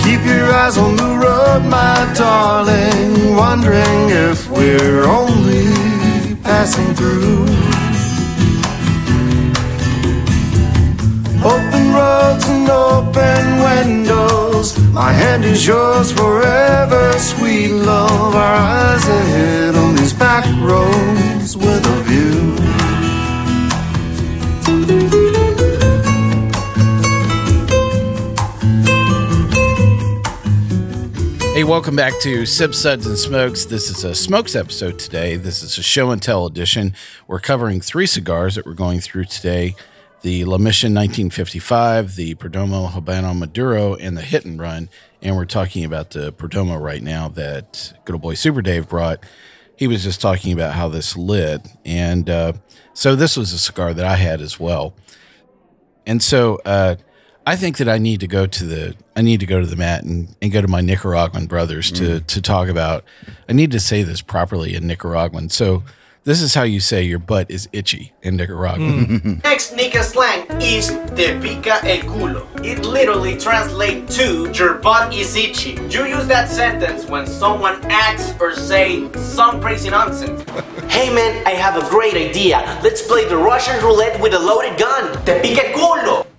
Keep 0.03 0.21
your 0.25 0.47
eyes 0.61 0.77
on 0.77 0.95
the 0.95 1.11
road, 1.23 1.61
my 1.77 1.97
darling. 2.15 3.35
Wondering 3.35 4.01
if 4.27 4.49
we're 4.49 5.03
only 5.19 5.65
passing 6.43 6.93
through. 6.93 7.45
Open 11.53 11.83
roads 11.99 12.45
and 12.53 12.69
open 12.69 13.43
windows. 13.69 14.77
My 15.01 15.11
hand 15.11 15.43
is 15.43 15.65
yours 15.65 16.11
forever, 16.11 17.17
sweet 17.17 17.71
love. 17.71 18.35
Our 18.35 18.55
eyes 18.77 19.05
ahead 19.07 19.75
on 19.75 19.95
these 19.95 20.13
back 20.13 20.45
roads 20.69 21.57
with 21.57 21.83
a 21.95 22.00
Hey, 31.61 31.65
welcome 31.65 31.95
back 31.95 32.19
to 32.21 32.47
Sip 32.47 32.73
Suds 32.73 33.05
and 33.05 33.15
Smokes. 33.15 33.65
This 33.65 33.91
is 33.91 34.03
a 34.03 34.15
Smokes 34.15 34.55
episode 34.55 34.97
today. 34.97 35.35
This 35.35 35.61
is 35.61 35.77
a 35.77 35.83
show 35.83 36.09
and 36.09 36.19
tell 36.19 36.47
edition. 36.47 36.95
We're 37.27 37.39
covering 37.39 37.81
three 37.81 38.07
cigars 38.07 38.55
that 38.55 38.65
we're 38.65 38.73
going 38.73 38.99
through 38.99 39.25
today 39.25 39.75
the 40.23 40.43
La 40.45 40.57
Mission 40.57 40.91
1955, 40.95 42.15
the 42.15 42.33
Perdomo 42.33 42.89
Habano 42.89 43.37
Maduro, 43.37 43.93
and 43.93 44.17
the 44.17 44.23
Hit 44.23 44.43
and 44.43 44.59
Run. 44.59 44.89
And 45.21 45.35
we're 45.35 45.45
talking 45.45 45.85
about 45.85 46.09
the 46.09 46.33
Perdomo 46.33 46.81
right 46.81 47.03
now 47.03 47.27
that 47.27 47.93
good 48.05 48.13
old 48.13 48.23
boy 48.23 48.33
Super 48.33 48.63
Dave 48.63 48.89
brought. 48.89 49.23
He 49.75 49.85
was 49.85 50.03
just 50.03 50.19
talking 50.19 50.53
about 50.53 50.73
how 50.73 50.89
this 50.89 51.15
lit. 51.15 51.67
And 51.85 52.27
uh, 52.27 52.53
so 52.95 53.15
this 53.15 53.37
was 53.37 53.53
a 53.53 53.59
cigar 53.59 53.93
that 53.93 54.05
I 54.05 54.15
had 54.15 54.41
as 54.41 54.59
well. 54.59 54.95
And 56.07 56.23
so 56.23 56.59
uh, 56.65 56.95
I 57.45 57.55
think 57.55 57.77
that 57.77 57.89
I 57.89 57.97
need 57.97 58.19
to 58.19 58.27
go 58.27 58.45
to 58.45 58.63
the 58.63 58.95
I 59.15 59.21
need 59.21 59.39
to 59.39 59.45
go 59.45 59.59
to 59.59 59.65
the 59.65 59.75
mat 59.75 60.03
and, 60.03 60.35
and 60.41 60.51
go 60.51 60.61
to 60.61 60.67
my 60.67 60.81
Nicaraguan 60.81 61.47
brothers 61.47 61.91
to 61.93 62.03
mm. 62.03 62.27
to 62.27 62.41
talk 62.41 62.67
about. 62.67 63.03
I 63.49 63.53
need 63.53 63.71
to 63.71 63.79
say 63.79 64.03
this 64.03 64.21
properly 64.21 64.75
in 64.75 64.85
Nicaraguan. 64.87 65.49
So 65.49 65.83
this 66.23 66.39
is 66.39 66.53
how 66.53 66.61
you 66.61 66.79
say 66.79 67.01
your 67.01 67.17
butt 67.17 67.49
is 67.49 67.67
itchy 67.73 68.13
in 68.21 68.37
Nicaraguan. 68.37 69.07
Mm. 69.07 69.43
Next 69.43 69.75
Nika 69.75 70.03
slang 70.03 70.45
is 70.61 70.89
te 71.15 71.39
pica 71.39 71.81
el 71.83 72.01
culo. 72.01 72.45
It 72.63 72.85
literally 72.85 73.35
translates 73.39 74.15
to 74.17 74.51
your 74.51 74.75
butt 74.75 75.11
is 75.11 75.35
itchy. 75.35 75.71
You 75.89 76.05
use 76.05 76.27
that 76.27 76.47
sentence 76.47 77.07
when 77.07 77.25
someone 77.25 77.83
acts 77.85 78.35
or 78.39 78.55
say 78.55 79.11
some 79.13 79.59
crazy 79.59 79.89
nonsense. 79.89 80.47
hey 80.91 81.11
man, 81.11 81.41
I 81.47 81.51
have 81.51 81.75
a 81.75 81.89
great 81.89 82.13
idea. 82.13 82.79
Let's 82.83 83.01
play 83.01 83.25
the 83.27 83.37
Russian 83.37 83.83
roulette 83.83 84.21
with 84.21 84.35
a 84.35 84.39
loaded 84.39 84.77
gun. 84.77 85.25
Te 85.25 85.41
pica 85.41 85.65
el 85.65 85.73
culo. 85.73 86.30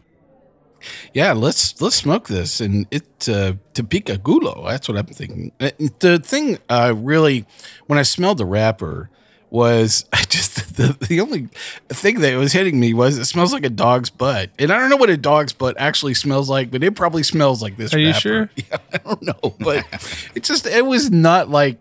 Yeah, 1.15 1.33
let's 1.33 1.81
let's 1.81 1.97
smoke 1.97 2.29
this 2.29 2.61
and 2.61 2.87
it 2.91 3.29
uh, 3.29 3.55
to 3.75 3.85
pica 3.85 4.17
gulo. 4.19 4.67
That's 4.69 4.89
what 4.89 4.97
I'm 4.97 5.07
thinking. 5.07 5.53
Uh, 5.61 5.71
The 5.99 6.19
thing 6.19 6.59
uh, 6.69 6.95
really 6.97 7.45
when 7.87 7.99
I 7.99 8.03
smelled 8.03 8.39
the 8.39 8.47
wrapper 8.47 9.11
was 9.51 10.07
I 10.13 10.23
just 10.23 10.77
the, 10.77 10.97
the 11.07 11.21
only 11.21 11.49
thing 11.91 12.21
that 12.21 12.35
was 12.37 12.53
hitting 12.53 12.81
me 12.81 12.95
was 12.95 13.19
it 13.19 13.27
smells 13.27 13.53
like 13.53 13.65
a 13.65 13.71
dog's 13.71 14.09
butt, 14.11 14.51
and 14.59 14.73
I 14.73 14.79
don't 14.79 14.89
know 14.89 14.97
what 14.97 15.11
a 15.11 15.17
dog's 15.19 15.53
butt 15.53 15.77
actually 15.79 16.15
smells 16.15 16.49
like, 16.49 16.71
but 16.71 16.83
it 16.83 16.97
probably 16.97 17.23
smells 17.23 17.61
like 17.63 17.77
this. 17.77 17.93
Are 17.93 17.99
you 17.99 18.15
sure? 18.15 18.49
Yeah, 18.57 18.79
I 18.93 18.99
don't 18.99 19.23
know, 19.23 19.55
but 19.61 19.85
it 20.35 20.43
just 20.45 20.67
it 20.67 20.87
was 20.87 21.11
not 21.11 21.51
like 21.51 21.79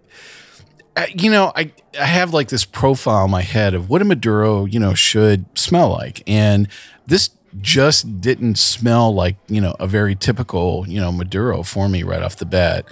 uh, 0.97 1.05
you 1.15 1.31
know, 1.31 1.53
I 1.55 1.71
I 1.97 2.05
have 2.05 2.33
like 2.33 2.49
this 2.49 2.65
profile 2.65 3.25
in 3.25 3.31
my 3.31 3.41
head 3.41 3.73
of 3.73 3.89
what 3.89 4.01
a 4.01 4.05
Maduro, 4.05 4.65
you 4.65 4.79
know, 4.79 4.93
should 4.93 5.45
smell 5.57 5.89
like, 5.89 6.21
and 6.27 6.67
this 7.07 7.29
just 7.59 8.21
didn't 8.21 8.57
smell 8.57 9.13
like 9.13 9.35
you 9.47 9.59
know 9.59 9.75
a 9.79 9.87
very 9.87 10.15
typical 10.15 10.85
you 10.87 10.99
know 10.99 11.11
Maduro 11.11 11.63
for 11.63 11.89
me 11.89 12.03
right 12.03 12.21
off 12.21 12.37
the 12.37 12.45
bat. 12.45 12.85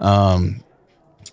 Um, 0.00 0.62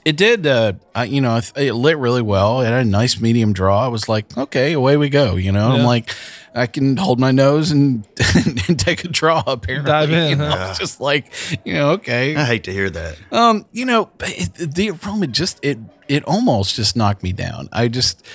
it 0.05 0.17
did, 0.17 0.45
uh, 0.45 0.73
I, 0.93 1.05
you 1.05 1.21
know, 1.21 1.37
it, 1.37 1.51
it 1.55 1.73
lit 1.73 1.97
really 1.97 2.21
well. 2.21 2.61
It 2.61 2.65
had 2.65 2.73
a 2.73 2.83
nice 2.85 3.21
medium 3.21 3.53
draw. 3.53 3.85
I 3.85 3.87
was 3.87 4.09
like, 4.09 4.37
okay, 4.37 4.73
away 4.73 4.97
we 4.97 5.07
go. 5.07 5.35
You 5.37 5.53
know, 5.53 5.71
I'm 5.71 5.85
like, 5.85 6.13
I 6.53 6.67
can 6.67 6.97
hold 6.97 7.21
my 7.21 7.31
nose 7.31 7.71
and, 7.71 8.05
and 8.67 8.77
take 8.77 9.05
a 9.05 9.07
draw. 9.07 9.43
Apparently, 9.47 9.89
Dive 9.89 10.11
in, 10.11 10.29
you 10.31 10.35
know, 10.35 10.49
huh? 10.49 10.73
Just 10.77 10.99
like, 10.99 11.31
you 11.65 11.73
know, 11.75 11.91
okay, 11.91 12.35
I 12.35 12.43
hate 12.43 12.65
to 12.65 12.73
hear 12.73 12.89
that. 12.89 13.17
um, 13.31 13.65
you 13.71 13.85
know, 13.85 14.09
but 14.17 14.29
it, 14.37 14.73
the 14.75 14.91
aroma 14.91 15.27
just 15.27 15.59
it 15.63 15.79
it 16.09 16.25
almost 16.25 16.75
just 16.75 16.97
knocked 16.97 17.23
me 17.23 17.31
down. 17.31 17.69
I 17.71 17.87
just 17.87 18.25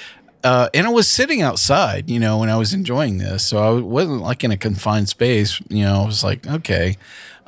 uh, 0.44 0.68
and 0.72 0.86
I 0.86 0.90
was 0.90 1.08
sitting 1.08 1.42
outside, 1.42 2.08
you 2.08 2.20
know, 2.20 2.38
when 2.38 2.50
I 2.50 2.56
was 2.56 2.72
enjoying 2.72 3.18
this, 3.18 3.44
so 3.44 3.58
I 3.58 3.80
wasn't 3.80 4.22
like 4.22 4.44
in 4.44 4.50
a 4.50 4.56
confined 4.56 5.08
space. 5.08 5.60
You 5.68 5.84
know, 5.84 6.02
I 6.02 6.06
was 6.06 6.22
like, 6.22 6.46
okay. 6.46 6.96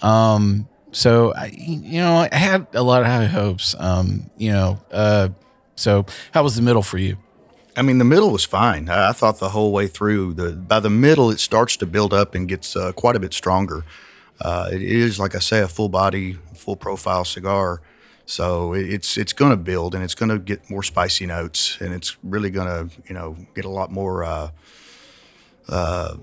Um, 0.01 0.69
so 0.93 1.33
I, 1.35 1.47
you 1.47 2.01
know, 2.01 2.27
I 2.31 2.35
had 2.35 2.67
a 2.75 2.83
lot 2.83 3.03
of 3.03 3.07
high 3.07 3.27
hopes. 3.27 3.75
Um, 3.79 4.31
you 4.37 4.51
know, 4.51 4.81
uh, 4.91 5.29
so 5.77 6.05
how 6.33 6.43
was 6.43 6.57
the 6.57 6.63
middle 6.63 6.83
for 6.83 6.99
you? 6.99 7.17
I 7.77 7.83
mean, 7.83 7.99
the 7.99 8.05
middle 8.05 8.31
was 8.31 8.45
fine. 8.45 8.89
I, 8.89 9.11
I 9.11 9.13
thought 9.13 9.39
the 9.39 9.51
whole 9.51 9.73
way 9.73 9.87
through. 9.87 10.35
The 10.35 10.53
by 10.53 10.81
the 10.81 10.91
middle, 10.91 11.31
it 11.31 11.39
starts 11.39 11.77
to 11.79 11.87
build 11.87 12.13
up 12.13 12.35
and 12.35 12.49
gets 12.49 12.75
uh, 12.75 12.93
quite 12.93 13.17
a 13.17 13.21
bit 13.21 13.33
stronger. 13.33 13.85
Uh, 14.41 14.69
it 14.73 14.83
is, 14.83 15.21
like 15.21 15.35
I 15.35 15.39
say, 15.39 15.61
a 15.61 15.69
full 15.69 15.89
body, 15.89 16.39
full 16.55 16.77
profile 16.77 17.25
cigar. 17.25 17.81
So 18.31 18.75
it's 18.75 19.19
it's 19.19 19.33
going 19.33 19.51
to 19.51 19.57
build 19.57 19.93
and 19.93 20.05
it's 20.05 20.15
going 20.15 20.29
to 20.29 20.39
get 20.39 20.71
more 20.71 20.85
spicy 20.85 21.27
notes 21.27 21.77
and 21.81 21.93
it's 21.93 22.17
really 22.23 22.49
going 22.51 22.69
to 22.69 22.95
you 23.09 23.13
know 23.15 23.37
get 23.57 23.65
a 23.65 23.69
lot 23.69 23.91
more 23.91 24.23
uh, 24.23 24.51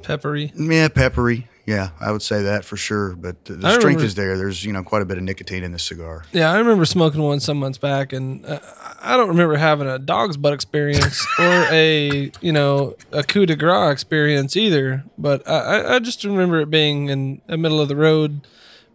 Peppery. 0.03 0.51
yeah 0.55 0.87
peppery. 0.87 1.47
Yeah, 1.65 1.89
I 1.99 2.13
would 2.13 2.21
say 2.21 2.43
that 2.43 2.63
for 2.63 2.77
sure. 2.77 3.13
But 3.17 3.43
the, 3.43 3.55
the 3.55 3.69
strength 3.71 3.83
remember- 3.83 4.05
is 4.05 4.15
there. 4.15 4.37
There's 4.37 4.63
you 4.63 4.71
know 4.71 4.83
quite 4.83 5.01
a 5.01 5.05
bit 5.05 5.17
of 5.17 5.23
nicotine 5.25 5.65
in 5.65 5.73
this 5.73 5.83
cigar. 5.83 6.23
Yeah, 6.31 6.49
I 6.49 6.57
remember 6.59 6.85
smoking 6.85 7.21
one 7.21 7.41
some 7.41 7.59
months 7.59 7.77
back, 7.77 8.13
and 8.13 8.45
uh, 8.45 8.59
I 9.01 9.17
don't 9.17 9.27
remember 9.27 9.57
having 9.57 9.85
a 9.85 9.99
dog's 9.99 10.37
butt 10.37 10.53
experience 10.53 11.27
or 11.39 11.67
a 11.69 12.31
you 12.39 12.53
know 12.53 12.95
a 13.11 13.21
coup 13.21 13.45
de 13.45 13.57
grace 13.57 13.91
experience 13.91 14.55
either. 14.55 15.03
But 15.17 15.45
I- 15.45 15.95
I 15.95 15.99
just 15.99 16.23
remember 16.23 16.61
it 16.61 16.69
being 16.69 17.09
in 17.09 17.41
the 17.47 17.57
middle 17.57 17.81
of 17.81 17.89
the 17.89 17.97
road 17.97 18.47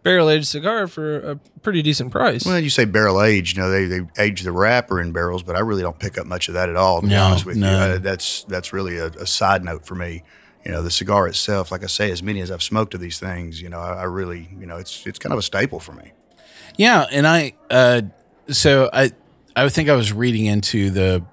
barrel 0.03 0.29
aged 0.31 0.47
cigar 0.47 0.87
for 0.87 1.19
a 1.19 1.37
pretty 1.63 1.83
decent 1.83 2.11
price. 2.11 2.45
Well, 2.45 2.59
you 2.59 2.71
say 2.71 2.85
barrel 2.85 3.23
aged. 3.23 3.57
You 3.57 3.63
know, 3.63 3.71
they, 3.71 3.87
they 3.87 4.01
age 4.19 4.43
the 4.43 4.53
wrapper 4.53 5.01
in 5.01 5.13
barrels, 5.13 5.43
but 5.43 5.57
I 5.57 5.61
really 5.61 5.83
don't 5.83 5.99
pick 5.99 6.19
up 6.19 6.27
much 6.27 6.49
of 6.49 6.55
that 6.55 6.69
at 6.69 6.77
all. 6.77 7.01
To 7.01 7.07
be 7.07 7.13
No, 7.13 7.23
honest 7.25 7.47
with 7.47 7.57
you, 7.57 7.63
no. 7.63 7.79
Uh, 7.79 7.99
that's 7.99 8.45
that's 8.45 8.73
really 8.73 8.97
a, 8.99 9.07
a 9.07 9.27
side 9.27 9.65
note 9.65 9.87
for 9.87 9.95
me. 9.95 10.23
You 10.65 10.71
know, 10.71 10.83
the 10.83 10.91
cigar 10.91 11.27
itself, 11.27 11.73
like 11.73 11.83
I 11.83 11.89
say, 11.89 12.11
as 12.13 12.23
many 12.23 12.41
as 12.41 12.51
I've 12.51 12.63
smoked 12.63 12.95
of 12.95 13.01
these 13.01 13.19
things, 13.19 13.61
you 13.61 13.69
know, 13.69 13.81
I, 13.81 13.95
I 13.95 14.05
really, 14.05 14.49
you 14.59 14.67
know, 14.67 14.77
it's 14.77 15.07
it's 15.07 15.19
kind 15.19 15.33
of 15.33 15.39
a 15.39 15.43
staple 15.43 15.81
for 15.81 15.93
me. 15.93 16.13
Yeah, 16.77 17.07
and 17.11 17.27
I 17.27 17.55
uh 17.71 18.03
so 18.49 18.89
I 18.93 19.11
I 19.57 19.69
think 19.69 19.89
I 19.89 19.95
was 19.95 20.13
reading 20.13 20.47
into 20.47 20.91
the 20.91 21.25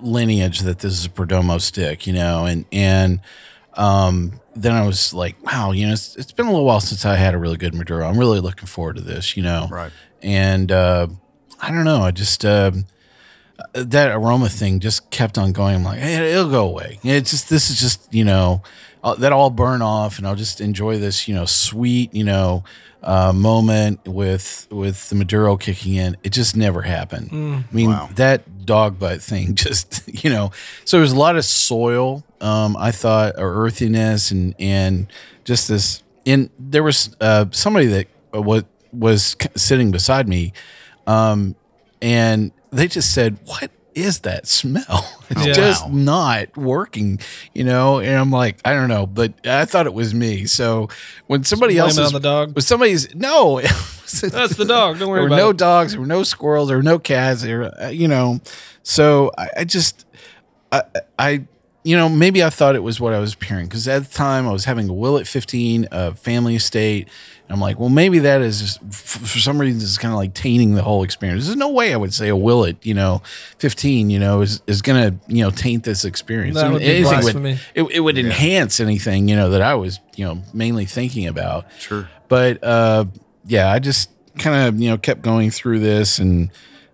lineage 0.00 0.60
that 0.60 0.80
this 0.80 0.92
is 0.92 1.06
a 1.06 1.08
Perdomo 1.10 1.60
stick, 1.60 2.06
you 2.06 2.12
know, 2.12 2.44
and 2.44 2.64
and 2.72 3.20
um 3.74 4.40
then 4.54 4.74
I 4.74 4.86
was 4.86 5.14
like, 5.14 5.42
wow, 5.42 5.72
you 5.72 5.86
know, 5.86 5.94
it's, 5.94 6.14
it's 6.16 6.32
been 6.32 6.44
a 6.46 6.50
little 6.50 6.66
while 6.66 6.80
since 6.80 7.06
I 7.06 7.16
had 7.16 7.32
a 7.32 7.38
really 7.38 7.56
good 7.56 7.74
Maduro. 7.74 8.06
I'm 8.06 8.18
really 8.18 8.40
looking 8.40 8.66
forward 8.66 8.96
to 8.96 9.02
this, 9.02 9.36
you 9.36 9.42
know. 9.42 9.68
Right. 9.70 9.92
And 10.22 10.70
uh 10.70 11.06
I 11.60 11.70
don't 11.70 11.84
know, 11.84 12.02
I 12.02 12.10
just 12.10 12.44
uh 12.44 12.72
that 13.74 14.14
aroma 14.14 14.48
thing 14.48 14.80
just 14.80 15.10
kept 15.10 15.38
on 15.38 15.52
going. 15.52 15.76
I'm 15.76 15.84
like, 15.84 15.98
hey, 15.98 16.32
it'll 16.32 16.50
go 16.50 16.66
away. 16.66 16.98
It's 17.02 17.30
just 17.30 17.48
this 17.48 17.70
is 17.70 17.80
just 17.80 18.12
you 18.12 18.24
know 18.24 18.62
uh, 19.02 19.14
that 19.16 19.32
all 19.32 19.50
burn 19.50 19.82
off, 19.82 20.18
and 20.18 20.26
I'll 20.26 20.36
just 20.36 20.60
enjoy 20.60 20.98
this 20.98 21.28
you 21.28 21.34
know 21.34 21.44
sweet 21.44 22.14
you 22.14 22.24
know 22.24 22.64
uh, 23.02 23.32
moment 23.32 24.06
with 24.06 24.66
with 24.70 25.08
the 25.08 25.14
Maduro 25.14 25.56
kicking 25.56 25.94
in. 25.94 26.16
It 26.22 26.30
just 26.30 26.56
never 26.56 26.82
happened. 26.82 27.28
I 27.32 27.74
mean 27.74 27.90
Wow. 27.90 28.08
that 28.14 28.64
dog 28.66 28.98
butt 28.98 29.20
thing 29.22 29.54
just 29.66 30.02
you 30.24 30.30
know. 30.30 30.50
So 30.84 30.98
there's 30.98 31.12
a 31.12 31.16
lot 31.18 31.36
of 31.36 31.44
soil. 31.44 32.24
Um, 32.40 32.76
I 32.76 32.90
thought 32.92 33.34
or 33.38 33.52
earthiness 33.64 34.30
and 34.30 34.54
and 34.58 35.06
just 35.44 35.68
this. 35.68 36.02
And 36.26 36.50
there 36.58 36.82
was 36.84 37.16
uh, 37.20 37.46
somebody 37.50 37.86
that 37.86 38.06
was 38.32 38.64
was 38.92 39.36
sitting 39.56 39.90
beside 39.90 40.28
me 40.28 40.52
um, 41.06 41.56
and 42.00 42.52
they 42.70 42.86
just 42.88 43.12
said, 43.12 43.38
"What 43.44 43.70
is 43.94 44.20
that 44.20 44.46
smell? 44.46 45.08
It's 45.30 45.46
Yeah. 45.46 45.52
just 45.54 45.86
Wow. 45.86 45.92
not 45.94 46.56
working," 46.58 47.18
you 47.54 47.64
know. 47.64 47.98
And 48.00 48.14
I'm 48.18 48.30
like, 48.30 48.58
I 48.66 48.74
don't 48.74 48.88
know, 48.88 49.06
but 49.06 49.32
I 49.46 49.64
thought 49.64 49.86
it 49.86 49.94
was 49.94 50.12
me. 50.14 50.44
So 50.44 50.88
when 51.26 51.42
somebody 51.44 51.78
else 51.78 51.96
it 51.96 52.02
is 52.02 52.06
on 52.08 52.12
the 52.12 52.20
dog? 52.20 52.54
when 52.54 52.62
somebody's 52.62 53.14
no, 53.14 53.60
That's 54.20 54.56
the 54.56 54.66
dog. 54.66 54.98
Don't 54.98 55.08
worry 55.08 55.08
about 55.08 55.08
it. 55.08 55.08
there 55.08 55.20
were 55.22 55.26
about 55.26 55.36
no 55.36 55.50
it. 55.50 55.56
dogs, 55.56 55.92
there 55.92 56.00
were 56.02 56.06
no 56.06 56.22
squirrels, 56.22 56.68
there 56.68 56.76
were 56.76 56.82
no 56.82 56.98
cats, 56.98 57.40
there, 57.42 57.60
were, 57.60 57.82
uh, 57.82 57.88
you 57.88 58.08
know. 58.08 58.40
So 58.82 59.30
I, 59.38 59.48
I 59.58 59.64
just, 59.64 60.04
I, 60.70 60.82
I, 61.18 61.44
you 61.82 61.96
know, 61.96 62.10
maybe 62.10 62.44
I 62.44 62.50
thought 62.50 62.76
it 62.76 62.82
was 62.82 63.00
what 63.00 63.14
I 63.14 63.18
was 63.18 63.34
hearing 63.42 63.66
because 63.66 63.88
at 63.88 64.04
the 64.04 64.12
time 64.12 64.46
I 64.46 64.52
was 64.52 64.66
having 64.66 64.88
a 64.90 64.92
Willett 64.92 65.26
15, 65.26 65.88
a 65.90 66.14
family 66.14 66.56
estate. 66.56 67.08
And 67.52 67.58
I'm 67.58 67.60
like, 67.60 67.78
well, 67.78 67.90
maybe 67.90 68.20
that 68.20 68.40
is 68.40 68.62
just, 68.62 68.94
for 68.94 69.38
some 69.38 69.60
reason, 69.60 69.82
is 69.82 69.98
kind 69.98 70.14
of 70.14 70.16
like 70.16 70.32
tainting 70.32 70.74
the 70.74 70.82
whole 70.82 71.02
experience. 71.02 71.44
There's 71.44 71.54
no 71.54 71.68
way 71.68 71.92
I 71.92 71.98
would 71.98 72.14
say 72.14 72.28
a 72.28 72.34
Willett, 72.34 72.78
you 72.86 72.94
know, 72.94 73.20
15, 73.58 74.08
you 74.08 74.18
know, 74.18 74.40
is, 74.40 74.62
is 74.66 74.80
going 74.80 75.10
to, 75.10 75.18
you 75.28 75.44
know, 75.44 75.50
taint 75.50 75.84
this 75.84 76.06
experience. 76.06 76.56
That 76.56 76.72
would 76.72 76.78
be 76.78 76.86
anything 76.86 77.20
blasphemy. 77.20 77.58
it, 77.74 77.82
it 77.82 78.00
would 78.00 78.16
enhance 78.16 78.80
anything, 78.80 79.28
you 79.28 79.36
know, 79.36 79.50
that 79.50 79.60
I 79.60 79.74
was, 79.74 80.00
you 80.16 80.24
know, 80.24 80.40
mainly 80.54 80.86
thinking 80.86 81.26
about. 81.26 81.66
Sure. 81.78 82.08
But 82.28 82.64
uh, 82.64 83.04
yeah, 83.44 83.70
I 83.70 83.80
just 83.80 84.08
kind 84.38 84.66
of 84.66 84.80
you 84.80 84.88
know 84.88 84.96
kept 84.96 85.20
going 85.20 85.50
through 85.50 85.80
this, 85.80 86.18
and 86.18 86.50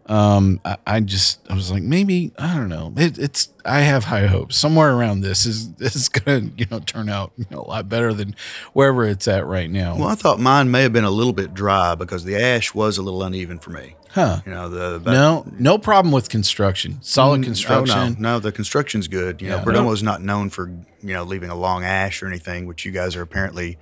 um, 0.08 0.60
I, 0.64 0.76
I 0.86 1.00
just 1.00 1.40
I 1.50 1.54
was 1.54 1.70
like 1.70 1.82
maybe 1.82 2.32
I 2.38 2.54
don't 2.56 2.68
know. 2.68 2.92
It, 2.96 3.18
it's 3.18 3.50
I 3.64 3.80
have 3.80 4.04
high 4.04 4.26
hopes 4.26 4.56
somewhere 4.56 4.92
around 4.94 5.20
this 5.20 5.44
is 5.44 5.70
is 5.80 6.08
gonna 6.08 6.50
you 6.56 6.66
know 6.70 6.78
turn 6.80 7.08
out 7.08 7.32
you 7.36 7.44
know, 7.50 7.60
a 7.60 7.68
lot 7.68 7.88
better 7.88 8.14
than 8.14 8.34
wherever 8.72 9.04
it's 9.04 9.28
at 9.28 9.46
right 9.46 9.70
now. 9.70 9.96
Well, 9.96 10.08
I 10.08 10.14
thought 10.14 10.40
mine 10.40 10.70
may 10.70 10.82
have 10.82 10.92
been 10.92 11.04
a 11.04 11.10
little 11.10 11.32
bit 11.34 11.52
dry 11.54 11.94
because 11.94 12.24
the 12.24 12.36
ash 12.36 12.74
was 12.74 12.96
a 12.98 13.02
little 13.02 13.22
uneven 13.22 13.58
for 13.58 13.70
me. 13.70 13.96
huh? 14.10 14.40
You 14.46 14.52
know, 14.52 14.68
the 14.70 15.00
but- 15.02 15.12
No, 15.12 15.44
no 15.58 15.76
problem 15.78 16.12
with 16.12 16.28
construction. 16.30 16.98
Solid 17.02 17.40
Oh, 17.40 17.44
construction. 17.44 18.16
no, 18.18 18.32
no, 18.34 18.38
the 18.38 18.52
construction's 18.52 19.08
good. 19.08 19.42
You 19.42 19.48
Yeah. 19.48 19.56
know, 19.58 19.64
Perdomo's 19.64 20.02
not 20.02 20.22
known 20.22 20.48
for 20.50 20.68
you 21.02 21.12
know 21.14 21.24
leaving 21.24 21.50
a 21.50 21.54
long 21.54 21.84
ash 21.84 22.22
or 22.22 22.26
anything, 22.28 22.66
which 22.66 22.84
you 22.86 22.92
guys 22.92 23.14
are 23.16 23.22
apparently. 23.22 23.76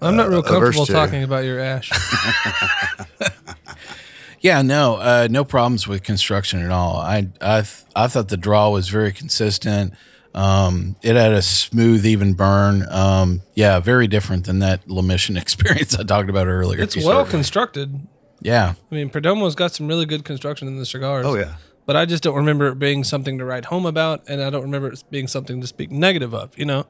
I'm 0.00 0.14
not 0.16 0.28
real 0.28 0.38
uh, 0.38 0.42
averse 0.42 0.76
comfortable 0.76 0.86
talking 0.86 1.22
about 1.24 1.44
your 1.44 1.58
ash. 1.60 1.90
Yeah, 4.40 4.62
no, 4.62 4.96
uh, 4.96 5.28
no 5.30 5.44
problems 5.44 5.88
with 5.88 6.02
construction 6.02 6.62
at 6.62 6.70
all. 6.70 6.96
I 6.96 7.28
I 7.40 7.62
th- 7.62 7.84
I 7.96 8.06
thought 8.06 8.28
the 8.28 8.36
draw 8.36 8.70
was 8.70 8.88
very 8.88 9.12
consistent. 9.12 9.94
Um, 10.34 10.96
it 11.02 11.16
had 11.16 11.32
a 11.32 11.42
smooth, 11.42 12.06
even 12.06 12.34
burn. 12.34 12.86
Um, 12.90 13.42
yeah, 13.54 13.80
very 13.80 14.06
different 14.06 14.46
than 14.46 14.60
that 14.60 14.88
La 14.88 15.02
Mission 15.02 15.36
experience 15.44 15.98
I 15.98 16.04
talked 16.04 16.30
about 16.30 16.46
earlier. 16.46 16.80
It's 16.80 16.96
well 16.96 17.24
constructed. 17.24 18.06
Yeah, 18.40 18.74
I 18.90 18.94
mean, 18.94 19.10
Perdomo's 19.10 19.56
got 19.56 19.72
some 19.74 19.88
really 19.88 20.06
good 20.06 20.24
construction 20.24 20.68
in 20.68 20.78
the 20.78 20.86
cigars. 20.86 21.26
Oh 21.26 21.34
yeah. 21.34 21.56
But 21.86 21.96
I 21.96 22.04
just 22.04 22.22
don't 22.22 22.36
remember 22.36 22.68
it 22.68 22.78
being 22.78 23.02
something 23.02 23.38
to 23.38 23.46
write 23.46 23.64
home 23.64 23.86
about, 23.86 24.22
and 24.28 24.42
I 24.42 24.50
don't 24.50 24.62
remember 24.62 24.92
it 24.92 25.02
being 25.10 25.26
something 25.26 25.60
to 25.62 25.66
speak 25.66 25.90
negative 25.90 26.34
of. 26.34 26.56
You 26.56 26.66
know, 26.66 26.86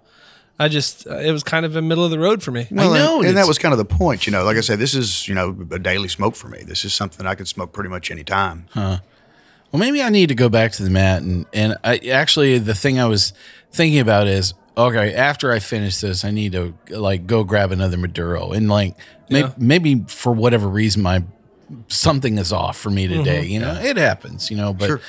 I 0.58 0.68
just 0.68 1.06
uh, 1.06 1.16
it 1.18 1.30
was 1.32 1.42
kind 1.44 1.64
of 1.64 1.76
a 1.76 1.82
middle 1.82 2.04
of 2.04 2.10
the 2.10 2.18
road 2.18 2.42
for 2.42 2.50
me. 2.50 2.66
Well, 2.70 2.92
know, 2.92 3.10
and, 3.16 3.20
and 3.20 3.28
and 3.28 3.36
that 3.36 3.46
was 3.46 3.58
kind 3.58 3.72
of 3.72 3.78
the 3.78 3.84
point. 3.84 4.26
You 4.26 4.32
know, 4.32 4.42
like 4.44 4.56
I 4.56 4.60
said, 4.60 4.78
this 4.78 4.94
is 4.94 5.28
you 5.28 5.34
know 5.34 5.56
a 5.70 5.78
daily 5.78 6.08
smoke 6.08 6.34
for 6.34 6.48
me. 6.48 6.62
This 6.64 6.84
is 6.84 6.92
something 6.92 7.26
I 7.26 7.34
could 7.34 7.46
smoke 7.48 7.72
pretty 7.72 7.90
much 7.90 8.10
any 8.10 8.24
time. 8.24 8.66
Huh. 8.72 8.98
Well, 9.70 9.80
maybe 9.80 10.02
I 10.02 10.08
need 10.08 10.28
to 10.30 10.34
go 10.34 10.48
back 10.48 10.72
to 10.72 10.82
the 10.82 10.90
mat 10.90 11.22
and 11.22 11.46
and 11.52 11.76
I 11.84 11.98
actually 12.10 12.58
the 12.58 12.74
thing 12.74 12.98
I 12.98 13.04
was 13.06 13.32
thinking 13.70 14.00
about 14.00 14.26
is 14.26 14.54
okay 14.76 15.14
after 15.14 15.52
I 15.52 15.58
finish 15.58 15.98
this 16.00 16.24
I 16.24 16.30
need 16.30 16.52
to 16.52 16.74
like 16.90 17.26
go 17.26 17.44
grab 17.44 17.70
another 17.72 17.96
Maduro 17.98 18.52
and 18.52 18.68
like 18.68 18.96
may, 19.28 19.40
Yeah. 19.40 19.52
maybe 19.58 20.04
for 20.06 20.32
whatever 20.32 20.68
reason 20.68 21.02
my 21.02 21.22
something 21.88 22.38
is 22.38 22.50
off 22.52 22.78
for 22.78 22.88
me 22.90 23.06
today. 23.06 23.42
Mm-hmm. 23.42 23.50
You 23.52 23.60
know, 23.60 23.74
it 23.74 23.96
happens. 23.98 24.50
You 24.50 24.56
know, 24.56 24.72
but 24.72 24.86
Sure. 24.86 25.00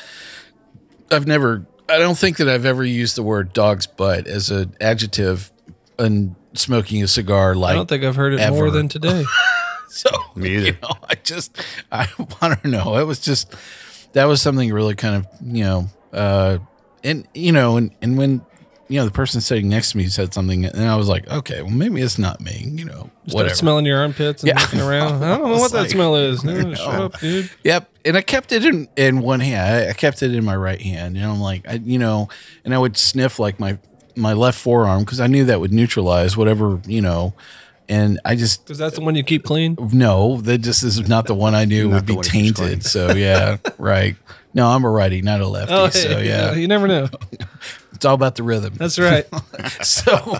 I've 1.12 1.26
never. 1.26 1.66
I 1.90 1.98
don't 1.98 2.18
think 2.18 2.38
that 2.38 2.48
I've 2.48 2.66
ever 2.66 2.84
used 2.84 3.16
the 3.16 3.24
word 3.24 3.54
dog's 3.54 3.88
butt 3.88 4.28
as 4.28 4.52
an 4.52 4.76
adjective 4.80 5.52
in 5.98 6.36
smoking 6.54 7.04
a 7.04 7.08
cigar. 7.08 7.56
Like 7.56 7.72
I 7.72 7.76
don't 7.76 7.90
think 7.90 8.04
I've 8.04 8.16
heard 8.16 8.34
it 8.34 8.50
more 8.50 8.70
than 8.72 8.88
today. 8.88 9.26
so 9.90 10.10
Me 10.36 10.56
either. 10.56 10.66
you 10.68 10.72
know, 10.82 10.92
I 11.08 11.16
just 11.16 11.58
I, 11.92 12.08
I 12.42 12.48
don't 12.50 12.66
know. 12.66 12.98
It 12.98 13.04
was 13.06 13.20
just 13.20 13.54
that 14.14 14.26
was 14.26 14.42
something 14.42 14.72
really 14.72 14.96
kind 14.96 15.16
of 15.16 15.28
you 15.42 15.64
know, 15.64 15.88
uh, 16.14 16.58
and 17.04 17.28
you 17.34 17.52
know, 17.52 17.78
and 17.78 17.92
and 18.02 18.18
when 18.18 18.42
you 18.90 18.98
know 19.00 19.06
the 19.06 19.12
person 19.12 19.40
sitting 19.40 19.70
next 19.70 19.92
to 19.92 19.98
me 19.98 20.08
said 20.08 20.34
something, 20.34 20.66
and 20.66 20.88
I 20.90 20.96
was 20.96 21.08
like, 21.08 21.28
okay, 21.30 21.62
well 21.62 21.72
maybe 21.72 22.02
it's 22.02 22.18
not 22.20 22.42
me. 22.42 22.64
You 22.66 22.86
know, 22.86 22.94
Start 22.94 23.12
whatever. 23.28 23.56
smelling 23.56 23.86
your 23.86 24.00
armpits 24.00 24.44
and 24.44 24.48
Yeah. 24.50 24.60
looking 24.60 24.82
around. 24.82 25.24
I 25.24 25.38
don't 25.38 25.48
know 25.52 25.58
what 25.60 25.72
that 25.72 25.82
like- 25.82 25.90
smell 25.92 26.16
is. 26.16 26.44
No, 26.44 26.74
shut 26.74 26.96
up, 26.96 27.20
dude. 27.20 27.50
Yep. 27.64 27.90
And 28.06 28.18
I 28.18 28.22
kept 28.22 28.52
it 28.52 28.66
in, 28.66 28.88
in 28.96 29.20
one 29.22 29.42
hand. 29.42 29.88
I, 29.88 29.90
I 29.90 29.94
kept 29.94 30.24
it 30.24 30.34
in 30.34 30.44
my 30.44 30.56
right 30.56 30.82
hand. 30.82 31.18
And 31.18 31.26
I'm 31.26 31.40
like, 31.42 31.68
I, 31.68 31.74
you 31.74 32.00
know, 32.00 32.30
and 32.66 32.74
I 32.74 32.78
would 32.80 32.98
sniff 32.98 33.38
like 33.40 33.60
my 33.60 33.78
my 34.16 34.34
left 34.34 34.58
forearm 34.60 35.04
because 35.04 35.20
I 35.22 35.28
knew 35.28 35.46
that 35.46 35.60
would 35.62 35.72
neutralize 35.72 36.36
whatever 36.36 36.82
you 36.88 37.02
know. 37.02 37.34
And 37.88 38.20
I 38.24 38.36
just 38.36 38.66
Because 38.66 38.78
that's 38.78 38.96
the 38.96 39.02
one 39.02 39.16
you 39.16 39.24
keep 39.24 39.44
clean. 39.44 39.76
no, 39.94 40.42
that 40.42 40.60
just 40.60 40.84
is 40.84 41.08
not 41.10 41.26
the 41.26 41.34
one 41.36 41.56
I 41.56 41.66
knew 41.66 41.90
would 41.90 42.06
be 42.06 42.14
one 42.14 42.24
he 42.26 42.44
keeps 42.44 42.60
tainted. 42.60 42.86
So 42.86 43.14
yeah, 43.14 43.58
right. 43.78 44.16
No, 44.54 44.68
I'm 44.68 44.84
a 44.84 44.90
righty, 44.90 45.22
not 45.22 45.42
a 45.42 45.48
lefty. 45.48 45.74
Oh, 45.74 45.90
so 45.90 46.10
hey, 46.20 46.28
yeah, 46.28 46.54
you 46.54 46.68
never 46.68 46.88
know. 46.88 47.08
It's 48.00 48.06
all 48.06 48.16
about 48.16 48.36
the 48.36 48.44
rhythm. 48.44 48.76
That's 48.78 48.98
right. 48.98 49.26
so. 49.82 50.38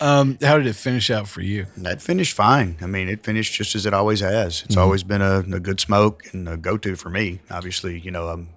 Um, 0.00 0.38
how 0.40 0.56
did 0.56 0.66
it 0.66 0.76
finish 0.76 1.10
out 1.10 1.28
for 1.28 1.42
you? 1.42 1.66
That 1.76 2.00
finished 2.00 2.32
fine. 2.32 2.78
I 2.80 2.86
mean, 2.86 3.10
it 3.10 3.22
finished 3.22 3.52
just 3.52 3.74
as 3.74 3.84
it 3.84 3.92
always 3.92 4.20
has. 4.20 4.62
It's 4.62 4.78
always 4.78 5.02
been 5.02 5.20
a, 5.20 5.40
a 5.40 5.60
good 5.60 5.78
smoke 5.78 6.22
and 6.32 6.48
a 6.48 6.56
go 6.56 6.78
to 6.78 6.96
for 6.96 7.10
me. 7.10 7.40
Obviously, 7.50 8.00
you 8.00 8.10
know, 8.10 8.28
I'm 8.28 8.48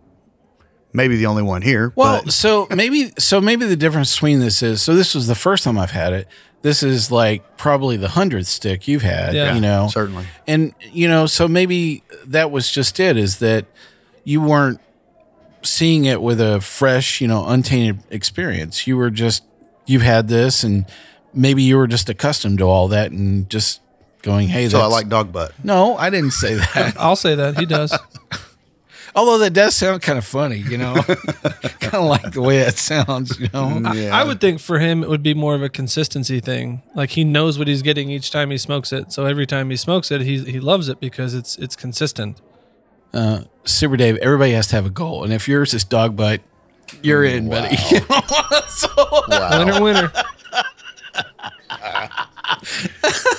maybe 0.94 1.18
the 1.18 1.26
only 1.26 1.44
one 1.44 1.64
here. 1.64 1.92
Well, 1.98 2.24
but 2.24 2.32
so 2.32 2.66
maybe 2.74 3.12
so 3.18 3.42
maybe 3.42 3.66
the 3.66 3.76
difference 3.76 4.16
between 4.16 4.40
this 4.40 4.64
is 4.64 4.82
so 4.82 4.96
this 4.96 5.14
was 5.14 5.28
the 5.28 5.36
first 5.36 5.66
time 5.66 5.78
I've 5.78 5.92
had 5.92 6.14
it. 6.14 6.30
This 6.62 6.82
is 6.82 7.12
like 7.12 7.58
probably 7.58 7.98
the 7.98 8.08
hundredth 8.08 8.48
stick 8.48 8.88
you've 8.88 9.02
had. 9.02 9.36
Yeah. 9.36 9.54
you 9.54 9.60
know, 9.60 9.90
certainly. 9.92 10.28
and 10.48 10.74
you 10.94 11.10
know, 11.10 11.26
so 11.26 11.50
maybe 11.50 12.04
that 12.26 12.52
was 12.52 12.72
just 12.72 13.02
it. 13.02 13.18
Is 13.18 13.40
that 13.40 13.66
you 14.24 14.42
weren't 14.42 14.80
seeing 15.68 16.06
it 16.06 16.22
with 16.22 16.40
a 16.42 16.62
fresh, 16.62 17.22
you 17.22 17.28
know, 17.28 17.46
untainted 17.48 18.00
experience. 18.10 18.88
You 18.88 18.98
were 18.98 19.10
just 19.10 19.44
you've 19.86 20.02
had 20.02 20.28
this, 20.28 20.64
and 20.64 20.86
maybe 21.34 21.64
you 21.64 21.78
were 21.78 21.88
just 21.88 22.10
accustomed 22.10 22.60
to 22.60 22.66
all 22.66 22.88
that, 22.90 23.12
and 23.12 23.50
just 23.50 23.82
going, 24.22 24.48
"Hey, 24.48 24.68
So 24.70 24.82
I 24.82 24.86
like 24.86 25.10
dog 25.10 25.32
butt. 25.32 25.54
No, 25.64 25.96
I 25.98 26.10
didn't 26.10 26.32
say 26.32 26.56
that. 26.56 26.96
I'll 27.00 27.16
say 27.16 27.36
that. 27.36 27.58
He 27.58 27.66
does. 27.66 27.98
Although 29.16 29.40
that 29.40 29.54
does 29.54 29.76
sound 29.76 30.04
kind 30.04 30.20
of 30.20 30.26
funny, 30.26 30.58
you 30.58 30.78
know, 30.78 30.94
kind 31.80 31.96
of 31.96 32.06
like 32.06 32.34
the 32.34 32.42
way 32.42 32.60
it 32.60 32.78
sounds, 32.78 33.40
you 33.40 33.48
know. 33.52 33.66
Mm, 33.66 34.12
I 34.12 34.24
would 34.24 34.40
think 34.40 34.60
for 34.60 34.78
him 34.78 35.02
it 35.02 35.10
would 35.10 35.24
be 35.24 35.34
more 35.34 35.56
of 35.56 35.64
a 35.64 35.70
consistency 35.70 36.40
thing. 36.40 36.84
Like 36.94 37.10
he 37.12 37.24
knows 37.24 37.58
what 37.58 37.68
he's 37.68 37.82
getting 37.82 38.12
each 38.12 38.30
time 38.30 38.52
he 38.52 38.60
smokes 38.60 38.94
it. 38.94 39.12
So 39.12 39.26
every 39.26 39.48
time 39.48 39.72
he 39.72 39.76
smokes 39.76 40.12
it, 40.12 40.22
he 40.22 40.44
he 40.44 40.60
loves 40.60 40.88
it 40.88 41.00
because 41.00 41.34
it's 41.34 41.58
it's 41.58 41.76
consistent. 41.76 42.40
Uh, 43.18 43.44
Super 43.66 43.98
Dave, 43.98 44.18
everybody 44.18 44.52
has 44.54 44.68
to 44.68 44.76
have 44.76 44.86
a 44.86 44.90
goal, 44.90 45.24
and 45.24 45.34
if 45.34 45.48
yours 45.48 45.74
is 45.74 45.84
dog 45.84 46.16
butt, 46.16 46.42
you're 47.02 47.24
in, 47.26 47.50
buddy. 47.50 47.76
So- 48.68 49.24
Winner, 49.30 49.82
winner. 49.82 50.12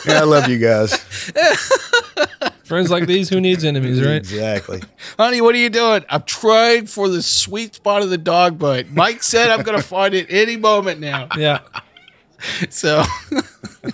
Yeah, 0.07 0.21
I 0.21 0.25
love 0.25 0.49
you 0.49 0.59
guys. 0.59 0.97
Friends 2.65 2.91
like 2.91 3.07
these, 3.07 3.29
who 3.29 3.41
needs 3.41 3.65
enemies, 3.65 4.03
right? 4.03 4.17
Exactly. 4.17 4.83
honey, 5.17 5.41
what 5.41 5.55
are 5.55 5.59
you 5.59 5.71
doing? 5.71 6.05
I'm 6.11 6.23
trying 6.25 6.87
for 6.87 7.09
the 7.09 7.23
sweet 7.23 7.77
spot 7.77 8.03
of 8.03 8.11
the 8.11 8.19
dog 8.19 8.59
butt. 8.59 8.91
Mike 8.91 9.23
said 9.23 9.51
I'm 9.51 9.63
going 9.63 9.79
to 9.79 9.87
find 9.87 10.13
it 10.15 10.27
any 10.29 10.57
moment 10.57 11.01
now. 11.01 11.29
Yeah. 11.37 11.61
So, 12.71 13.03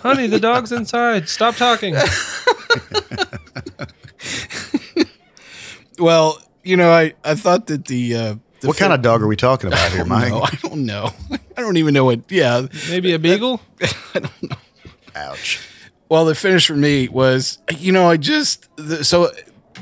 Honey, 0.03 0.27
the 0.27 0.39
dog's 0.39 0.71
inside. 0.71 1.31
Stop 1.31 1.57
talking. 1.57 1.95
well, 5.99 6.41
you 6.63 6.77
know, 6.77 6.91
I 6.91 7.15
I 7.25 7.35
thought 7.35 7.67
that 7.67 7.87
the 7.87 8.15
uh, 8.15 8.35
the 8.61 8.69
What 8.69 8.77
kind 8.77 8.93
of 8.93 9.03
dog 9.03 9.23
are 9.23 9.27
we 9.27 9.37
talking 9.37 9.69
about 9.69 9.93
here, 9.93 10.05
Mike? 10.05 10.31
No, 10.31 10.43
I 10.43 10.59
don't 10.63 10.87
know. 10.87 11.11
I 11.57 11.61
don't 11.61 11.77
even 11.77 11.95
know 11.95 12.05
what. 12.05 12.21
Yeah. 12.31 12.67
Maybe 12.89 13.13
a 13.13 13.19
beagle. 13.19 13.61
I 14.15 14.21
don't 14.21 14.43
know. 14.43 14.57
Ouch. 15.15 15.61
Well, 16.09 16.25
the 16.25 16.35
finish 16.35 16.67
for 16.67 16.75
me 16.75 17.09
was, 17.09 17.59
you 17.77 17.93
know, 17.93 18.09
I 18.11 18.17
just 18.17 18.69
the, 18.77 19.05
so 19.05 19.31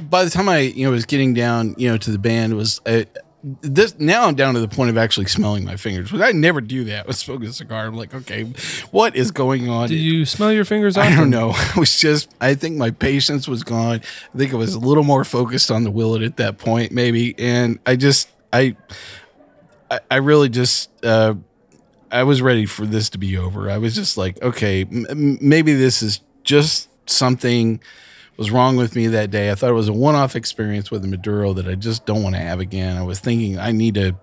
by 0.09 0.25
the 0.25 0.31
time 0.31 0.49
I 0.49 0.59
you 0.61 0.85
know 0.85 0.91
was 0.91 1.07
getting 1.07 1.35
down, 1.35 1.75
you 1.79 1.89
know, 1.89 1.97
to 1.97 2.11
the 2.11 2.19
band 2.19 2.57
was 2.57 2.81
I, 2.87 3.07
this. 3.43 3.99
Now 3.99 4.27
I'm 4.27 4.35
down 4.35 4.55
to 4.55 4.61
the 4.61 4.69
point 4.69 4.91
of 4.91 4.97
actually 4.99 5.27
smelling 5.27 5.65
my 5.65 5.77
fingers, 5.77 6.11
but 6.11 6.23
I 6.23 6.33
never 6.33 6.61
do 6.61 6.85
that 6.85 7.07
with 7.07 7.17
smoking 7.17 7.49
a 7.49 7.53
cigar. 7.53 7.87
I'm 7.87 7.95
like, 7.97 8.15
okay, 8.15 8.45
what 8.91 9.17
is 9.17 9.31
going 9.31 9.69
on? 9.69 9.89
Do 9.89 9.97
you 9.97 10.25
smell 10.25 10.53
your 10.53 10.65
fingers 10.65 10.97
I 10.97 11.07
often? 11.07 11.19
don't 11.19 11.31
know. 11.31 11.51
I 11.55 11.73
was 11.79 11.99
just, 11.99 12.31
I 12.41 12.55
think 12.55 12.77
my 12.77 12.91
patience 12.91 13.49
was 13.49 13.63
gone. 13.65 14.01
I 14.35 14.39
think 14.39 14.53
I 14.53 14.57
was 14.57 14.75
a 14.75 14.79
little 14.81 15.05
more 15.05 15.25
focused 15.25 15.71
on 15.71 15.85
the 15.85 15.91
Willett 15.91 16.23
at 16.23 16.37
that 16.37 16.59
point, 16.59 16.93
maybe. 16.93 17.35
And 17.39 17.79
I 17.85 17.97
just, 17.97 18.29
I, 18.53 18.77
I, 19.91 20.01
I 20.11 20.17
really 20.17 20.49
just, 20.49 20.91
uh, 21.05 21.35
I 22.11 22.25
was 22.25 22.43
ready 22.43 22.67
for 22.67 22.85
this 22.87 23.09
to 23.11 23.19
be 23.19 23.37
over. 23.39 23.71
I 23.71 23.79
was 23.79 23.95
just 23.95 24.17
like, 24.17 24.41
okay, 24.43 24.83
m- 24.83 25.39
maybe 25.41 25.73
this 25.75 26.03
is 26.03 26.21
just 26.45 26.89
something 27.09 27.81
was 28.37 28.51
wrong 28.51 28.77
with 28.77 28.97
me 28.97 29.09
that 29.09 29.31
day. 29.31 29.51
I 29.51 29.55
thought 29.55 29.71
it 29.71 29.75
was 29.75 29.89
a 29.89 29.93
one-off 29.93 30.35
experience 30.37 30.91
with 30.91 31.05
a 31.05 31.09
Maduro 31.09 31.53
that 31.53 31.67
I 31.67 31.75
just 31.75 32.07
don't 32.07 32.23
want 32.23 32.35
to 32.35 32.41
have 32.41 32.61
again. 32.61 32.97
I 32.97 33.03
was 33.03 33.21
thinking 33.21 33.59
I 33.59 33.73
need 33.73 33.95
to 33.95 34.15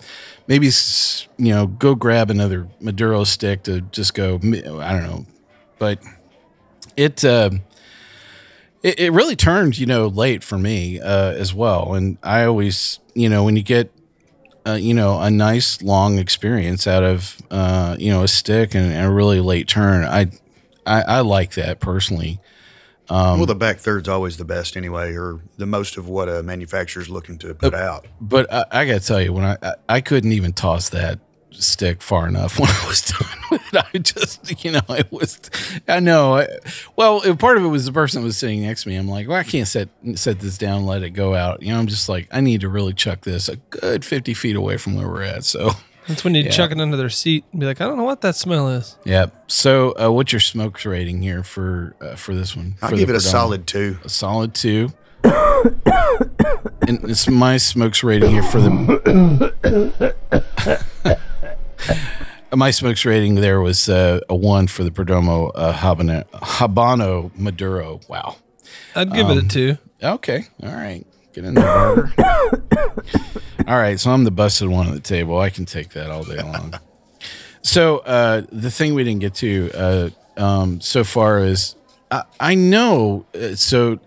maybe 0.47 0.69
you 1.37 1.53
know 1.53 1.67
go 1.67 1.95
grab 1.95 2.29
another 2.29 2.67
Maduro 2.79 3.23
stick 3.23 3.63
to 3.63 3.81
just 3.81 4.13
go. 4.13 4.35
I 4.35 4.93
don't 4.93 5.03
know, 5.03 5.25
but 5.77 5.99
it 6.97 7.23
uh, 7.23 7.51
it, 8.83 8.99
it 8.99 9.11
really 9.11 9.35
turned 9.35 9.77
you 9.77 9.85
know 9.85 10.07
late 10.07 10.43
for 10.43 10.57
me 10.57 10.99
uh, 10.99 11.33
as 11.33 11.53
well. 11.53 11.93
And 11.93 12.17
I 12.23 12.43
always 12.43 12.99
you 13.13 13.29
know 13.29 13.43
when 13.43 13.55
you 13.55 13.63
get 13.63 13.91
uh, 14.67 14.73
you 14.73 14.93
know 14.93 15.21
a 15.21 15.29
nice 15.29 15.81
long 15.81 16.17
experience 16.17 16.87
out 16.87 17.03
of 17.03 17.37
uh, 17.51 17.95
you 17.99 18.11
know 18.11 18.23
a 18.23 18.27
stick 18.27 18.73
and, 18.75 18.91
and 18.91 19.05
a 19.05 19.11
really 19.11 19.39
late 19.39 19.67
turn, 19.67 20.03
I 20.03 20.27
I, 20.85 21.01
I 21.01 21.19
like 21.21 21.53
that 21.53 21.79
personally. 21.79 22.39
Um, 23.09 23.39
well, 23.39 23.45
the 23.45 23.55
back 23.55 23.77
third's 23.79 24.07
always 24.07 24.37
the 24.37 24.45
best 24.45 24.77
anyway, 24.77 25.15
or 25.15 25.41
the 25.57 25.65
most 25.65 25.97
of 25.97 26.07
what 26.07 26.29
a 26.29 26.43
manufacturer's 26.43 27.09
looking 27.09 27.37
to 27.39 27.53
put 27.55 27.73
out. 27.73 28.05
But 28.21 28.51
I, 28.53 28.65
I 28.71 28.85
got 28.85 29.01
to 29.01 29.07
tell 29.07 29.21
you, 29.21 29.33
when 29.33 29.45
I, 29.45 29.57
I 29.63 29.73
I 29.89 30.01
couldn't 30.01 30.31
even 30.31 30.53
toss 30.53 30.89
that 30.89 31.19
stick 31.51 32.01
far 32.03 32.27
enough 32.27 32.59
when 32.59 32.69
I 32.69 32.85
was 32.87 33.01
done 33.01 33.27
with 33.49 33.73
it. 33.73 33.85
I 33.93 33.97
just, 33.97 34.63
you 34.63 34.71
know, 34.73 34.81
it 34.89 35.11
was. 35.11 35.39
I 35.87 35.99
know. 35.99 36.35
I, 36.35 36.47
well, 36.95 37.21
it- 37.23 37.39
part 37.39 37.57
of 37.57 37.63
it 37.63 37.67
was 37.69 37.85
the 37.85 37.91
person 37.91 38.21
that 38.21 38.25
was 38.25 38.37
sitting 38.37 38.61
next 38.61 38.83
to 38.83 38.89
me. 38.89 38.95
I'm 38.95 39.07
like, 39.07 39.27
well, 39.27 39.37
I 39.39 39.43
can't 39.43 39.67
set 39.67 39.89
set 40.13 40.39
this 40.39 40.57
down, 40.59 40.85
let 40.85 41.01
it 41.01 41.09
go 41.11 41.33
out. 41.33 41.63
You 41.63 41.73
know, 41.73 41.79
I'm 41.79 41.87
just 41.87 42.07
like, 42.09 42.27
I 42.31 42.41
need 42.41 42.61
to 42.61 42.69
really 42.69 42.93
chuck 42.93 43.21
this 43.21 43.49
a 43.49 43.55
good 43.55 44.05
50 44.05 44.35
feet 44.35 44.55
away 44.55 44.77
from 44.77 44.95
where 44.95 45.07
we're 45.07 45.23
at. 45.23 45.43
So, 45.45 45.71
That's 46.09 46.23
when 46.25 46.35
you 46.35 46.43
Yeah. 46.43 46.49
chuck 46.49 46.71
it 46.71 46.81
under 46.81 46.97
their 46.97 47.09
seat 47.09 47.45
and 47.51 47.61
be 47.61 47.65
like, 47.67 47.79
I 47.79 47.85
don't 47.85 47.95
know 47.97 48.03
what 48.03 48.19
that 48.21 48.35
smell 48.35 48.67
is. 48.67 48.97
yeah. 49.05 49.27
So, 49.47 49.93
uh, 50.01 50.09
what's 50.11 50.33
your 50.33 50.39
smokes 50.41 50.85
rating 50.85 51.21
here 51.21 51.43
for 51.43 51.95
uh, 52.01 52.15
for 52.15 52.33
this 52.35 52.55
one? 52.57 52.75
I'll 52.81 52.89
give 52.89 53.07
the 53.07 53.13
it 53.13 53.17
a 53.17 53.21
solid 53.21 53.65
two. 53.67 53.97
a 54.03 54.09
solid 54.09 54.53
two. 54.55 54.91
and 55.23 57.03
it's 57.09 57.27
my 57.29 57.57
smokes 57.57 58.03
rating 58.03 58.31
here 58.31 58.43
for 58.43 58.59
the. 58.59 58.69
my 62.55 62.71
smokes 62.71 63.05
rating 63.05 63.35
there 63.35 63.61
was 63.61 63.87
uh, 63.89 64.19
a 64.29 64.35
one 64.35 64.67
for 64.67 64.83
the 64.83 64.91
Perdomo 64.91 65.51
uh, 65.55 65.73
Habano, 65.73 66.27
Habano 66.31 67.31
Maduro. 67.37 67.99
Wow. 68.07 68.37
I'd 68.95 69.13
give 69.13 69.29
it 69.29 69.37
a 69.37 69.47
two. 69.47 69.77
Okay. 70.01 70.45
All 70.63 70.73
right. 70.73 71.05
Get 71.39 71.47
in 71.47 71.53
there, 71.53 72.13
all 73.65 73.77
right. 73.77 73.97
So 73.97 74.11
I'm 74.11 74.25
the 74.25 74.31
busted 74.31 74.67
one 74.67 74.89
at 74.89 74.93
the 74.93 74.99
table. 74.99 75.39
I 75.39 75.49
can 75.49 75.63
take 75.63 75.91
that 75.91 76.11
all 76.11 76.25
day 76.25 76.35
long. 76.43 76.73
so 77.61 77.99
uh, 77.99 78.41
the 78.51 78.69
thing 78.69 78.93
we 78.93 79.05
didn't 79.05 79.21
get 79.21 79.35
to 79.35 79.71
uh, 79.73 80.09
um, 80.35 80.81
so 80.81 81.05
far 81.05 81.39
is 81.39 81.75
I, 82.11 82.23
I 82.41 82.55
know. 82.55 83.25
Uh, 83.33 83.55
so 83.55 83.99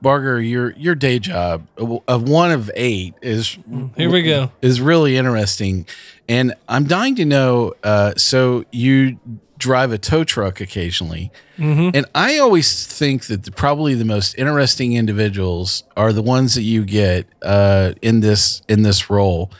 Barger, 0.00 0.40
your 0.40 0.74
your 0.74 0.94
day 0.94 1.18
job 1.18 1.66
of 1.76 2.28
one 2.28 2.52
of 2.52 2.70
eight 2.76 3.14
is 3.20 3.58
Here 3.96 4.08
we 4.08 4.22
go. 4.22 4.52
is 4.62 4.80
really 4.80 5.16
interesting, 5.16 5.86
and 6.28 6.54
I'm 6.68 6.84
dying 6.84 7.16
to 7.16 7.24
know. 7.24 7.74
Uh, 7.82 8.14
so 8.16 8.64
you 8.70 9.18
drive 9.58 9.92
a 9.92 9.98
tow 9.98 10.24
truck 10.24 10.60
occasionally, 10.60 11.30
and 11.58 12.04
I 12.14 12.38
always 12.38 12.86
think 12.86 13.26
that 13.26 13.44
the, 13.44 13.50
probably 13.50 13.94
the 13.94 14.04
most 14.04 14.34
interesting 14.38 14.92
individuals 14.92 15.84
are 15.96 16.12
the 16.12 16.22
ones 16.22 16.54
that 16.54 16.62
you 16.62 16.84
get 16.84 17.26
uh, 17.42 17.92
in 18.02 18.20
this 18.20 18.62
in 18.68 18.82
this 18.82 19.08
role. 19.10 19.50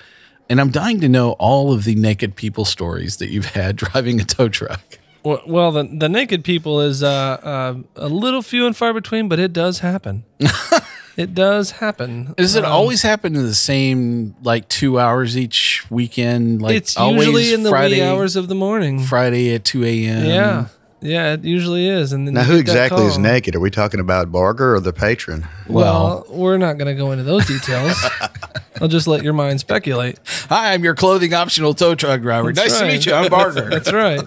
And 0.48 0.60
I'm 0.60 0.70
dying 0.70 1.00
to 1.00 1.08
know 1.08 1.32
all 1.32 1.72
of 1.72 1.82
the 1.84 1.96
naked 1.96 2.36
people 2.36 2.64
stories 2.64 3.16
that 3.16 3.30
you've 3.30 3.46
had 3.46 3.74
driving 3.84 4.20
a 4.20 4.24
tow 4.24 4.48
truck. 4.48 4.98
Well, 5.24 5.42
well 5.46 5.72
the, 5.72 5.82
the 5.84 6.08
naked 6.08 6.44
people 6.44 6.80
is 6.80 7.02
uh, 7.02 7.08
uh, 7.08 7.74
a 7.96 8.08
little 8.08 8.42
few 8.42 8.64
and 8.64 8.76
far 8.76 8.92
between, 8.92 9.28
but 9.28 9.40
it 9.40 9.52
does 9.52 9.80
happen. 9.80 10.24
it 11.16 11.34
does 11.34 11.72
happen. 11.72 12.32
Does 12.36 12.54
it 12.54 12.64
Um, 12.64 12.70
always 12.70 13.02
happen 13.02 13.34
in 13.34 13.42
the 13.42 13.54
same 13.56 14.36
like 14.42 14.68
two 14.68 15.00
hours 15.00 15.36
each 15.36 15.75
weekend? 15.90 16.62
Like 16.62 16.76
it's 16.76 16.96
always 16.96 17.26
usually 17.26 17.52
in 17.54 17.62
the 17.62 17.70
Friday, 17.70 17.96
wee 17.96 18.02
hours 18.02 18.36
of 18.36 18.48
the 18.48 18.54
morning. 18.54 19.00
Friday 19.00 19.54
at 19.54 19.64
two 19.64 19.84
a.m. 19.84 20.24
Yeah, 20.26 20.66
yeah, 21.00 21.32
it 21.34 21.44
usually 21.44 21.88
is. 21.88 22.12
And 22.12 22.26
then 22.26 22.34
Now, 22.34 22.42
who 22.44 22.56
exactly 22.56 23.04
is 23.04 23.18
naked? 23.18 23.54
Are 23.54 23.60
we 23.60 23.70
talking 23.70 24.00
about 24.00 24.30
Barger 24.32 24.74
or 24.74 24.80
the 24.80 24.92
patron? 24.92 25.46
Well, 25.68 26.24
we're 26.28 26.58
not 26.58 26.78
going 26.78 26.88
to 26.88 26.94
go 26.94 27.12
into 27.12 27.24
those 27.24 27.46
details. 27.46 27.96
I'll 28.80 28.88
just 28.88 29.06
let 29.06 29.22
your 29.24 29.32
mind 29.32 29.58
speculate. 29.60 30.18
Hi, 30.50 30.74
I'm 30.74 30.84
your 30.84 30.94
clothing 30.94 31.32
optional 31.32 31.72
tow 31.72 31.94
truck 31.94 32.20
driver. 32.20 32.52
That's 32.52 32.72
nice 32.72 32.80
to 32.80 32.86
meet 32.86 33.06
you. 33.06 33.14
I'm 33.14 33.30
Barger. 33.30 33.70
That's 33.70 33.90
right. 33.90 34.20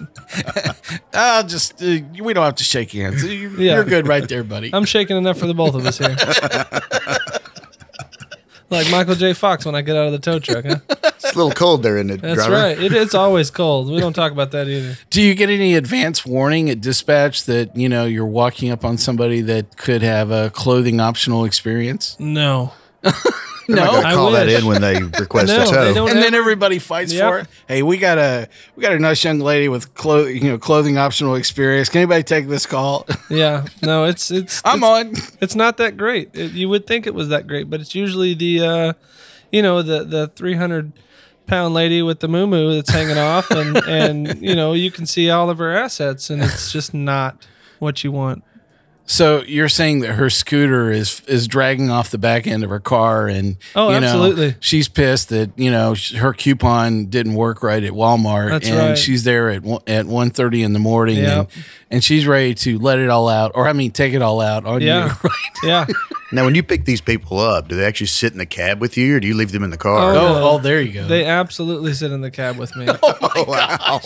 I'll 1.14 1.46
just 1.46 1.80
uh, 1.80 1.98
we 2.20 2.32
don't 2.34 2.44
have 2.44 2.56
to 2.56 2.64
shake 2.64 2.90
hands. 2.92 3.22
You- 3.22 3.50
Yeah. 3.50 3.74
You're 3.74 3.84
good 3.84 4.08
right 4.08 4.28
there, 4.28 4.42
buddy. 4.42 4.70
I'm 4.72 4.84
shaking 4.86 5.16
enough 5.16 5.38
for 5.38 5.46
the 5.46 5.54
both 5.54 5.76
of 5.76 5.86
us 5.86 5.98
here. 5.98 6.16
Like 8.70 8.90
Michael 8.90 9.14
J. 9.14 9.32
Fox 9.32 9.64
when 9.66 9.74
I 9.74 9.82
get 9.82 9.96
out 9.96 10.06
of 10.06 10.12
the 10.12 10.18
tow 10.18 10.38
truck, 10.38 10.64
huh? 10.64 10.78
It's 11.22 11.34
a 11.36 11.38
little 11.38 11.52
cold 11.52 11.82
there, 11.82 11.98
isn't 11.98 12.10
it, 12.10 12.22
That's 12.22 12.46
driver? 12.46 12.54
right. 12.54 12.78
It, 12.82 12.92
it's 12.94 13.14
always 13.14 13.50
cold. 13.50 13.90
We 13.90 14.00
don't 14.00 14.14
talk 14.14 14.32
about 14.32 14.52
that 14.52 14.68
either. 14.68 14.96
Do 15.10 15.20
you 15.20 15.34
get 15.34 15.50
any 15.50 15.74
advance 15.74 16.24
warning 16.24 16.70
at 16.70 16.80
dispatch 16.80 17.44
that 17.44 17.76
you 17.76 17.90
know 17.90 18.06
you're 18.06 18.24
walking 18.24 18.70
up 18.70 18.86
on 18.86 18.96
somebody 18.96 19.42
that 19.42 19.76
could 19.76 20.00
have 20.00 20.30
a 20.30 20.48
clothing 20.48 20.98
optional 20.98 21.44
experience? 21.44 22.16
No. 22.18 22.72
They're 23.70 23.84
not 23.84 23.92
No, 23.92 24.00
gonna 24.02 24.08
I 24.08 24.14
call 24.14 24.30
that 24.32 24.48
in 24.48 24.66
when 24.66 24.80
they 24.80 25.02
request 25.20 25.48
No, 25.48 25.62
a 25.62 25.66
tow. 25.66 25.84
they 25.84 25.94
don't 25.94 26.10
and 26.10 26.18
then 26.18 26.34
everybody 26.34 26.78
fights 26.78 27.12
Yep. 27.12 27.28
for 27.28 27.38
it. 27.40 27.46
Hey, 27.68 27.82
we 27.82 27.98
got 27.98 28.18
a 28.18 28.48
we 28.76 28.82
got 28.82 28.92
a 28.92 28.98
nice 28.98 29.22
young 29.24 29.38
lady 29.40 29.68
with 29.68 29.94
clo- 29.94 30.26
you 30.26 30.48
know 30.50 30.58
clothing 30.58 30.98
optional 30.98 31.34
experience. 31.36 31.88
Can 31.88 31.98
anybody 32.02 32.22
take 32.22 32.48
this 32.48 32.66
call? 32.66 33.06
Yeah. 33.30 33.66
No, 33.82 34.04
it's 34.04 34.30
it's 34.30 34.60
I'm 34.64 34.82
it's, 34.82 34.84
on. 35.30 35.36
it's 35.40 35.54
not 35.54 35.76
that 35.76 35.96
great. 35.96 36.30
It, 36.34 36.52
you 36.52 36.68
would 36.68 36.86
think 36.86 37.06
it 37.06 37.14
was 37.14 37.28
that 37.28 37.46
great, 37.46 37.70
but 37.70 37.80
it's 37.80 37.94
usually 37.94 38.34
the 38.34 38.60
uh 38.60 38.92
you 39.52 39.62
know, 39.62 39.82
the 39.82 40.04
the 40.04 40.28
300 40.34 40.92
pound 41.46 41.74
lady 41.74 42.00
with 42.02 42.20
the 42.20 42.28
moo 42.28 42.74
that's 42.74 42.90
hanging 42.90 43.18
off 43.18 43.50
and 43.50 43.76
and 43.78 44.40
you 44.42 44.54
know, 44.54 44.72
you 44.72 44.90
can 44.90 45.06
see 45.06 45.30
all 45.30 45.50
of 45.50 45.58
her 45.58 45.72
assets 45.76 46.30
and 46.30 46.42
it's 46.42 46.72
just 46.72 46.92
not 46.94 47.46
what 47.78 48.04
you 48.04 48.12
want. 48.12 48.44
So 49.06 49.42
you're 49.42 49.68
saying 49.68 50.00
that 50.00 50.12
her 50.14 50.30
scooter 50.30 50.92
is 50.92 51.20
is 51.26 51.48
dragging 51.48 51.90
off 51.90 52.10
the 52.10 52.18
back 52.18 52.46
end 52.46 52.62
of 52.62 52.70
her 52.70 52.78
car, 52.78 53.26
and 53.26 53.56
Oh, 53.74 53.90
you 53.92 53.98
know, 53.98 54.06
absolutely. 54.06 54.54
she's 54.60 54.86
pissed 54.86 55.30
that 55.30 55.50
you 55.56 55.70
know 55.70 55.96
her 56.16 56.32
coupon 56.32 57.06
didn't 57.06 57.34
work 57.34 57.64
right 57.64 57.82
at 57.82 57.90
Walmart, 57.92 58.50
That's 58.50 58.68
and 58.68 58.78
right. 58.78 58.96
she's 58.98 59.24
there 59.24 59.50
at 59.50 59.62
one, 59.62 59.82
at 59.88 60.06
one 60.06 60.30
thirty 60.30 60.62
in 60.62 60.74
the 60.74 60.78
morning, 60.78 61.16
Yep. 61.16 61.50
and, 61.56 61.64
and 61.90 62.04
she's 62.04 62.24
ready 62.24 62.54
to 62.54 62.78
let 62.78 63.00
it 63.00 63.10
all 63.10 63.28
out, 63.28 63.50
or 63.56 63.66
I 63.66 63.72
mean, 63.72 63.90
take 63.90 64.14
it 64.14 64.22
all 64.22 64.40
out 64.40 64.64
on 64.64 64.80
Yeah. 64.80 65.06
you. 65.06 65.12
Right? 65.24 65.32
Yeah. 65.64 65.86
Now, 66.32 66.44
when 66.44 66.54
you 66.54 66.62
pick 66.62 66.84
these 66.84 67.00
people 67.00 67.40
up, 67.40 67.66
do 67.66 67.74
they 67.74 67.84
actually 67.84 68.06
sit 68.06 68.30
in 68.32 68.38
the 68.38 68.46
cab 68.46 68.80
with 68.80 68.96
you, 68.96 69.16
or 69.16 69.20
do 69.20 69.26
you 69.26 69.34
leave 69.34 69.50
them 69.50 69.64
in 69.64 69.70
the 69.70 69.76
car? 69.76 70.14
Oh, 70.14 70.18
Oh, 70.18 70.50
oh, 70.52 70.58
there 70.58 70.80
you 70.80 70.92
go. 70.92 71.06
They 71.08 71.26
absolutely 71.26 71.92
sit 71.92 72.12
in 72.12 72.20
the 72.20 72.30
cab 72.30 72.56
with 72.56 72.76
me. 72.76 72.86
Oh, 73.02 73.44
wow! 73.48 74.00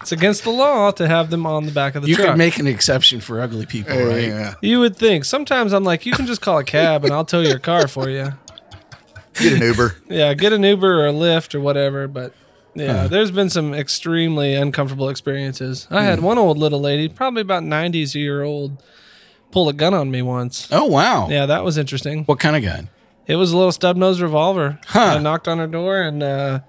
It's 0.00 0.12
against 0.12 0.44
the 0.44 0.50
law 0.50 0.90
to 0.92 1.06
have 1.06 1.30
them 1.30 1.44
on 1.46 1.66
the 1.66 1.72
back 1.72 1.94
of 1.94 2.02
the 2.02 2.08
truck, 2.08 2.08
you 2.08 2.16
truck. 2.16 2.28
could 2.34 2.38
make 2.38 2.58
an 2.58 2.66
exception 2.66 3.20
for 3.20 3.40
ugly 3.40 3.66
people, 3.66 3.96
right? 3.96 4.28
Yeah. 4.28 4.54
you 4.62 4.80
would 4.80 4.96
think. 4.96 5.24
Sometimes 5.24 5.72
I'm 5.72 5.84
like, 5.84 6.06
you 6.06 6.12
can 6.12 6.26
just 6.26 6.40
call 6.40 6.58
a 6.58 6.64
cab 6.64 7.04
and 7.04 7.12
I'll 7.12 7.24
tow 7.24 7.40
your 7.40 7.58
car 7.58 7.86
for 7.86 8.08
you. 8.08 8.32
Get 9.34 9.52
an 9.54 9.60
Uber. 9.62 9.96
Yeah, 10.08 10.34
get 10.34 10.52
an 10.52 10.62
Uber 10.62 11.02
or 11.02 11.06
a 11.08 11.12
Lyft 11.12 11.54
or 11.54 11.60
whatever. 11.60 12.08
But 12.08 12.34
yeah, 12.74 13.06
there's 13.08 13.30
been 13.30 13.50
some 13.50 13.74
extremely 13.74 14.54
uncomfortable 14.54 15.08
experiences. 15.08 15.86
I 15.90 16.02
had 16.02 16.20
one 16.20 16.38
old 16.38 16.56
little 16.58 16.80
lady, 16.80 17.08
probably 17.08 17.42
about 17.42 17.62
90s 17.62 18.14
year 18.14 18.42
old, 18.42 18.82
pull 19.50 19.68
a 19.68 19.72
gun 19.72 19.92
on 19.94 20.10
me 20.10 20.22
once. 20.22 20.68
Oh 20.72 20.86
wow. 20.86 21.28
Yeah, 21.28 21.46
that 21.46 21.62
was 21.64 21.76
interesting. 21.78 22.24
What 22.24 22.40
kind 22.40 22.56
of 22.56 22.62
gun? 22.62 22.88
It 23.26 23.36
was 23.36 23.52
a 23.52 23.56
little 23.56 23.72
stub 23.72 23.96
nose 23.96 24.20
revolver. 24.20 24.80
Huh. 24.86 25.16
I 25.16 25.18
knocked 25.18 25.46
on 25.46 25.58
her 25.58 25.66
door 25.68 26.00
and 26.00 26.22
uh, 26.22 26.60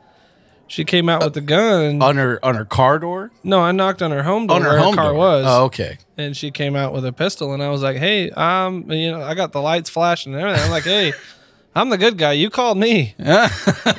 she 0.72 0.86
came 0.86 1.10
out 1.10 1.24
with 1.24 1.34
the 1.34 1.42
gun. 1.42 2.02
On 2.02 2.16
her 2.16 2.40
on 2.44 2.56
her 2.56 2.66
car 2.66 2.98
door? 2.98 3.30
no, 3.44 3.60
I 3.60 3.72
knocked 3.74 4.02
on 4.02 4.12
her 4.12 4.24
home 4.24 4.48
door 4.48 4.56
On 4.58 4.62
her 4.64 4.70
where 4.70 4.80
home 4.80 4.96
her 4.96 5.02
car 5.02 5.12
door. 5.12 5.18
was. 5.20 5.46
Oh, 5.48 5.64
okay. 5.66 5.98
and 6.18 6.36
she 6.36 6.50
came 6.52 6.76
out 6.76 6.94
with 6.94 7.06
a 7.06 7.12
pistol 7.14 7.54
and 7.54 7.62
I 7.62 7.70
was 7.70 7.82
like, 7.82 7.98
"Hey, 7.98 8.30
um, 8.32 8.90
you 8.92 9.12
know, 9.12 9.22
I 9.22 9.34
got 9.34 9.52
the 9.52 9.62
lights 9.62 9.90
flashing 9.90 10.34
and 10.34 10.42
everything." 10.42 10.64
I'm 10.66 10.72
like, 10.72 10.84
"Hey, 10.84 11.14
I'm 11.76 11.90
the 11.90 11.98
good 11.98 12.18
guy. 12.18 12.32
You 12.34 12.50
called 12.50 12.78
me." 12.78 13.16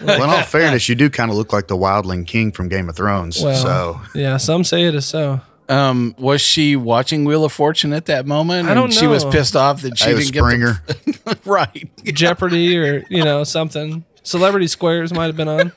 Well, 0.05 0.23
in 0.25 0.31
all 0.31 0.43
fairness, 0.43 0.89
you 0.89 0.95
do 0.97 1.09
kind 1.11 1.31
of 1.31 1.37
look 1.37 1.53
like 1.53 1.69
the 1.69 1.77
Wildling 1.77 2.27
King 2.27 2.51
from 2.53 2.69
Game 2.69 2.89
of 2.89 2.97
Thrones. 2.97 3.41
Well, 3.43 3.55
so 3.55 4.01
yeah, 4.19 4.37
some 4.37 4.65
say 4.65 4.83
it 4.85 4.95
is 4.95 5.07
so. 5.07 5.41
Um, 5.69 6.15
was 6.19 6.41
she 6.41 6.75
watching 6.77 7.25
Wheel 7.25 7.45
of 7.45 7.53
Fortune 7.53 7.93
at 7.93 8.07
that 8.07 8.27
moment? 8.27 8.69
I 8.69 8.75
don't 8.75 8.87
and 8.87 8.95
She 8.95 9.07
was 9.07 9.25
pissed 9.25 9.55
off 9.57 9.83
that 9.83 9.97
she 9.99 10.07
hey, 10.07 10.11
it 10.13 10.15
was 10.17 10.31
didn't 10.31 10.45
Springer. 10.49 10.83
get 10.87 11.25
the 11.25 11.39
right. 11.51 11.89
Jeopardy 12.05 12.77
or 12.79 13.05
you 13.09 13.23
know 13.25 13.45
something. 13.45 14.05
Celebrity 14.25 14.67
Squares 14.67 15.13
might 15.13 15.27
have 15.27 15.37
been 15.37 15.49
on. 15.49 15.73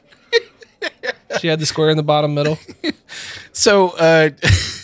She 1.39 1.47
had 1.47 1.59
the 1.59 1.65
square 1.65 1.89
in 1.89 1.97
the 1.97 2.03
bottom 2.03 2.33
middle. 2.33 2.57
So, 3.55 3.91
uh, 3.91 4.31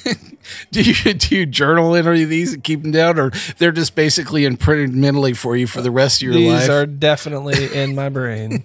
do 0.72 0.82
you 0.82 1.14
do 1.14 1.36
you 1.36 1.45
journal 1.45 1.93
any 1.93 2.24
of 2.24 2.30
these 2.30 2.54
and 2.54 2.64
keep 2.64 2.82
them 2.84 2.91
down, 2.91 3.20
or 3.20 3.32
they're 3.58 3.74
just 3.74 3.95
basically 3.95 4.45
imprinted 4.45 4.95
mentally 4.95 5.34
for 5.34 5.58
you 5.58 5.68
for 5.68 5.82
the 5.82 5.91
rest 5.91 6.22
of 6.22 6.26
your 6.28 6.34
life? 6.36 6.62
These 6.62 6.70
life? 6.70 6.70
are 6.70 6.86
definitely 6.86 7.76
in 7.78 7.95
my 7.95 8.08
brain. 8.08 8.64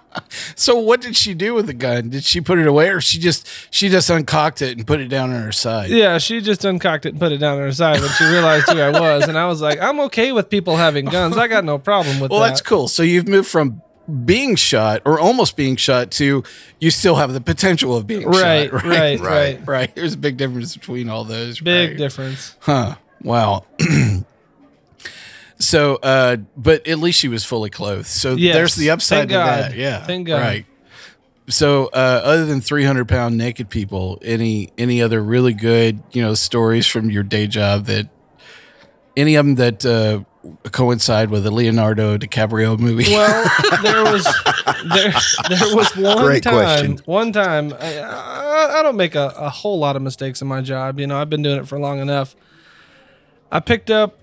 so, 0.54 0.78
what 0.78 1.00
did 1.00 1.16
she 1.16 1.34
do 1.34 1.54
with 1.54 1.66
the 1.66 1.74
gun? 1.74 2.10
Did 2.10 2.22
she 2.22 2.40
put 2.40 2.60
it 2.60 2.68
away, 2.68 2.90
or 2.90 3.00
she 3.00 3.18
just 3.18 3.48
she 3.74 3.88
just 3.88 4.08
uncocked 4.08 4.62
it 4.62 4.78
and 4.78 4.86
put 4.86 5.00
it 5.00 5.08
down 5.08 5.32
on 5.32 5.42
her 5.42 5.50
side? 5.50 5.90
Yeah, 5.90 6.18
she 6.18 6.40
just 6.40 6.64
uncocked 6.64 7.04
it 7.04 7.10
and 7.10 7.18
put 7.18 7.32
it 7.32 7.38
down 7.38 7.56
on 7.56 7.62
her 7.62 7.72
side 7.72 8.00
when 8.00 8.10
she 8.10 8.24
realized 8.24 8.68
who 8.68 8.78
I 8.78 8.90
was, 8.90 9.26
and 9.26 9.36
I 9.36 9.46
was 9.46 9.60
like, 9.60 9.80
"I'm 9.80 9.98
okay 10.02 10.30
with 10.30 10.48
people 10.48 10.76
having 10.76 11.06
guns. 11.06 11.36
I 11.36 11.48
got 11.48 11.64
no 11.64 11.78
problem 11.78 12.20
with 12.20 12.30
that. 12.30 12.34
Well, 12.34 12.42
that." 12.42 12.50
that's 12.50 12.62
cool. 12.62 12.86
So 12.86 13.02
you've 13.02 13.26
moved 13.26 13.48
from 13.48 13.82
being 14.24 14.56
shot 14.56 15.02
or 15.04 15.18
almost 15.18 15.56
being 15.56 15.76
shot 15.76 16.10
to 16.12 16.42
you 16.80 16.90
still 16.90 17.16
have 17.16 17.32
the 17.32 17.40
potential 17.40 17.96
of 17.96 18.06
being 18.06 18.26
Right, 18.28 18.70
shot. 18.70 18.84
right, 18.84 18.84
right. 18.84 19.20
right. 19.20 19.60
right. 19.68 19.94
There's 19.94 20.14
a 20.14 20.18
big 20.18 20.36
difference 20.36 20.76
between 20.76 21.08
all 21.08 21.24
those. 21.24 21.60
Big 21.60 21.90
right? 21.90 21.98
difference. 21.98 22.56
Huh. 22.60 22.96
Wow. 23.22 23.64
so, 25.58 25.96
uh, 25.96 26.36
but 26.56 26.86
at 26.86 26.98
least 26.98 27.20
she 27.20 27.28
was 27.28 27.44
fully 27.44 27.70
clothed. 27.70 28.06
So 28.06 28.34
Yes. 28.34 28.54
there's 28.54 28.74
the 28.74 28.90
upside 28.90 29.18
Thank 29.20 29.30
to 29.30 29.34
God. 29.34 29.62
that. 29.72 29.76
Yeah. 29.76 30.04
Thank 30.04 30.26
God. 30.26 30.40
Right. 30.40 30.66
So, 31.48 31.86
uh, 31.86 32.20
other 32.24 32.46
than 32.46 32.60
300 32.60 33.08
pound 33.08 33.36
naked 33.36 33.68
people, 33.68 34.18
any 34.22 34.72
any 34.78 35.02
other 35.02 35.20
really 35.22 35.52
good, 35.52 36.02
you 36.12 36.22
know, 36.22 36.34
stories 36.34 36.86
from 36.86 37.10
your 37.10 37.24
day 37.24 37.46
job 37.48 37.86
that 37.86 38.08
any 39.16 39.34
of 39.34 39.44
them 39.44 39.54
that 39.56 39.84
uh, 39.84 40.22
coincide 40.70 41.30
with 41.30 41.46
a 41.46 41.50
Leonardo 41.50 42.18
DiCaprio 42.18 42.78
movie? 42.78 43.12
Well, 43.12 43.50
there 43.82 44.02
was 44.04 44.24
there 44.94 45.12
there 45.48 45.76
was 45.76 45.96
one 45.96 46.18
Great 46.24 46.42
time. 46.42 46.54
question. 46.54 46.98
One 47.04 47.32
time, 47.32 47.72
I, 47.80 47.98
I, 47.98 48.78
I 48.78 48.82
don't 48.82 48.96
make 48.96 49.14
a, 49.14 49.32
a 49.36 49.48
whole 49.50 49.78
lot 49.78 49.96
of 49.96 50.02
mistakes 50.02 50.42
in 50.42 50.48
my 50.48 50.60
job. 50.60 50.98
You 50.98 51.06
know, 51.06 51.20
I've 51.20 51.30
been 51.30 51.42
doing 51.42 51.58
it 51.60 51.68
for 51.68 51.78
long 51.78 52.00
enough. 52.00 52.34
I 53.50 53.60
picked 53.60 53.90
up 53.90 54.18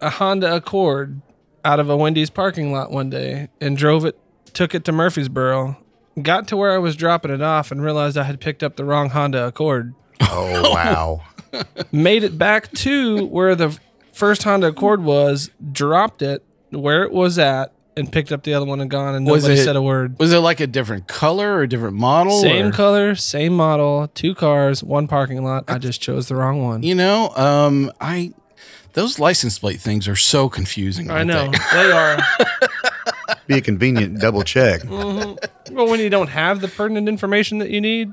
a 0.00 0.10
Honda 0.10 0.54
Accord 0.56 1.20
out 1.64 1.80
of 1.80 1.90
a 1.90 1.96
Wendy's 1.96 2.30
parking 2.30 2.72
lot 2.72 2.90
one 2.90 3.10
day 3.10 3.48
and 3.60 3.76
drove 3.76 4.04
it, 4.04 4.18
took 4.54 4.74
it 4.74 4.84
to 4.84 4.92
Murfreesboro, 4.92 5.76
got 6.22 6.48
to 6.48 6.56
where 6.56 6.72
I 6.72 6.78
was 6.78 6.94
dropping 6.96 7.32
it 7.32 7.42
off, 7.42 7.70
and 7.72 7.82
realized 7.82 8.16
I 8.16 8.22
had 8.24 8.40
picked 8.40 8.62
up 8.62 8.76
the 8.76 8.84
wrong 8.84 9.10
Honda 9.10 9.46
Accord. 9.48 9.94
Oh 10.20 10.70
wow! 10.72 11.22
Made 11.92 12.22
it 12.24 12.38
back 12.38 12.70
to 12.72 13.26
where 13.26 13.54
the 13.54 13.78
first 14.18 14.42
Honda 14.42 14.66
Accord 14.68 15.02
was, 15.04 15.50
dropped 15.72 16.22
it 16.22 16.42
where 16.70 17.04
it 17.04 17.12
was 17.12 17.38
at, 17.38 17.72
and 17.96 18.12
picked 18.12 18.30
up 18.30 18.42
the 18.42 18.54
other 18.54 18.66
one 18.66 18.80
and 18.80 18.90
gone, 18.90 19.14
and 19.14 19.26
Was 19.26 19.44
nobody 19.44 19.60
it- 19.60 19.64
said 19.64 19.74
a 19.76 19.82
word. 19.82 20.18
Was 20.18 20.32
it 20.32 20.38
like 20.38 20.60
a 20.60 20.66
different 20.66 21.06
color 21.08 21.54
or 21.56 21.62
a 21.62 21.68
different 21.68 21.96
model? 21.96 22.40
Same 22.40 22.66
or- 22.66 22.72
color, 22.72 23.14
same 23.14 23.54
model, 23.54 24.08
two 24.14 24.34
cars, 24.34 24.82
one 24.84 25.08
parking 25.08 25.42
lot. 25.44 25.64
I 25.68 25.78
just 25.78 26.00
chose 26.00 26.28
the 26.28 26.34
wrong 26.36 26.62
one. 26.62 26.82
You 26.82 26.94
know, 26.94 27.30
um, 27.36 27.90
I 28.00 28.32
those 28.94 29.18
license 29.18 29.58
plate 29.58 29.80
things 29.80 30.08
are 30.08 30.16
so 30.16 30.48
confusing. 30.48 31.10
I 31.10 31.22
know 31.24 31.50
they? 31.50 31.58
they 31.72 31.92
are. 31.92 32.18
Be 33.46 33.54
a 33.56 33.60
convenient 33.60 34.20
double 34.20 34.42
check. 34.42 34.82
Well, 34.88 35.36
when 35.88 36.00
you 36.00 36.10
don't 36.10 36.28
have 36.28 36.60
the 36.60 36.68
pertinent 36.68 37.08
information 37.08 37.58
that 37.58 37.70
you 37.70 37.80
need, 37.80 38.12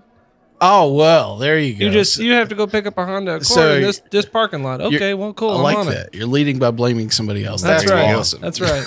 Oh 0.62 0.94
well, 0.94 1.38
there 1.38 1.60
you 1.60 1.76
go. 1.76 1.86
you 1.86 1.92
just 1.92 2.18
you 2.18 2.32
have 2.34 2.50
to 2.50 2.56
go 2.56 2.66
pick 2.66 2.86
up 2.86 2.98
a 2.98 3.06
Honda 3.06 3.32
Accord 3.34 3.46
So 3.46 3.74
in 3.76 3.82
this 3.82 4.02
this 4.10 4.26
parking 4.26 4.64
lot. 4.64 4.82
Okay, 4.82 5.14
well, 5.14 5.34
cool. 5.34 5.52
I 5.52 5.56
I'm 5.58 5.62
like 5.64 5.78
on 5.78 5.88
that. 5.88 6.08
it. 6.08 6.16
You're 6.16 6.28
leading 6.28 6.60
by 6.60 6.72
blaming 6.72 7.12
somebody 7.12 7.44
else. 7.44 7.62
That's, 7.62 7.84
That's, 7.84 7.94
right. 7.94 8.16
awesome. 8.16 8.42
That's 8.42 8.62
right. 8.62 8.86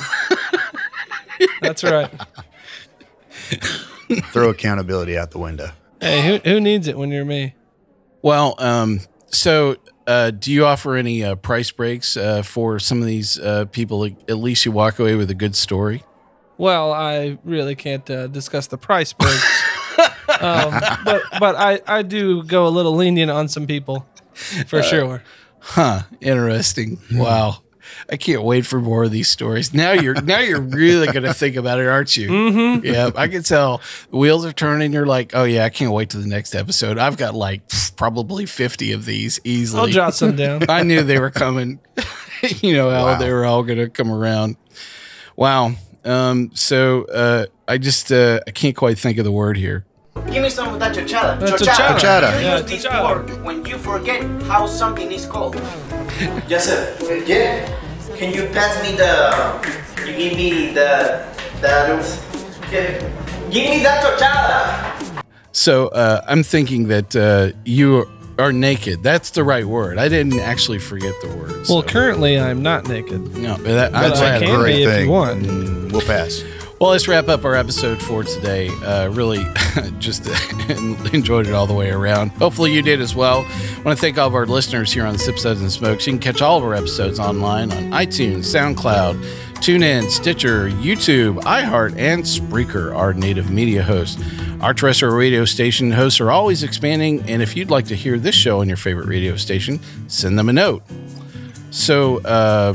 That's 1.61 1.85
right. 1.85 2.11
Throw 4.33 4.51
accountability 4.51 5.19
out 5.19 5.31
the 5.31 5.39
window. 5.39 5.71
Hey, 6.01 6.27
who 6.27 6.51
who 6.51 6.61
needs 6.61 6.89
it 6.89 6.97
when 6.97 7.11
you're 7.11 7.25
me? 7.25 7.55
Well, 8.23 8.55
um, 8.59 9.01
so 9.27 9.77
uh, 10.07 10.31
do 10.31 10.51
you 10.51 10.65
offer 10.65 10.97
any 10.97 11.23
uh, 11.23 11.35
price 11.35 11.71
breaks 11.71 12.17
uh, 12.17 12.43
for 12.43 12.79
some 12.79 13.01
of 13.01 13.07
these 13.07 13.39
uh, 13.39 13.67
people? 13.67 14.05
At 14.07 14.39
least 14.39 14.65
you 14.65 14.73
walk 14.73 14.99
away 14.99 15.15
with 15.17 15.31
a 15.31 15.35
good 15.35 15.55
story. 15.55 16.03
Well, 16.57 16.93
I 16.93 17.39
really 17.45 17.77
can't 17.77 18.09
uh, 18.11 18.27
discuss 18.27 18.67
the 18.67 18.79
price 18.79 19.13
breaks, 19.13 19.63
um, 20.41 20.81
but 21.05 21.23
but 21.41 21.57
I 21.57 21.81
I 21.87 22.03
do 22.03 22.43
go 22.45 22.67
a 22.67 22.71
little 22.71 22.95
lenient 22.95 23.31
on 23.31 23.49
some 23.49 23.67
people, 23.67 24.07
for 24.67 24.83
sure. 24.83 25.23
Huh? 25.61 26.03
Interesting. 26.21 26.99
Wow. 27.13 27.59
I 28.11 28.17
can't 28.19 28.43
wait 28.43 28.67
for 28.67 28.81
more 28.81 29.05
of 29.05 29.11
these 29.11 29.29
stories. 29.29 29.73
Now 29.73 29.93
you're 29.93 30.15
now 30.21 30.41
you're 30.41 30.61
really 30.61 31.07
going 31.07 31.23
to 31.23 31.33
think 31.33 31.57
about 31.57 31.81
it, 31.81 31.87
aren't 31.89 32.17
you? 32.19 32.29
Mm-hmm. 32.29 32.85
Yeah, 32.87 33.11
I 33.17 33.29
can 33.29 33.43
tell. 33.43 33.81
The 34.11 34.17
wheels 34.19 34.45
are 34.45 34.53
turning. 34.53 34.93
You're 34.93 35.07
like, 35.07 35.35
oh 35.35 35.45
yeah, 35.45 35.65
I 35.65 35.71
can't 35.71 35.93
wait 35.93 36.11
to 36.11 36.19
the 36.19 36.27
next 36.27 36.55
episode. 36.55 36.99
I've 36.99 37.17
got 37.17 37.35
like 37.35 37.63
probably 37.97 38.45
fifty 38.45 38.93
of 38.93 39.07
these 39.07 39.41
easily. 39.43 39.81
I'll 39.81 39.89
jot 39.89 40.15
some 40.15 40.37
down. 40.37 40.63
I 40.69 40.83
knew 40.83 41.03
they 41.03 41.19
were 41.19 41.31
coming. 41.31 41.81
you 42.61 42.75
know 42.75 42.91
how 42.91 43.07
Wow. 43.07 43.19
they 43.19 43.33
were 43.33 43.47
all 43.47 43.63
going 43.63 43.79
to 43.79 43.89
come 43.89 44.13
around. 44.13 44.57
Wow. 45.35 45.73
Um, 46.05 46.51
so 46.55 47.05
uh, 47.05 47.47
I 47.67 47.79
just 47.79 48.13
uh, 48.13 48.41
I 48.47 48.51
can't 48.51 48.77
quite 48.77 48.99
think 48.99 49.17
of 49.19 49.25
the 49.25 49.33
word 49.33 49.57
here. 49.57 49.87
Give 50.31 50.43
me 50.43 50.51
some 50.51 50.75
of 50.75 50.79
that 50.81 50.95
chochada. 50.95 51.41
Uh, 51.43 51.57
chochada. 51.57 51.97
Chochada. 51.99 52.41
You 52.41 52.47
Yeah, 52.47 52.59
use 52.59 52.71
this 52.71 52.85
chochada. 52.87 53.05
word 53.27 53.45
when 53.45 53.65
you 53.65 53.79
forget 53.79 54.23
how 54.43 54.67
something 54.67 55.11
is 55.11 55.25
called. 55.27 55.55
yes, 56.49 56.67
sir. 56.67 56.95
Forget? 57.01 57.73
Can 58.17 58.33
you 58.35 58.45
pass 58.53 58.83
me 58.83 58.97
the? 58.97 59.13
You 60.07 60.17
give 60.17 60.37
me 60.37 60.73
the 60.75 61.25
the. 61.61 62.21
Get 62.71 63.03
it. 63.03 63.13
Give 63.51 63.71
me 63.71 63.83
that 63.83 64.05
tochada. 64.05 65.23
So 65.53 65.89
uh, 65.89 66.21
I'm 66.29 66.43
thinking 66.43 66.89
that 66.89 67.17
uh, 67.17 67.53
you 67.65 68.07
are 68.39 68.53
naked. 68.53 69.03
That's 69.03 69.31
the 69.31 69.43
right 69.43 69.65
word. 69.65 69.99
I 69.99 70.09
didn't 70.09 70.39
actually 70.41 70.79
forget 70.79 71.15
the 71.23 71.29
word. 71.29 71.51
Well, 71.51 71.65
so- 71.65 71.83
currently 71.83 72.39
I'm 72.39 72.63
not 72.63 72.87
naked. 72.87 73.35
no, 73.37 73.57
but 73.57 73.65
that, 73.65 73.95
I'm 73.95 74.11
But 74.11 74.19
glad. 74.19 74.43
I 74.43 74.47
can 74.47 74.61
Great 74.61 74.77
be 74.77 74.83
if 74.85 74.91
thing. 74.91 75.05
you 75.07 75.11
want. 75.11 75.43
Mm, 75.43 75.91
We'll 75.93 76.03
pass. 76.03 76.43
Well, 76.81 76.91
let's 76.91 77.09
wrap 77.09 77.27
up 77.27 77.45
our 77.45 77.57
episode 77.57 78.01
for 78.01 78.23
today. 78.23 78.69
Uh, 78.69 79.09
really, 79.09 79.45
just 79.99 80.29
enjoyed 81.13 81.49
it 81.49 81.53
all 81.53 81.67
the 81.67 81.75
way 81.75 81.91
around. 81.91 82.29
Hopefully, 82.33 82.73
you 82.73 82.83
did 82.83 83.01
as 83.01 83.17
well. 83.17 83.39
I 83.41 83.83
want 83.85 83.99
to 83.99 84.01
thank 84.01 84.17
all 84.17 84.29
of 84.29 84.35
our 84.37 84.47
listeners 84.47 84.93
here 84.93 85.05
on 85.05 85.19
Sip 85.19 85.41
Suds 85.41 85.61
and 85.61 85.73
Smokes. 85.73 86.07
You 86.07 86.13
can 86.13 86.21
catch 86.21 86.41
all 86.41 86.57
of 86.57 86.63
our 86.63 86.75
episodes 86.75 87.19
online 87.19 87.73
on 87.73 87.91
iTunes, 87.91 88.45
SoundCloud, 88.45 89.21
TuneIn, 89.55 90.09
Stitcher, 90.09 90.71
YouTube, 90.71 91.43
iHeart, 91.43 91.97
and 91.99 92.23
Spreaker, 92.23 92.95
our 92.95 93.13
native 93.13 93.51
media 93.51 93.83
hosts. 93.83 94.23
Our 94.61 94.73
terrestrial 94.73 95.17
radio 95.17 95.45
station 95.47 95.91
hosts 95.91 96.21
are 96.21 96.31
always 96.31 96.63
expanding, 96.63 97.29
and 97.29 97.43
if 97.43 97.57
you'd 97.57 97.71
like 97.71 97.87
to 97.87 97.97
hear 97.97 98.21
this 98.21 98.37
show 98.37 98.61
on 98.61 98.69
your 98.69 98.77
favorite 98.77 99.09
radio 99.09 99.35
station, 99.35 99.81
send 100.07 100.39
them 100.39 100.49
a 100.49 100.53
note. 100.53 100.85
So 101.73 102.19
uh, 102.23 102.75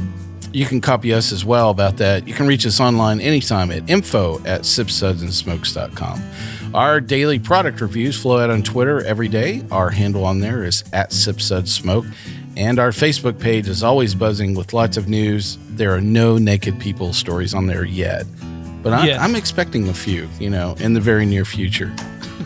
you 0.54 0.66
can 0.66 0.80
copy 0.82 1.14
us 1.14 1.32
as 1.32 1.43
well 1.43 1.70
about 1.70 1.97
that. 1.97 2.28
You 2.28 2.34
can 2.34 2.47
reach 2.47 2.66
us 2.66 2.80
online 2.80 3.20
anytime 3.20 3.72
at 3.72 3.89
info 3.89 4.38
at 4.45 4.62
sipssudsandsmokes.com. 4.62 6.24
Our 6.74 6.99
daily 7.01 7.39
product 7.39 7.82
reviews 7.82 8.20
flow 8.20 8.39
out 8.39 8.49
on 8.49 8.64
Twitter 8.64 9.04
every 9.06 9.28
day. 9.28 9.64
Our 9.72 9.89
handle 9.89 10.26
on 10.26 10.39
there 10.39 10.64
is 10.64 10.84
at 10.93 11.12
sipssudssmoke. 11.12 12.12
And 12.56 12.78
our 12.80 12.89
Facebook 12.89 13.39
page 13.39 13.68
is 13.68 13.84
always 13.84 14.14
buzzing 14.14 14.54
with 14.56 14.74
lots 14.74 14.95
of 14.97 15.08
news. 15.10 15.58
There 15.70 15.93
are 15.93 16.01
no 16.01 16.38
naked 16.38 16.80
people 16.80 17.14
stories 17.14 17.54
on 17.54 17.66
there 17.68 17.84
yet. 17.84 18.26
But 18.84 18.93
I, 18.93 19.08
Yes. 19.08 19.20
I'm 19.22 19.36
expecting 19.36 19.89
a 19.89 19.93
few, 19.93 20.30
you 20.39 20.49
know, 20.49 20.76
in 20.80 20.93
the 20.93 20.99
very 20.99 21.26
near 21.26 21.45
future. 21.45 21.91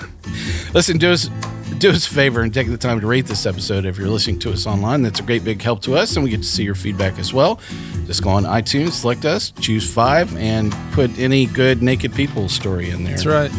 Listen, 0.73 0.97
do 0.97 1.11
us 1.11 1.29
do 1.79 1.89
us 1.89 2.07
a 2.07 2.09
favor 2.09 2.41
and 2.41 2.53
take 2.53 2.69
the 2.69 2.77
time 2.77 2.99
to 2.99 3.07
rate 3.07 3.25
this 3.25 3.45
episode 3.45 3.85
if 3.85 3.97
you're 3.97 4.07
listening 4.07 4.39
to 4.39 4.51
us 4.51 4.65
online. 4.65 5.01
That's 5.01 5.19
a 5.19 5.23
great 5.23 5.43
big 5.43 5.61
help 5.61 5.81
to 5.83 5.95
us, 5.95 6.15
and 6.15 6.23
we 6.23 6.29
get 6.29 6.41
to 6.41 6.47
see 6.47 6.63
your 6.63 6.75
feedback 6.75 7.19
as 7.19 7.33
well. 7.33 7.59
Just 8.05 8.23
go 8.23 8.29
on 8.29 8.43
iTunes, 8.43 8.91
select 8.91 9.25
us, 9.25 9.51
choose 9.59 9.91
five, 9.91 10.35
and 10.37 10.75
put 10.93 11.17
any 11.19 11.45
good 11.45 11.81
naked 11.83 12.13
people 12.13 12.49
story 12.49 12.89
in 12.89 13.03
there. 13.03 13.17
That's 13.17 13.25
right. 13.25 13.51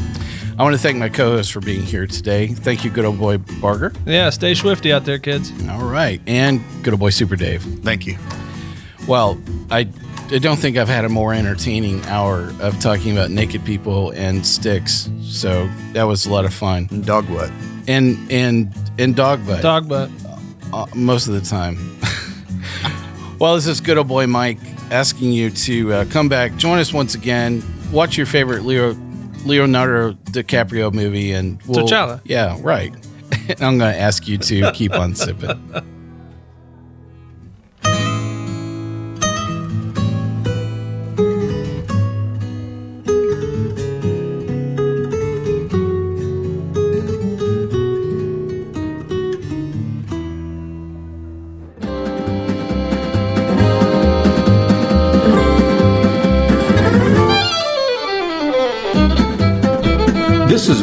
I 0.59 0.65
want 0.65 0.75
to 0.75 0.83
thank 0.83 0.99
my 0.99 1.09
co-host 1.09 1.53
for 1.53 1.61
being 1.61 1.83
here 1.83 2.07
today. 2.07 2.49
Thank 2.49 2.85
you, 2.85 2.91
good 2.91 3.05
old 3.05 3.19
boy 3.19 3.39
Barger. 3.39 3.93
Yeah, 4.05 4.31
stay 4.31 4.55
swifty 4.55 4.93
out 4.93 5.05
there, 5.05 5.19
kids. 5.19 5.53
All 5.69 5.85
right, 5.85 6.21
and 6.27 6.61
good 6.83 6.95
old 6.95 7.01
boy 7.01 7.11
Super 7.11 7.37
Dave. 7.37 7.63
Thank 7.85 8.07
you. 8.07 8.19
Well, 9.07 9.41
I, 9.71 9.89
I 10.31 10.39
don't 10.39 10.59
think 10.59 10.77
I've 10.77 10.89
had 10.89 11.05
a 11.05 11.09
more 11.09 11.33
entertaining 11.33 12.05
hour 12.07 12.53
of 12.61 12.79
talking 12.81 13.13
about 13.13 13.31
naked 13.31 13.65
people 13.65 14.11
and 14.11 14.45
sticks. 14.45 15.09
So 15.23 15.71
that 15.93 16.03
was 16.03 16.27
a 16.27 16.33
lot 16.33 16.45
of 16.45 16.53
fun. 16.53 16.89
Dog 17.05 17.29
what? 17.29 17.51
And 17.89 18.31
and 18.31 18.73
and 18.99 19.17
dog 19.17 19.45
butt. 19.47 19.63
Dog 19.63 19.89
butt. 19.89 20.11
uh, 20.73 20.87
most 20.95 21.27
of 21.27 21.35
the 21.35 21.41
time. 21.41 21.99
well, 23.39 23.55
this 23.57 23.67
is 23.67 23.81
good 23.81 23.99
old 23.99 24.09
boy 24.09 24.27
Mike 24.27 24.59
asking 24.91 25.33
you 25.33 25.51
to 25.51 25.93
uh, 25.93 26.05
come 26.07 26.29
back, 26.29 26.57
join 26.57 26.79
us 26.79 26.93
once 26.93 27.15
again, 27.15 27.63
watch 27.93 28.17
your 28.17 28.27
favorite 28.27 28.65
Leo 28.65 28.97
Leonardo 29.45 30.13
DiCaprio 30.31 30.93
movie, 30.93 31.33
and 31.33 31.61
we'll, 31.67 31.87
T'Challa. 31.87 32.21
Yeah, 32.25 32.59
right. 32.61 32.93
I'm 33.61 33.79
going 33.79 33.93
to 33.93 33.99
ask 33.99 34.27
you 34.29 34.39
to 34.39 34.73
keep 34.73 34.95
on 34.95 35.15
sipping. 35.15 35.73